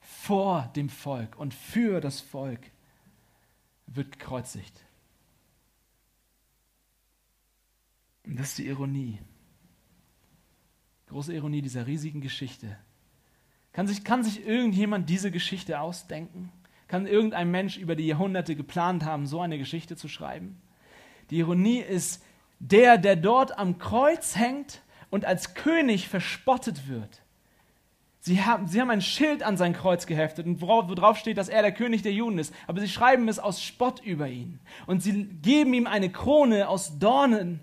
Vor 0.00 0.70
dem 0.74 0.88
Volk 0.88 1.38
und 1.38 1.54
für 1.54 2.00
das 2.00 2.20
Volk 2.20 2.60
wird 3.86 4.18
gekreuzigt. 4.18 4.84
Und 8.24 8.38
das 8.38 8.50
ist 8.50 8.58
die 8.58 8.66
Ironie 8.66 9.18
große 11.12 11.34
Ironie 11.34 11.60
dieser 11.60 11.86
riesigen 11.86 12.20
Geschichte. 12.20 12.76
Kann 13.72 13.86
sich, 13.86 14.02
kann 14.02 14.24
sich 14.24 14.46
irgendjemand 14.46 15.08
diese 15.08 15.30
Geschichte 15.30 15.78
ausdenken? 15.78 16.50
Kann 16.88 17.06
irgendein 17.06 17.50
Mensch 17.50 17.76
über 17.76 17.96
die 17.96 18.06
Jahrhunderte 18.06 18.56
geplant 18.56 19.04
haben, 19.04 19.26
so 19.26 19.40
eine 19.40 19.58
Geschichte 19.58 19.96
zu 19.96 20.08
schreiben? 20.08 20.60
Die 21.30 21.38
Ironie 21.38 21.80
ist, 21.80 22.22
der, 22.58 22.98
der 22.98 23.16
dort 23.16 23.58
am 23.58 23.78
Kreuz 23.78 24.36
hängt 24.36 24.82
und 25.12 25.24
als 25.24 25.54
König 25.54 26.08
verspottet 26.08 26.88
wird. 26.88 27.22
Sie 28.18 28.42
haben, 28.42 28.66
sie 28.66 28.80
haben 28.80 28.90
ein 28.90 29.00
Schild 29.00 29.44
an 29.44 29.56
sein 29.56 29.72
Kreuz 29.72 30.06
geheftet 30.06 30.46
und 30.46 30.60
worauf, 30.60 30.88
worauf 30.88 31.16
steht, 31.16 31.38
dass 31.38 31.48
er 31.48 31.62
der 31.62 31.72
König 31.72 32.02
der 32.02 32.12
Juden 32.12 32.38
ist. 32.38 32.52
Aber 32.66 32.80
sie 32.80 32.88
schreiben 32.88 33.28
es 33.28 33.38
aus 33.38 33.62
Spott 33.62 34.00
über 34.04 34.26
ihn. 34.26 34.58
Und 34.86 35.00
sie 35.00 35.24
geben 35.24 35.74
ihm 35.74 35.86
eine 35.86 36.10
Krone 36.10 36.68
aus 36.68 36.98
Dornen 36.98 37.60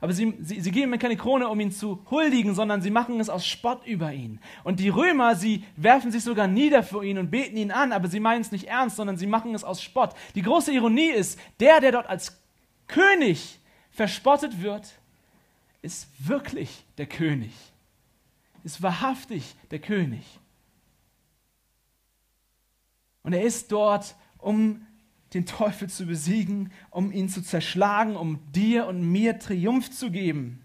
aber 0.00 0.12
sie, 0.12 0.34
sie, 0.40 0.60
sie 0.60 0.70
geben 0.70 0.92
ihm 0.92 0.98
keine 0.98 1.16
Krone, 1.16 1.48
um 1.48 1.58
ihn 1.58 1.72
zu 1.72 2.04
huldigen, 2.10 2.54
sondern 2.54 2.82
sie 2.82 2.90
machen 2.90 3.18
es 3.18 3.30
aus 3.30 3.46
Spott 3.46 3.86
über 3.86 4.12
ihn. 4.12 4.40
Und 4.62 4.78
die 4.78 4.90
Römer, 4.90 5.34
sie 5.36 5.64
werfen 5.76 6.10
sich 6.12 6.22
sogar 6.22 6.46
nieder 6.46 6.82
vor 6.82 7.02
ihn 7.02 7.18
und 7.18 7.30
beten 7.30 7.56
ihn 7.56 7.70
an, 7.70 7.92
aber 7.92 8.08
sie 8.08 8.20
meinen 8.20 8.42
es 8.42 8.52
nicht 8.52 8.68
ernst, 8.68 8.96
sondern 8.96 9.16
sie 9.16 9.26
machen 9.26 9.54
es 9.54 9.64
aus 9.64 9.82
Spott. 9.82 10.14
Die 10.34 10.42
große 10.42 10.72
Ironie 10.72 11.10
ist, 11.10 11.40
der, 11.60 11.80
der 11.80 11.92
dort 11.92 12.08
als 12.08 12.40
König 12.86 13.58
verspottet 13.90 14.62
wird, 14.62 14.98
ist 15.86 16.08
wirklich 16.18 16.84
der 16.98 17.06
König. 17.06 17.54
Ist 18.64 18.82
wahrhaftig 18.82 19.54
der 19.70 19.78
König. 19.78 20.24
Und 23.22 23.32
er 23.32 23.42
ist 23.42 23.70
dort, 23.70 24.16
um 24.38 24.84
den 25.32 25.46
Teufel 25.46 25.88
zu 25.88 26.06
besiegen, 26.06 26.72
um 26.90 27.12
ihn 27.12 27.28
zu 27.28 27.42
zerschlagen, 27.42 28.16
um 28.16 28.40
dir 28.52 28.86
und 28.86 29.10
mir 29.10 29.38
Triumph 29.38 29.90
zu 29.90 30.10
geben. 30.10 30.64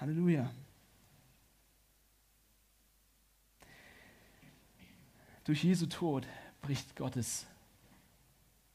Halleluja. 0.00 0.50
Durch 5.44 5.64
Jesu 5.64 5.86
Tod 5.86 6.26
bricht 6.60 6.96
Gottes 6.96 7.46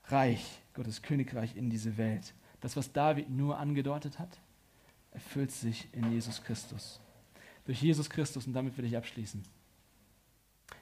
Reich, 0.06 0.62
Gottes 0.74 1.02
Königreich 1.02 1.56
in 1.56 1.70
diese 1.70 1.98
Welt. 1.98 2.34
Das, 2.62 2.76
was 2.76 2.94
David 2.94 3.30
nur 3.30 3.58
angedeutet 3.58 4.20
hat, 4.20 4.38
erfüllt 5.12 5.52
sich 5.52 5.88
in 5.94 6.12
Jesus 6.12 6.44
Christus. 6.44 7.00
Durch 7.66 7.82
Jesus 7.82 8.10
Christus, 8.10 8.48
und 8.48 8.54
damit 8.54 8.78
will 8.78 8.86
ich 8.86 8.96
abschließen, 8.96 9.44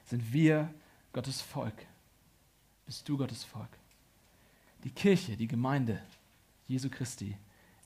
sind 0.04 0.32
wir 0.32 0.72
Gottes 1.12 1.40
Volk. 1.40 1.86
Bist 2.86 3.08
du 3.08 3.16
Gottes 3.16 3.44
Volk. 3.44 3.70
Die 4.84 4.90
Kirche, 4.90 5.36
die 5.36 5.48
Gemeinde 5.48 6.02
Jesu 6.66 6.88
Christi 6.88 7.36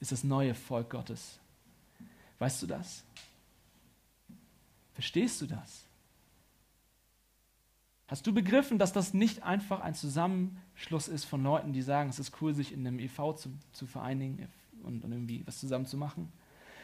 ist 0.01 0.13
das 0.13 0.25
neue 0.25 0.55
Volk 0.55 0.91
Gottes. 0.91 1.39
Weißt 2.39 2.63
du 2.63 2.67
das? 2.67 3.03
Verstehst 4.93 5.41
du 5.41 5.47
das? 5.47 5.87
Hast 8.07 8.27
du 8.27 8.35
begriffen, 8.35 8.79
dass 8.79 8.93
das 8.93 9.15
nicht 9.15 9.43
einfach 9.43 9.81
ein 9.81 9.95
Zusammenschluss 10.75 11.09
ist 11.09 11.25
von 11.25 11.43
Leuten, 11.43 11.73
die 11.73 11.83
sagen, 11.83 12.11
es 12.11 12.19
ist 12.19 12.33
cool, 12.41 12.55
sich 12.55 12.73
in 12.73 12.87
einem 12.87 12.99
EV 12.99 13.35
zu, 13.35 13.51
zu 13.73 13.87
vereinigen 13.87 14.49
und, 14.83 15.05
und 15.05 15.13
irgendwie 15.13 15.43
was 15.47 15.59
zusammen 15.59 15.87
zu 15.87 15.97
machen, 15.97 16.33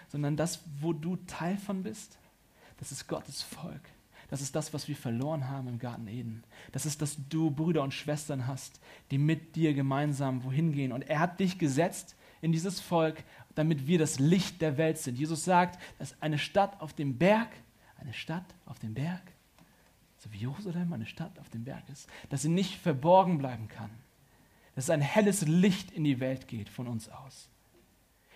sondern 0.08 0.36
das, 0.36 0.62
wo 0.80 0.92
du 0.92 1.16
Teil 1.26 1.56
von 1.56 1.82
bist, 1.82 2.18
das 2.78 2.92
ist 2.92 3.08
Gottes 3.08 3.42
Volk. 3.42 3.82
Das 4.28 4.40
ist 4.40 4.54
das, 4.54 4.72
was 4.72 4.86
wir 4.86 4.94
verloren 4.94 5.48
haben 5.48 5.66
im 5.66 5.78
Garten 5.80 6.06
Eden. 6.06 6.44
Das 6.70 6.86
ist, 6.86 7.02
dass 7.02 7.18
du 7.28 7.50
Brüder 7.50 7.82
und 7.82 7.92
Schwestern 7.92 8.46
hast, 8.46 8.80
die 9.10 9.18
mit 9.18 9.56
dir 9.56 9.74
gemeinsam 9.74 10.44
wohin 10.44 10.72
gehen. 10.72 10.92
Und 10.92 11.02
er 11.02 11.18
hat 11.18 11.40
dich 11.40 11.58
gesetzt 11.58 12.14
in 12.40 12.52
dieses 12.52 12.80
Volk, 12.80 13.24
damit 13.56 13.88
wir 13.88 13.98
das 13.98 14.20
Licht 14.20 14.62
der 14.62 14.78
Welt 14.78 14.98
sind. 14.98 15.18
Jesus 15.18 15.44
sagt, 15.44 15.80
dass 15.98 16.20
eine 16.22 16.38
Stadt 16.38 16.80
auf 16.80 16.92
dem 16.92 17.18
Berg, 17.18 17.48
eine 17.98 18.12
Stadt 18.12 18.46
auf 18.66 18.78
dem 18.78 18.94
Berg, 18.94 19.20
so 20.20 20.30
wie 20.32 20.38
Jerusalem 20.38 20.92
eine 20.92 21.06
Stadt 21.06 21.38
auf 21.38 21.48
dem 21.48 21.64
Berg 21.64 21.88
ist, 21.88 22.08
dass 22.28 22.42
sie 22.42 22.50
nicht 22.50 22.76
verborgen 22.76 23.38
bleiben 23.38 23.68
kann. 23.68 23.90
Dass 24.74 24.90
ein 24.90 25.00
helles 25.00 25.46
Licht 25.46 25.90
in 25.90 26.04
die 26.04 26.20
Welt 26.20 26.46
geht 26.46 26.68
von 26.68 26.86
uns 26.86 27.08
aus. 27.08 27.48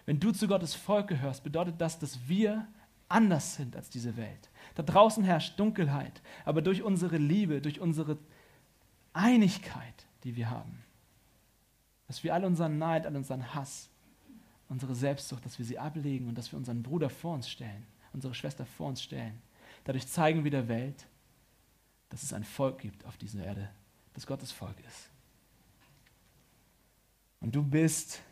Wenn 0.06 0.18
du 0.18 0.32
zu 0.32 0.48
Gottes 0.48 0.74
Volk 0.74 1.08
gehörst, 1.08 1.44
bedeutet 1.44 1.80
das, 1.80 1.98
dass 1.98 2.26
wir 2.28 2.66
anders 3.08 3.56
sind 3.56 3.76
als 3.76 3.90
diese 3.90 4.16
Welt. 4.16 4.50
Da 4.74 4.82
draußen 4.82 5.24
herrscht 5.24 5.60
Dunkelheit, 5.60 6.22
aber 6.44 6.62
durch 6.62 6.82
unsere 6.82 7.18
Liebe, 7.18 7.60
durch 7.60 7.80
unsere 7.80 8.18
Einigkeit, 9.12 10.06
die 10.24 10.36
wir 10.36 10.50
haben, 10.50 10.82
dass 12.06 12.24
wir 12.24 12.34
all 12.34 12.44
unseren 12.44 12.78
Neid, 12.78 13.06
all 13.06 13.16
unseren 13.16 13.54
Hass, 13.54 13.90
unsere 14.68 14.94
Selbstsucht, 14.94 15.44
dass 15.44 15.58
wir 15.58 15.66
sie 15.66 15.78
ablegen 15.78 16.28
und 16.28 16.36
dass 16.36 16.50
wir 16.50 16.58
unseren 16.58 16.82
Bruder 16.82 17.10
vor 17.10 17.34
uns 17.34 17.48
stellen, 17.48 17.86
unsere 18.12 18.34
Schwester 18.34 18.64
vor 18.64 18.88
uns 18.88 19.02
stellen. 19.02 19.40
Dadurch 19.84 20.08
zeigen 20.08 20.44
wir 20.44 20.50
der 20.50 20.68
Welt, 20.68 21.06
dass 22.14 22.22
es 22.22 22.32
ein 22.32 22.44
Volk 22.44 22.78
gibt 22.78 23.04
auf 23.06 23.16
dieser 23.16 23.44
Erde, 23.44 23.68
das 24.12 24.24
Gottes 24.24 24.52
Volk 24.52 24.78
ist. 24.86 25.10
Und 27.40 27.56
du 27.56 27.64
bist 27.64 28.22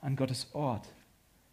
an 0.00 0.14
Gottes 0.14 0.54
Ort. 0.54 0.86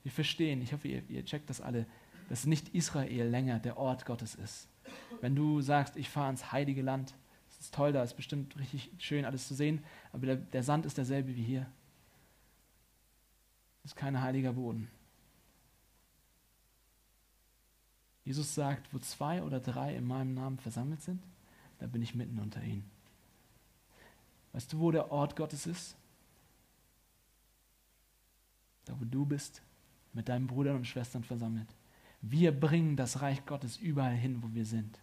Wir 0.03 0.11
verstehen, 0.11 0.61
ich 0.61 0.73
hoffe, 0.73 0.87
ihr, 0.87 1.01
ihr 1.09 1.25
checkt 1.25 1.49
das 1.49 1.59
alle, 1.59 1.87
dass 2.29 2.45
nicht 2.45 2.69
Israel 2.75 3.25
länger 3.25 3.57
der 3.57 3.77
Ort 3.77 4.05
Gottes 4.05 4.35
ist. 4.35 4.67
Wenn 5.21 5.35
du 5.35 5.59
sagst, 5.61 5.97
ich 5.97 6.07
fahre 6.07 6.29
ins 6.29 6.51
heilige 6.51 6.83
Land, 6.83 7.15
das 7.49 7.61
ist 7.61 7.73
toll, 7.73 7.93
da 7.93 8.03
ist 8.03 8.13
bestimmt 8.13 8.55
richtig 8.59 8.91
schön 8.99 9.25
alles 9.25 9.47
zu 9.47 9.55
sehen, 9.55 9.83
aber 10.11 10.27
der, 10.27 10.35
der 10.35 10.61
Sand 10.61 10.85
ist 10.85 10.99
derselbe 10.99 11.35
wie 11.35 11.43
hier. 11.43 11.65
Das 13.81 13.93
ist 13.93 13.97
kein 13.97 14.21
heiliger 14.21 14.53
Boden. 14.53 14.87
Jesus 18.23 18.53
sagt, 18.53 18.93
wo 18.93 18.99
zwei 18.99 19.41
oder 19.41 19.59
drei 19.59 19.95
in 19.95 20.05
meinem 20.05 20.35
Namen 20.35 20.59
versammelt 20.59 21.01
sind, 21.01 21.23
da 21.81 21.87
bin 21.87 22.03
ich 22.03 22.13
mitten 22.13 22.37
unter 22.37 22.61
ihnen. 22.61 22.83
Weißt 24.53 24.71
du, 24.71 24.79
wo 24.79 24.91
der 24.91 25.11
Ort 25.11 25.35
Gottes 25.35 25.65
ist? 25.65 25.97
Da, 28.85 28.93
wo 28.99 29.03
du 29.03 29.25
bist, 29.25 29.63
mit 30.13 30.29
deinen 30.29 30.45
Brüdern 30.45 30.75
und 30.75 30.85
Schwestern 30.85 31.23
versammelt. 31.23 31.67
Wir 32.21 32.51
bringen 32.51 32.97
das 32.97 33.23
Reich 33.23 33.47
Gottes 33.47 33.77
überall 33.77 34.13
hin, 34.13 34.43
wo 34.43 34.53
wir 34.53 34.63
sind. 34.63 34.99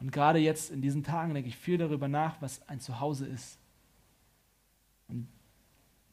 Und 0.00 0.10
gerade 0.10 0.38
jetzt 0.38 0.70
in 0.70 0.80
diesen 0.80 1.04
Tagen 1.04 1.34
denke 1.34 1.50
ich 1.50 1.58
viel 1.58 1.76
darüber 1.76 2.08
nach, 2.08 2.40
was 2.40 2.66
ein 2.70 2.80
Zuhause 2.80 3.26
ist. 3.26 3.58
Und 5.08 5.28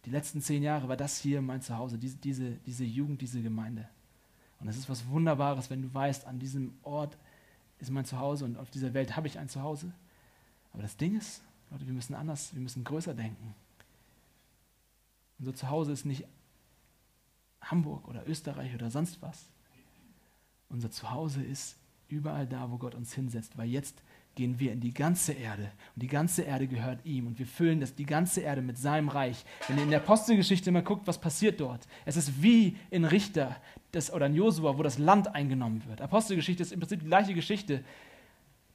die 0.03 0.09
letzten 0.09 0.41
zehn 0.41 0.61
Jahre 0.61 0.89
war 0.89 0.97
das 0.97 1.21
hier 1.21 1.41
mein 1.41 1.61
Zuhause, 1.61 1.97
diese, 1.97 2.17
diese, 2.17 2.51
diese 2.65 2.83
Jugend, 2.83 3.21
diese 3.21 3.41
Gemeinde. 3.41 3.87
Und 4.59 4.67
es 4.67 4.75
ist 4.75 4.89
was 4.89 5.07
Wunderbares, 5.07 5.69
wenn 5.69 5.83
du 5.83 5.93
weißt, 5.93 6.27
an 6.27 6.37
diesem 6.37 6.73
Ort 6.83 7.17
ist 7.79 7.91
mein 7.91 8.05
Zuhause 8.05 8.45
und 8.45 8.57
auf 8.57 8.69
dieser 8.69 8.93
Welt 8.93 9.15
habe 9.15 9.27
ich 9.27 9.39
ein 9.39 9.49
Zuhause. 9.49 9.91
Aber 10.73 10.81
das 10.81 10.97
Ding 10.97 11.17
ist, 11.17 11.41
Leute, 11.71 11.85
wir 11.85 11.93
müssen 11.93 12.15
anders, 12.15 12.53
wir 12.53 12.61
müssen 12.61 12.83
größer 12.83 13.13
denken. 13.13 13.55
Unser 15.39 15.53
Zuhause 15.53 15.91
ist 15.91 16.05
nicht 16.05 16.25
Hamburg 17.61 18.07
oder 18.07 18.27
Österreich 18.27 18.73
oder 18.73 18.91
sonst 18.91 19.21
was. 19.21 19.45
Unser 20.69 20.91
Zuhause 20.91 21.43
ist 21.43 21.77
überall 22.07 22.47
da, 22.47 22.71
wo 22.71 22.77
Gott 22.77 22.95
uns 22.95 23.13
hinsetzt, 23.13 23.57
weil 23.57 23.69
jetzt 23.69 24.01
gehen 24.35 24.59
wir 24.59 24.71
in 24.71 24.81
die 24.81 24.93
ganze 24.93 25.33
Erde 25.33 25.71
und 25.95 26.03
die 26.03 26.07
ganze 26.07 26.43
Erde 26.43 26.67
gehört 26.67 26.99
ihm 27.05 27.27
und 27.27 27.39
wir 27.39 27.47
füllen 27.47 27.79
das, 27.79 27.95
die 27.95 28.05
ganze 28.05 28.41
Erde 28.41 28.61
mit 28.61 28.77
seinem 28.77 29.09
Reich. 29.09 29.45
Wenn 29.67 29.77
ihr 29.77 29.83
in 29.83 29.89
der 29.89 30.01
Apostelgeschichte 30.01 30.71
mal 30.71 30.83
guckt, 30.83 31.07
was 31.07 31.19
passiert 31.19 31.59
dort, 31.59 31.87
es 32.05 32.17
ist 32.17 32.43
wie 32.43 32.75
in 32.91 33.05
Richter 33.05 33.55
das, 33.91 34.11
oder 34.13 34.25
in 34.25 34.35
Josua, 34.35 34.77
wo 34.77 34.83
das 34.83 34.97
Land 34.97 35.33
eingenommen 35.33 35.83
wird. 35.87 36.01
Apostelgeschichte 36.01 36.63
ist 36.63 36.73
im 36.73 36.79
Prinzip 36.79 36.99
die 36.99 37.07
gleiche 37.07 37.33
Geschichte. 37.33 37.83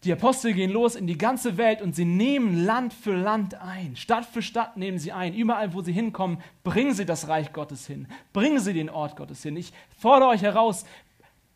Die 0.04 0.12
Apostel 0.12 0.54
gehen 0.54 0.70
los 0.70 0.94
in 0.94 1.06
die 1.06 1.18
ganze 1.18 1.58
Welt 1.58 1.82
und 1.82 1.94
sie 1.94 2.06
nehmen 2.06 2.64
Land 2.64 2.94
für 2.94 3.14
Land 3.14 3.60
ein. 3.60 3.96
Stadt 3.96 4.24
für 4.24 4.40
Stadt 4.40 4.78
nehmen 4.78 4.98
sie 4.98 5.12
ein. 5.12 5.34
Überall, 5.34 5.74
wo 5.74 5.82
sie 5.82 5.92
hinkommen, 5.92 6.38
bringen 6.64 6.94
sie 6.94 7.04
das 7.04 7.28
Reich 7.28 7.52
Gottes 7.52 7.86
hin. 7.86 8.08
Bringen 8.32 8.60
sie 8.60 8.72
den 8.72 8.88
Ort 8.88 9.16
Gottes 9.16 9.42
hin. 9.42 9.56
Ich 9.58 9.74
fordere 9.98 10.30
euch 10.30 10.40
heraus, 10.40 10.86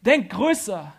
denkt 0.03 0.29
größer 0.29 0.93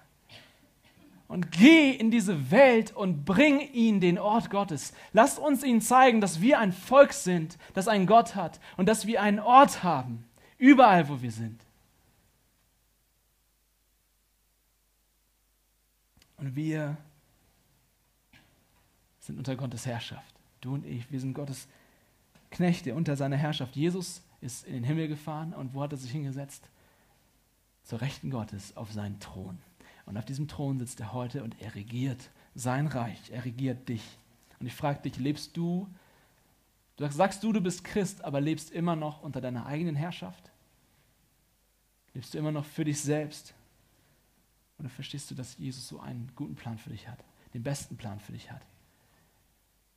und 1.28 1.51
geh 1.51 1.91
in 1.91 2.11
diese 2.11 2.51
Welt 2.51 2.95
und 2.95 3.26
bring 3.26 3.59
ihnen 3.73 3.99
den 3.99 4.19
Ort 4.19 4.49
Gottes. 4.49 4.93
Lasst 5.11 5.39
uns 5.39 5.63
ihnen 5.63 5.82
zeigen, 5.82 6.21
dass 6.21 6.41
wir 6.41 6.59
ein 6.59 6.71
Volk 6.71 7.13
sind, 7.13 7.57
das 7.73 7.88
einen 7.88 8.05
Gott 8.05 8.36
hat 8.36 8.59
und 8.78 8.88
dass 8.88 9.07
wir 9.07 9.21
einen 9.21 9.39
Ort 9.39 9.84
haben, 9.84 10.23
überall, 10.57 11.09
wo 11.09 11.21
wir 11.21 11.32
sind. 11.32 11.65
Und 16.38 16.55
wir 16.55 16.97
sind 19.19 19.38
unter 19.38 19.55
Gottes 19.55 19.86
Herrschaft. 19.86 20.36
Du 20.61 20.73
und 20.73 20.86
ich, 20.86 21.11
wir 21.11 21.19
sind 21.19 21.34
Gottes 21.34 21.67
Knechte 22.51 22.93
unter 22.93 23.15
seiner 23.15 23.38
Herrschaft. 23.38 23.76
Jesus 23.76 24.21
ist 24.41 24.65
in 24.65 24.73
den 24.73 24.84
Himmel 24.84 25.07
gefahren 25.07 25.53
und 25.53 25.73
wo 25.73 25.82
hat 25.82 25.91
er 25.91 25.97
sich 25.97 26.11
hingesetzt? 26.11 26.69
Zur 27.84 28.01
Rechten 28.01 28.30
Gottes 28.30 28.78
auf 28.78 28.91
seinen 28.91 29.19
Thron. 29.19 29.57
Und 30.06 30.18
auf 30.18 30.26
diesem 30.26 30.47
Thron 30.47 30.80
sitzt 30.80 30.99
er 30.99 31.14
heute 31.14 31.43
und 31.43 31.60
er 31.62 31.76
regiert 31.76 32.30
sein 32.53 32.88
Reich, 32.88 33.32
er 33.32 33.43
regiert 33.43 33.89
dich. 33.89 34.18
Und 34.60 34.68
ich 34.68 34.74
frage 34.74 35.01
dich, 35.01 35.18
lebst 35.18 35.58
du, 35.58 35.88
du 36.95 37.12
sagst 37.12 37.43
du, 37.43 37.51
du 37.51 37.62
bist 37.62 37.84
Christ, 37.84 38.24
aber 38.24 38.39
lebst 38.39 38.72
immer 38.72 38.95
noch 38.95 39.22
unter 39.22 39.41
deiner 39.41 39.66
eigenen 39.66 39.95
Herrschaft? 39.95 40.51
Lebst 42.14 42.34
du 42.34 42.38
immer 42.38 42.51
noch 42.51 42.66
für 42.66 42.86
dich 42.86 43.01
selbst? 43.01 43.53
Oder 44.80 44.89
verstehst 44.89 45.30
du, 45.32 45.36
dass 45.36 45.58
Jesus 45.58 45.88
so 45.88 45.99
einen 45.99 46.32
guten 46.36 46.56
Plan 46.56 46.78
für 46.78 46.89
dich 46.89 47.08
hat, 47.08 47.20
den 47.53 47.64
besten 47.64 47.97
Plan 47.97 48.20
für 48.20 48.32
dich 48.32 48.51
hat? 48.51 48.62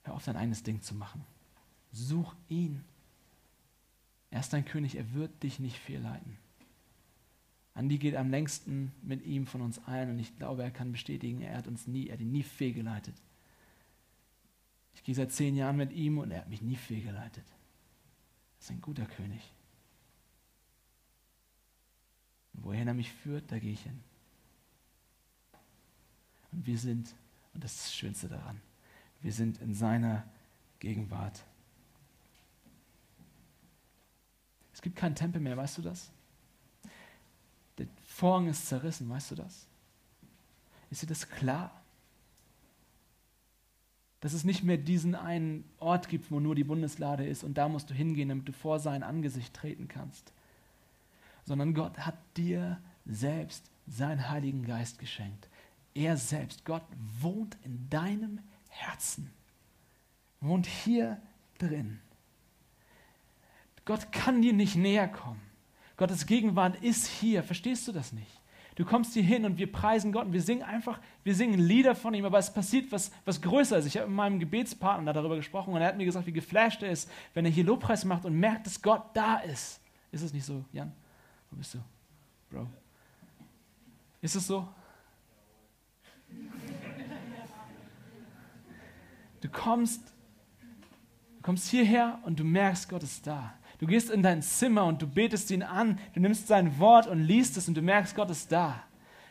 Hör 0.03 0.15
auf, 0.15 0.25
dein 0.25 0.37
eigenes 0.37 0.63
Ding 0.63 0.83
zu 0.83 0.95
machen. 0.95 1.25
Such 1.93 2.35
ihn. 2.49 2.85
Er 4.31 4.41
ist 4.41 4.53
dein 4.53 4.65
König, 4.65 4.97
er 4.97 5.13
wird 5.15 5.43
dich 5.43 5.59
nicht 5.59 5.79
fehlleiten. 5.79 6.37
Andi 7.79 7.99
geht 7.99 8.17
am 8.17 8.29
längsten 8.29 8.91
mit 9.03 9.25
ihm 9.25 9.47
von 9.47 9.61
uns 9.61 9.79
allen 9.87 10.11
und 10.11 10.19
ich 10.19 10.37
glaube, 10.37 10.65
er 10.65 10.73
kann 10.73 10.91
bestätigen, 10.91 11.43
er 11.43 11.57
hat 11.57 11.69
uns 11.69 11.87
nie, 11.87 12.09
er 12.09 12.15
hat 12.15 12.21
ihn 12.21 12.33
nie 12.33 12.43
fehlgeleitet. 12.43 13.15
Ich 14.97 15.05
gehe 15.05 15.15
seit 15.15 15.31
zehn 15.31 15.55
Jahren 15.55 15.77
mit 15.77 15.93
ihm 15.93 16.19
und 16.19 16.33
er 16.33 16.41
hat 16.41 16.49
mich 16.49 16.61
nie 16.61 16.75
fehlgeleitet. 16.75 17.45
Er 17.47 18.59
ist 18.59 18.71
ein 18.73 18.81
guter 18.81 19.07
König. 19.07 19.41
Und 22.55 22.65
wohin 22.65 22.89
er 22.89 22.95
mich 22.95 23.13
führt, 23.13 23.53
da 23.53 23.61
gehe 23.61 23.75
ich 23.75 23.83
hin. 23.85 24.01
Und 26.51 26.67
wir 26.67 26.79
sind, 26.79 27.15
und 27.55 27.63
das 27.63 27.77
ist 27.77 27.85
das 27.85 27.95
Schönste 27.95 28.27
daran, 28.27 28.61
wir 29.23 29.33
sind 29.33 29.61
in 29.61 29.73
seiner 29.73 30.29
Gegenwart. 30.81 31.45
Es 34.73 34.83
gibt 34.83 34.97
keinen 34.97 35.15
Tempel 35.15 35.41
mehr, 35.41 35.57
weißt 35.57 35.79
du 35.79 35.83
das? 35.83 36.11
Vorhang 38.19 38.49
ist 38.49 38.67
zerrissen, 38.67 39.09
weißt 39.09 39.31
du 39.31 39.35
das? 39.37 39.67
Ist 40.91 41.03
dir 41.03 41.07
das 41.07 41.29
klar? 41.29 41.79
dass 44.21 44.33
es 44.33 44.45
nicht 44.45 44.65
mehr 44.65 44.77
diesen 44.77 45.15
einen 45.15 45.65
Ort 45.79 46.09
gibt, 46.09 46.31
wo 46.31 46.41
nur 46.41 46.55
die 46.55 46.65
Bundeslade 46.65 47.25
ist 47.25 47.45
und 47.45 47.57
da 47.57 47.69
musst 47.69 47.91
du 47.91 47.95
hingehen, 47.95 48.29
damit 48.29 48.49
du 48.49 48.53
vor 48.53 48.81
sein 48.81 49.03
Angesicht 49.03 49.55
treten 49.55 49.87
kannst, 49.87 50.33
sondern 51.45 51.75
Gott 51.75 51.99
hat 51.99 52.17
dir 52.37 52.81
selbst 53.07 53.71
seinen 53.87 54.29
Heiligen 54.29 54.65
Geist 54.65 54.99
geschenkt. 54.99 55.49
Er 55.95 56.17
selbst, 56.17 56.65
Gott 56.65 56.83
wohnt 57.21 57.57
in 57.63 57.89
deinem 57.91 58.41
Herzen, 58.69 59.31
wohnt 60.41 60.67
hier 60.67 61.21
drin. 61.59 62.01
Gott 63.85 64.13
kann 64.13 64.43
dir 64.43 64.53
nicht 64.53 64.77
näher 64.77 65.09
kommen. 65.09 65.41
Gottes 65.99 66.25
Gegenwart 66.27 66.83
ist 66.83 67.07
hier. 67.07 67.43
Verstehst 67.43 67.87
du 67.87 67.93
das 67.93 68.13
nicht? 68.13 68.41
Du 68.77 68.85
kommst 68.85 69.13
hier 69.13 69.25
hin 69.25 69.45
und 69.45 69.59
wir 69.59 69.71
preisen 69.71 70.13
Gott 70.13 70.27
und 70.27 70.33
wir 70.33 70.41
singen 70.41 70.63
einfach, 70.63 71.01
wir 71.25 71.35
singen 71.35 71.59
Lieder 71.59 71.97
von 71.97 72.15
ihm, 72.15 72.25
aber 72.25 72.39
es 72.39 72.55
passiert 72.55 72.93
was, 72.93 73.11
was 73.25 73.43
Größeres. 73.43 73.85
Ich 73.87 73.97
habe 73.97 74.07
mit 74.07 74.15
meinem 74.15 74.39
Gebetspartner 74.39 75.13
darüber 75.13 75.35
gesprochen 75.35 75.75
und 75.75 75.81
er 75.81 75.89
hat 75.89 75.97
mir 75.97 76.05
gesagt, 76.05 76.29
wie 76.29 76.33
geflasht 76.33 76.85
er 76.85 76.93
ist, 76.93 77.11
wenn 77.35 77.45
er 77.45 77.51
hier 77.51 77.65
Lobpreis 77.65 78.05
macht 78.05 78.25
und 78.25 78.39
merkt, 78.39 78.67
dass 78.67 78.81
Gott 78.81 79.03
da 79.15 79.39
ist. 79.39 79.81
Ist 80.13 80.23
es 80.23 80.33
nicht 80.33 80.45
so, 80.45 80.65
Jan? 80.73 80.93
Wo 81.51 81.57
bist 81.57 81.75
du? 81.75 81.79
Bro. 82.51 82.69
Ist 84.23 84.37
es 84.37 84.47
so? 84.47 84.69
Du 89.41 89.49
kommst, 89.49 90.13
du 91.37 91.43
kommst 91.43 91.69
hierher 91.69 92.21
und 92.25 92.39
du 92.39 92.45
merkst, 92.45 92.89
Gott 92.89 93.03
ist 93.03 93.27
da. 93.27 93.58
Du 93.79 93.87
gehst 93.87 94.11
in 94.11 94.23
dein 94.23 94.43
Zimmer 94.43 94.85
und 94.85 95.01
du 95.01 95.07
betest 95.07 95.51
ihn 95.51 95.63
an, 95.63 95.99
du 96.15 96.21
nimmst 96.21 96.49
sein 96.49 96.79
Wort 96.79 97.07
und 97.07 97.21
liest 97.21 97.57
es 97.57 97.69
und 97.69 97.77
du 97.77 97.83
merkst, 97.83 98.17
Gott 98.17 98.31
ist 98.31 98.51
da. 98.51 98.83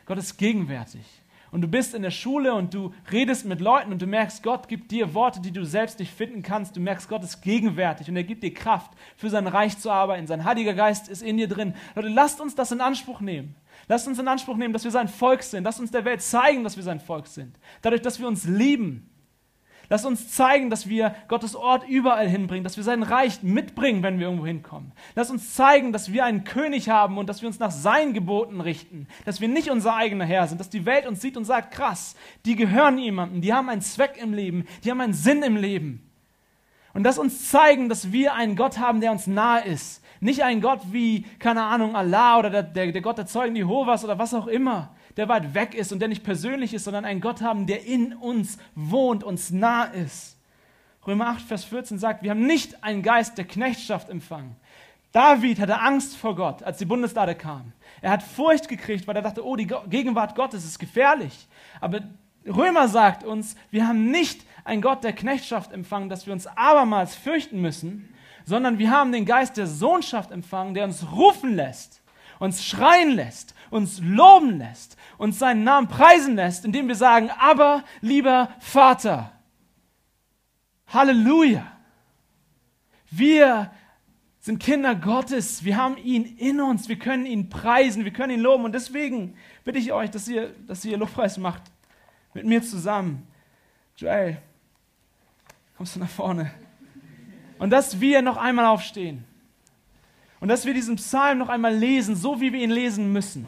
Gott 0.06 0.18
ist 0.18 0.38
gegenwärtig. 0.38 1.04
Und 1.50 1.62
du 1.62 1.68
bist 1.68 1.94
in 1.94 2.02
der 2.02 2.10
Schule 2.10 2.54
und 2.54 2.74
du 2.74 2.92
redest 3.10 3.46
mit 3.46 3.60
Leuten 3.60 3.92
und 3.92 4.02
du 4.02 4.06
merkst, 4.06 4.42
Gott 4.42 4.68
gibt 4.68 4.90
dir 4.90 5.14
Worte, 5.14 5.40
die 5.40 5.50
du 5.50 5.64
selbst 5.64 5.98
nicht 5.98 6.12
finden 6.12 6.42
kannst. 6.42 6.76
Du 6.76 6.80
merkst, 6.80 7.08
Gott 7.08 7.24
ist 7.24 7.40
gegenwärtig 7.40 8.08
und 8.08 8.16
er 8.16 8.24
gibt 8.24 8.42
dir 8.42 8.52
Kraft, 8.52 8.90
für 9.16 9.30
sein 9.30 9.46
Reich 9.46 9.78
zu 9.78 9.90
arbeiten. 9.90 10.26
Sein 10.26 10.44
Heiliger 10.44 10.74
Geist 10.74 11.08
ist 11.08 11.22
in 11.22 11.38
dir 11.38 11.48
drin. 11.48 11.74
Leute, 11.94 12.08
lasst 12.08 12.40
uns 12.40 12.54
das 12.54 12.72
in 12.72 12.80
Anspruch 12.80 13.20
nehmen. 13.20 13.54
Lasst 13.86 14.06
uns 14.06 14.18
in 14.18 14.28
Anspruch 14.28 14.56
nehmen, 14.56 14.74
dass 14.74 14.84
wir 14.84 14.90
sein 14.90 15.08
Volk 15.08 15.42
sind. 15.42 15.64
Lasst 15.64 15.80
uns 15.80 15.90
der 15.90 16.04
Welt 16.04 16.20
zeigen, 16.20 16.64
dass 16.64 16.76
wir 16.76 16.84
sein 16.84 17.00
Volk 17.00 17.26
sind. 17.26 17.58
Dadurch, 17.80 18.02
dass 18.02 18.18
wir 18.20 18.28
uns 18.28 18.44
lieben. 18.44 19.07
Lasst 19.90 20.04
uns 20.04 20.30
zeigen, 20.30 20.68
dass 20.68 20.88
wir 20.88 21.14
Gottes 21.28 21.56
Ort 21.56 21.88
überall 21.88 22.28
hinbringen, 22.28 22.62
dass 22.62 22.76
wir 22.76 22.84
sein 22.84 23.02
Reich 23.02 23.42
mitbringen, 23.42 24.02
wenn 24.02 24.18
wir 24.18 24.26
irgendwo 24.26 24.46
hinkommen. 24.46 24.92
Lasst 25.14 25.30
uns 25.30 25.54
zeigen, 25.54 25.92
dass 25.92 26.12
wir 26.12 26.26
einen 26.26 26.44
König 26.44 26.90
haben 26.90 27.16
und 27.16 27.28
dass 27.28 27.40
wir 27.40 27.48
uns 27.48 27.58
nach 27.58 27.70
seinen 27.70 28.12
Geboten 28.12 28.60
richten, 28.60 29.06
dass 29.24 29.40
wir 29.40 29.48
nicht 29.48 29.70
unser 29.70 29.96
eigener 29.96 30.26
Herr 30.26 30.46
sind, 30.46 30.60
dass 30.60 30.68
die 30.68 30.84
Welt 30.84 31.06
uns 31.06 31.22
sieht 31.22 31.38
und 31.38 31.46
sagt, 31.46 31.72
krass, 31.72 32.16
die 32.44 32.54
gehören 32.54 32.98
jemandem, 32.98 33.40
die 33.40 33.54
haben 33.54 33.70
einen 33.70 33.80
Zweck 33.80 34.18
im 34.20 34.34
Leben, 34.34 34.66
die 34.84 34.90
haben 34.90 35.00
einen 35.00 35.14
Sinn 35.14 35.42
im 35.42 35.56
Leben. 35.56 36.04
Und 36.92 37.04
lasst 37.04 37.18
uns 37.18 37.48
zeigen, 37.48 37.88
dass 37.88 38.12
wir 38.12 38.34
einen 38.34 38.56
Gott 38.56 38.78
haben, 38.78 39.00
der 39.00 39.12
uns 39.12 39.26
nahe 39.26 39.64
ist, 39.64 40.02
nicht 40.20 40.42
ein 40.42 40.60
Gott 40.60 40.80
wie, 40.90 41.24
keine 41.38 41.62
Ahnung, 41.62 41.96
Allah 41.96 42.38
oder 42.38 42.50
der, 42.50 42.62
der, 42.62 42.92
der 42.92 43.02
Gott 43.02 43.18
der 43.18 43.26
Zeugen 43.26 43.56
Jehovas 43.56 44.04
oder 44.04 44.18
was 44.18 44.34
auch 44.34 44.48
immer, 44.48 44.94
der 45.18 45.28
weit 45.28 45.52
weg 45.52 45.74
ist 45.74 45.92
und 45.92 45.98
der 45.98 46.08
nicht 46.08 46.22
persönlich 46.22 46.72
ist, 46.72 46.84
sondern 46.84 47.04
einen 47.04 47.20
Gott 47.20 47.42
haben, 47.42 47.66
der 47.66 47.84
in 47.84 48.14
uns 48.14 48.56
wohnt, 48.76 49.24
uns 49.24 49.50
nah 49.50 49.84
ist. 49.84 50.38
Römer 51.06 51.26
8, 51.28 51.42
Vers 51.42 51.64
14 51.64 51.98
sagt, 51.98 52.22
wir 52.22 52.30
haben 52.30 52.46
nicht 52.46 52.84
einen 52.84 53.02
Geist 53.02 53.36
der 53.36 53.44
Knechtschaft 53.44 54.08
empfangen. 54.10 54.54
David 55.10 55.58
hatte 55.58 55.80
Angst 55.80 56.16
vor 56.16 56.36
Gott, 56.36 56.62
als 56.62 56.78
die 56.78 56.84
Bundeslade 56.84 57.34
kam. 57.34 57.72
Er 58.00 58.12
hat 58.12 58.22
Furcht 58.22 58.68
gekriegt, 58.68 59.08
weil 59.08 59.16
er 59.16 59.22
dachte, 59.22 59.44
oh, 59.44 59.56
die 59.56 59.66
Gegenwart 59.88 60.36
Gottes 60.36 60.64
ist 60.64 60.78
gefährlich. 60.78 61.48
Aber 61.80 62.00
Römer 62.46 62.86
sagt 62.86 63.24
uns, 63.24 63.56
wir 63.70 63.88
haben 63.88 64.10
nicht 64.12 64.44
einen 64.64 64.82
Gott 64.82 65.02
der 65.02 65.14
Knechtschaft 65.14 65.72
empfangen, 65.72 66.08
dass 66.08 66.26
wir 66.26 66.32
uns 66.32 66.46
abermals 66.46 67.16
fürchten 67.16 67.60
müssen, 67.60 68.14
sondern 68.44 68.78
wir 68.78 68.92
haben 68.92 69.10
den 69.10 69.24
Geist 69.24 69.56
der 69.56 69.66
Sohnschaft 69.66 70.30
empfangen, 70.30 70.74
der 70.74 70.84
uns 70.84 71.10
rufen 71.10 71.56
lässt, 71.56 72.02
uns 72.38 72.64
schreien 72.64 73.10
lässt, 73.10 73.54
uns 73.70 74.00
loben 74.02 74.58
lässt, 74.58 74.96
uns 75.18 75.38
seinen 75.38 75.64
Namen 75.64 75.88
preisen 75.88 76.36
lässt, 76.36 76.64
indem 76.64 76.88
wir 76.88 76.94
sagen, 76.94 77.30
aber 77.38 77.84
lieber 78.00 78.50
Vater, 78.60 79.32
Halleluja. 80.88 81.66
Wir 83.10 83.70
sind 84.40 84.58
Kinder 84.58 84.94
Gottes, 84.94 85.64
wir 85.64 85.76
haben 85.76 85.96
ihn 85.98 86.24
in 86.36 86.60
uns, 86.60 86.88
wir 86.88 86.98
können 86.98 87.26
ihn 87.26 87.48
preisen, 87.50 88.04
wir 88.04 88.12
können 88.12 88.32
ihn 88.34 88.40
loben 88.40 88.64
und 88.64 88.72
deswegen 88.72 89.36
bitte 89.64 89.78
ich 89.78 89.92
euch, 89.92 90.10
dass 90.10 90.28
ihr, 90.28 90.54
dass 90.66 90.84
ihr 90.84 90.96
Lobpreis 90.96 91.36
macht 91.36 91.62
mit 92.32 92.46
mir 92.46 92.62
zusammen. 92.62 93.26
Joel, 93.96 94.38
kommst 95.76 95.96
du 95.96 96.00
nach 96.00 96.08
vorne? 96.08 96.50
Und 97.58 97.70
dass 97.70 98.00
wir 98.00 98.22
noch 98.22 98.36
einmal 98.36 98.66
aufstehen. 98.66 99.24
Und 100.40 100.48
dass 100.48 100.64
wir 100.64 100.74
diesen 100.74 100.96
Psalm 100.96 101.38
noch 101.38 101.48
einmal 101.48 101.74
lesen, 101.74 102.14
so 102.14 102.40
wie 102.40 102.52
wir 102.52 102.60
ihn 102.60 102.70
lesen 102.70 103.12
müssen. 103.12 103.46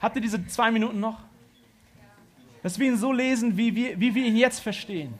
Habt 0.00 0.16
ihr 0.16 0.22
diese 0.22 0.46
zwei 0.46 0.70
Minuten 0.70 1.00
noch? 1.00 1.20
Dass 2.62 2.78
wir 2.78 2.88
ihn 2.88 2.96
so 2.96 3.12
lesen, 3.12 3.56
wie 3.56 3.74
wir, 3.74 3.98
wie 3.98 4.14
wir 4.14 4.24
ihn 4.24 4.36
jetzt 4.36 4.60
verstehen. 4.60 5.14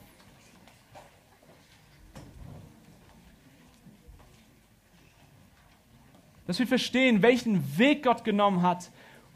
Dass 6.45 6.59
wir 6.59 6.67
verstehen, 6.67 7.21
welchen 7.21 7.77
Weg 7.77 8.03
Gott 8.03 8.23
genommen 8.23 8.61
hat, 8.61 8.89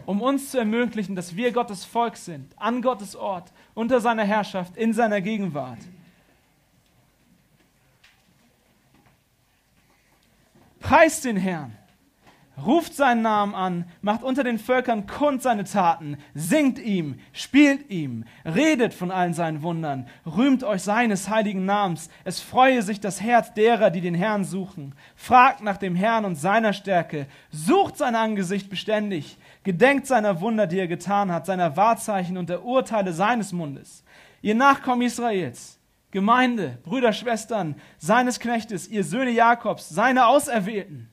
um 0.05 0.21
uns 0.21 0.51
zu 0.51 0.57
ermöglichen, 0.57 1.15
dass 1.15 1.35
wir 1.35 1.51
Gottes 1.51 1.83
Volk 1.83 2.15
sind, 2.15 2.53
an 2.57 2.81
Gottes 2.81 3.15
Ort, 3.15 3.51
unter 3.73 3.99
seiner 3.99 4.23
Herrschaft, 4.23 4.77
in 4.77 4.93
seiner 4.93 5.21
Gegenwart. 5.21 5.79
Preist 10.81 11.25
den 11.25 11.37
Herrn. 11.37 11.77
Ruft 12.65 12.93
seinen 12.93 13.21
Namen 13.21 13.55
an, 13.55 13.85
macht 14.01 14.23
unter 14.23 14.43
den 14.43 14.59
Völkern 14.59 15.07
kund 15.07 15.41
seine 15.41 15.63
Taten, 15.63 16.17
singt 16.33 16.79
ihm, 16.79 17.19
spielt 17.31 17.89
ihm, 17.89 18.25
redet 18.45 18.93
von 18.93 19.09
allen 19.09 19.33
seinen 19.33 19.63
Wundern, 19.63 20.07
rühmt 20.25 20.63
euch 20.63 20.83
seines 20.83 21.29
heiligen 21.29 21.65
Namens, 21.65 22.09
es 22.23 22.39
freue 22.39 22.81
sich 22.81 22.99
das 22.99 23.21
Herz 23.21 23.53
derer, 23.53 23.89
die 23.89 24.01
den 24.01 24.13
Herrn 24.13 24.43
suchen. 24.43 24.93
Fragt 25.15 25.63
nach 25.63 25.77
dem 25.77 25.95
Herrn 25.95 26.25
und 26.25 26.35
seiner 26.35 26.73
Stärke, 26.73 27.25
sucht 27.51 27.97
sein 27.97 28.15
Angesicht 28.15 28.69
beständig, 28.69 29.37
gedenkt 29.63 30.05
seiner 30.05 30.41
Wunder, 30.41 30.67
die 30.67 30.79
er 30.79 30.87
getan 30.87 31.31
hat, 31.31 31.45
seiner 31.45 31.77
Wahrzeichen 31.77 32.37
und 32.37 32.49
der 32.49 32.63
Urteile 32.63 33.13
seines 33.13 33.53
Mundes. 33.53 34.03
Ihr 34.41 34.55
Nachkommen 34.55 35.03
Israels, 35.03 35.79
Gemeinde, 36.11 36.77
Brüder, 36.83 37.13
Schwestern, 37.13 37.75
seines 37.97 38.39
Knechtes, 38.39 38.87
ihr 38.87 39.03
Söhne 39.03 39.31
Jakobs, 39.31 39.89
seine 39.89 40.27
Auserwählten. 40.27 41.09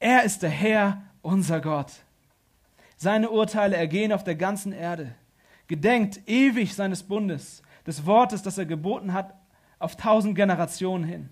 Er 0.00 0.24
ist 0.24 0.42
der 0.42 0.50
Herr, 0.50 1.02
unser 1.22 1.60
Gott. 1.60 1.92
Seine 2.96 3.30
Urteile 3.30 3.76
ergehen 3.76 4.12
auf 4.12 4.24
der 4.24 4.34
ganzen 4.34 4.72
Erde. 4.72 5.14
Gedenkt 5.66 6.20
ewig 6.26 6.74
seines 6.74 7.02
Bundes, 7.02 7.62
des 7.86 8.06
Wortes, 8.06 8.42
das 8.42 8.58
er 8.58 8.66
geboten 8.66 9.12
hat, 9.12 9.34
auf 9.78 9.96
tausend 9.96 10.36
Generationen 10.36 11.04
hin, 11.04 11.30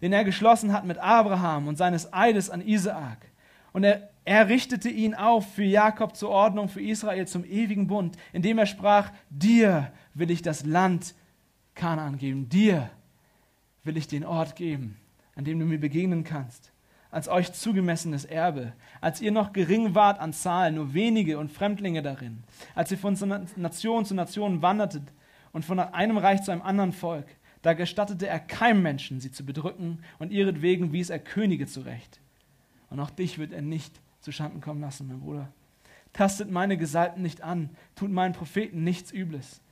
den 0.00 0.12
er 0.12 0.24
geschlossen 0.24 0.72
hat 0.72 0.84
mit 0.84 0.98
Abraham 0.98 1.68
und 1.68 1.76
seines 1.76 2.12
Eides 2.12 2.50
an 2.50 2.60
Isaak. 2.60 3.30
Und 3.72 3.84
er, 3.84 4.10
er 4.24 4.48
richtete 4.48 4.88
ihn 4.88 5.14
auf 5.14 5.54
für 5.54 5.64
Jakob 5.64 6.16
zur 6.16 6.30
Ordnung, 6.30 6.68
für 6.68 6.82
Israel 6.82 7.26
zum 7.26 7.44
ewigen 7.44 7.86
Bund, 7.86 8.16
indem 8.32 8.58
er 8.58 8.66
sprach, 8.66 9.10
dir 9.30 9.92
will 10.14 10.30
ich 10.30 10.42
das 10.42 10.64
Land 10.64 11.14
Kanaan 11.74 12.18
geben. 12.18 12.48
Dir 12.48 12.90
will 13.82 13.96
ich 13.96 14.08
den 14.08 14.24
Ort 14.24 14.56
geben, 14.56 14.96
an 15.34 15.44
dem 15.44 15.58
du 15.58 15.66
mir 15.66 15.78
begegnen 15.78 16.24
kannst, 16.24 16.72
als 17.10 17.28
euch 17.28 17.52
zugemessenes 17.52 18.24
Erbe, 18.24 18.72
als 19.00 19.20
ihr 19.20 19.32
noch 19.32 19.52
gering 19.52 19.94
wart 19.94 20.18
an 20.18 20.32
Zahl, 20.32 20.72
nur 20.72 20.94
wenige 20.94 21.38
und 21.38 21.52
Fremdlinge 21.52 22.02
darin, 22.02 22.42
als 22.74 22.90
ihr 22.90 22.98
von 22.98 23.16
Nation 23.56 24.04
zu 24.04 24.14
Nation 24.14 24.62
wandertet 24.62 25.12
und 25.52 25.64
von 25.64 25.78
einem 25.78 26.18
Reich 26.18 26.42
zu 26.42 26.50
einem 26.50 26.62
anderen 26.62 26.92
Volk. 26.92 27.26
Da 27.62 27.72
gestattete 27.72 28.26
er 28.26 28.40
keinem 28.40 28.82
Menschen, 28.82 29.20
sie 29.20 29.30
zu 29.30 29.46
bedrücken, 29.46 30.00
und 30.18 30.32
ihretwegen 30.32 30.92
wies 30.92 31.08
er 31.08 31.18
Könige 31.18 31.66
zurecht. 31.66 32.20
Und 32.90 33.00
auch 33.00 33.10
dich 33.10 33.38
wird 33.38 33.52
er 33.52 33.62
nicht 33.62 34.00
zu 34.20 34.32
Schanden 34.32 34.60
kommen 34.60 34.80
lassen, 34.80 35.08
mein 35.08 35.20
Bruder. 35.20 35.52
Tastet 36.12 36.50
meine 36.50 36.76
Gesalbten 36.76 37.22
nicht 37.22 37.42
an, 37.42 37.70
tut 37.96 38.10
meinen 38.10 38.34
Propheten 38.34 38.84
nichts 38.84 39.12
Übles. 39.12 39.62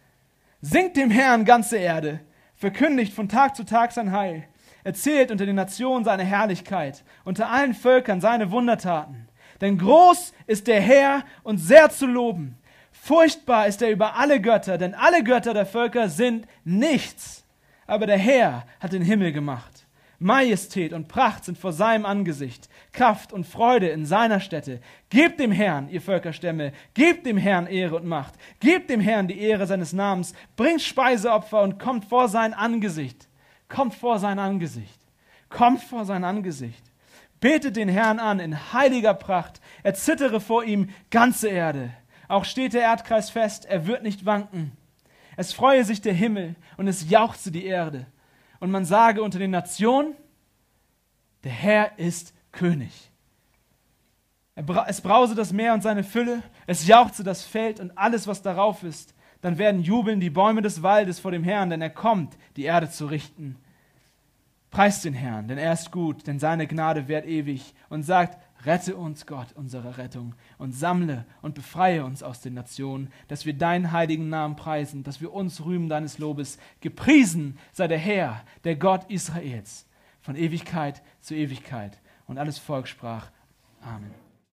Singt 0.65 0.97
dem 0.97 1.11
Herrn 1.11 1.45
ganze 1.45 1.77
Erde, 1.77 2.21
verkündigt 2.55 3.13
von 3.13 3.29
Tag 3.29 3.57
zu 3.57 3.65
Tag 3.65 3.91
sein 3.91 4.13
Heil, 4.13 4.45
erzählt 4.85 5.33
unter 5.33 5.45
den 5.45 5.57
Nationen 5.57 6.05
seine 6.05 6.23
Herrlichkeit, 6.23 7.03
unter 7.25 7.51
allen 7.51 7.75
Völkern 7.75 8.21
seine 8.21 8.53
Wundertaten. 8.53 9.27
Denn 9.61 9.77
groß 9.77 10.33
ist 10.47 10.69
der 10.69 10.81
Herr 10.81 11.25
und 11.43 11.59
sehr 11.59 11.91
zu 11.91 12.07
loben. 12.07 12.59
Furchtbar 12.93 13.67
ist 13.67 13.83
er 13.83 13.91
über 13.91 14.15
alle 14.15 14.41
Götter, 14.41 14.79
denn 14.79 14.95
alle 14.95 15.25
Götter 15.25 15.53
der 15.53 15.67
Völker 15.67 16.09
sind 16.09 16.47
nichts. 16.63 17.45
Aber 17.89 18.07
der 18.07 18.19
Herr 18.19 18.65
hat 18.79 18.93
den 18.93 19.03
Himmel 19.03 19.33
gemacht. 19.33 19.72
Majestät 20.23 20.93
und 20.93 21.09
Pracht 21.09 21.45
sind 21.45 21.59
vor 21.59 21.73
seinem 21.73 22.07
Angesicht, 22.07 22.69
Kraft 22.93 23.33
und 23.33 23.47
Freude 23.47 23.89
in 23.89 24.07
seiner 24.07 24.41
Stätte. 24.41 24.81
Gebt 25.11 25.41
dem 25.41 25.53
Herrn, 25.53 25.89
ihr 25.89 26.01
Völkerstämme, 26.01 26.73
gebt 26.95 27.27
dem 27.27 27.37
Herrn 27.37 27.67
Ehre 27.67 27.97
und 27.97 28.07
Macht, 28.07 28.35
gebt 28.61 28.89
dem 28.89 29.01
Herrn 29.01 29.29
die 29.29 29.41
Ehre 29.41 29.67
seines 29.67 29.93
Namens, 29.93 30.33
bringt 30.57 30.81
Speiseopfer 30.81 31.63
und 31.63 31.79
kommt 31.79 32.05
vor 32.07 32.29
sein 32.29 32.55
Angesicht. 32.55 33.29
Kommt 33.69 33.95
vor 33.95 34.19
sein 34.19 34.39
Angesicht. 34.39 35.01
Kommt 35.49 35.83
vor 35.83 36.05
sein 36.05 36.25
Angesicht. 36.25 36.85
Betet 37.41 37.77
den 37.77 37.89
Herrn 37.89 38.19
an 38.19 38.39
in 38.39 38.73
heiliger 38.73 39.15
Pracht. 39.15 39.61
Er 39.83 39.95
zittere 39.95 40.41
vor 40.41 40.65
ihm 40.65 40.91
ganze 41.11 41.49
Erde. 41.49 41.91
Auch 42.29 42.45
steht 42.45 42.73
der 42.73 42.83
Erdkreis 42.83 43.31
fest, 43.31 43.65
er 43.65 43.87
wird 43.87 44.03
nicht 44.03 44.25
wanken. 44.25 44.73
Es 45.37 45.53
freue 45.53 45.85
sich 45.85 46.01
der 46.01 46.15
Himmel 46.15 46.55
und 46.77 46.87
es 46.87 47.11
jauchze 47.11 47.51
die 47.51 47.65
Erde. 47.65 48.07
Und 48.63 48.71
man 48.71 48.85
sage 48.85 49.25
unter 49.25 49.41
den 49.41 49.51
Nationen, 49.51 50.15
der 51.43 51.51
Herr 51.51 51.99
ist 51.99 52.33
König. 52.53 53.11
Es 54.87 55.01
brause 55.01 55.35
das 55.35 55.53
Meer 55.53 55.75
und 55.75 55.83
seine 55.83 56.05
Fülle, 56.05 56.45
es 56.69 56.87
jauchze 56.87 57.25
das 57.25 57.43
Feld 57.43 57.81
und 57.81 57.99
alles, 57.99 58.29
was 58.29 58.41
darauf 58.41 58.85
ist. 58.85 59.17
Dann 59.41 59.59
werden 59.59 59.83
jubeln 59.83 60.21
die 60.21 60.31
Bäume 60.31 60.63
des 60.63 60.81
Waldes 60.81 61.19
vor 61.19 61.33
dem 61.33 61.43
Herrn, 61.43 61.71
denn 61.71 61.83
er 61.83 61.91
kommt, 61.91 62.39
die 62.55 62.63
Erde 62.63 62.89
zu 62.89 63.07
richten. 63.07 63.57
Preist 64.71 65.05
den 65.05 65.15
Herrn, 65.15 65.49
denn 65.49 65.59
er 65.59 65.73
ist 65.73 65.91
gut, 65.91 66.29
denn 66.29 66.39
seine 66.39 66.69
Gnade 66.69 67.09
währt 67.09 67.27
ewig. 67.27 67.75
Und 67.89 68.05
sagt, 68.05 68.41
Rette 68.65 68.97
uns, 68.97 69.27
Gott, 69.27 69.53
unsere 69.55 69.99
Rettung, 69.99 70.35
und 70.59 70.73
sammle 70.73 71.25
und 71.41 71.55
befreie 71.55 72.05
uns 72.05 72.23
aus 72.23 72.41
den 72.41 72.55
Nationen, 72.55 73.13
dass 73.29 73.47
wir 73.47 73.55
deinen 73.55 73.93
heiligen 73.93 74.29
Namen 74.29 74.57
preisen, 74.57 75.03
dass 75.03 75.21
wir 75.21 75.33
uns 75.33 75.65
rühmen 75.65 75.89
deines 75.89 76.19
Lobes. 76.19 76.59
Gepriesen 76.81 77.59
sei 77.73 77.89
der 77.89 77.99
Herr, 77.99 78.45
der 78.65 78.77
Gott 78.77 79.11
Israels, 79.11 79.87
von 80.21 80.37
Ewigkeit 80.37 81.03
zu 81.21 81.35
Ewigkeit. 81.35 82.01
Und 82.27 82.39
alles 82.39 82.59
Volk 82.59 82.87
sprach, 82.87 83.31
Amen. 83.81 84.15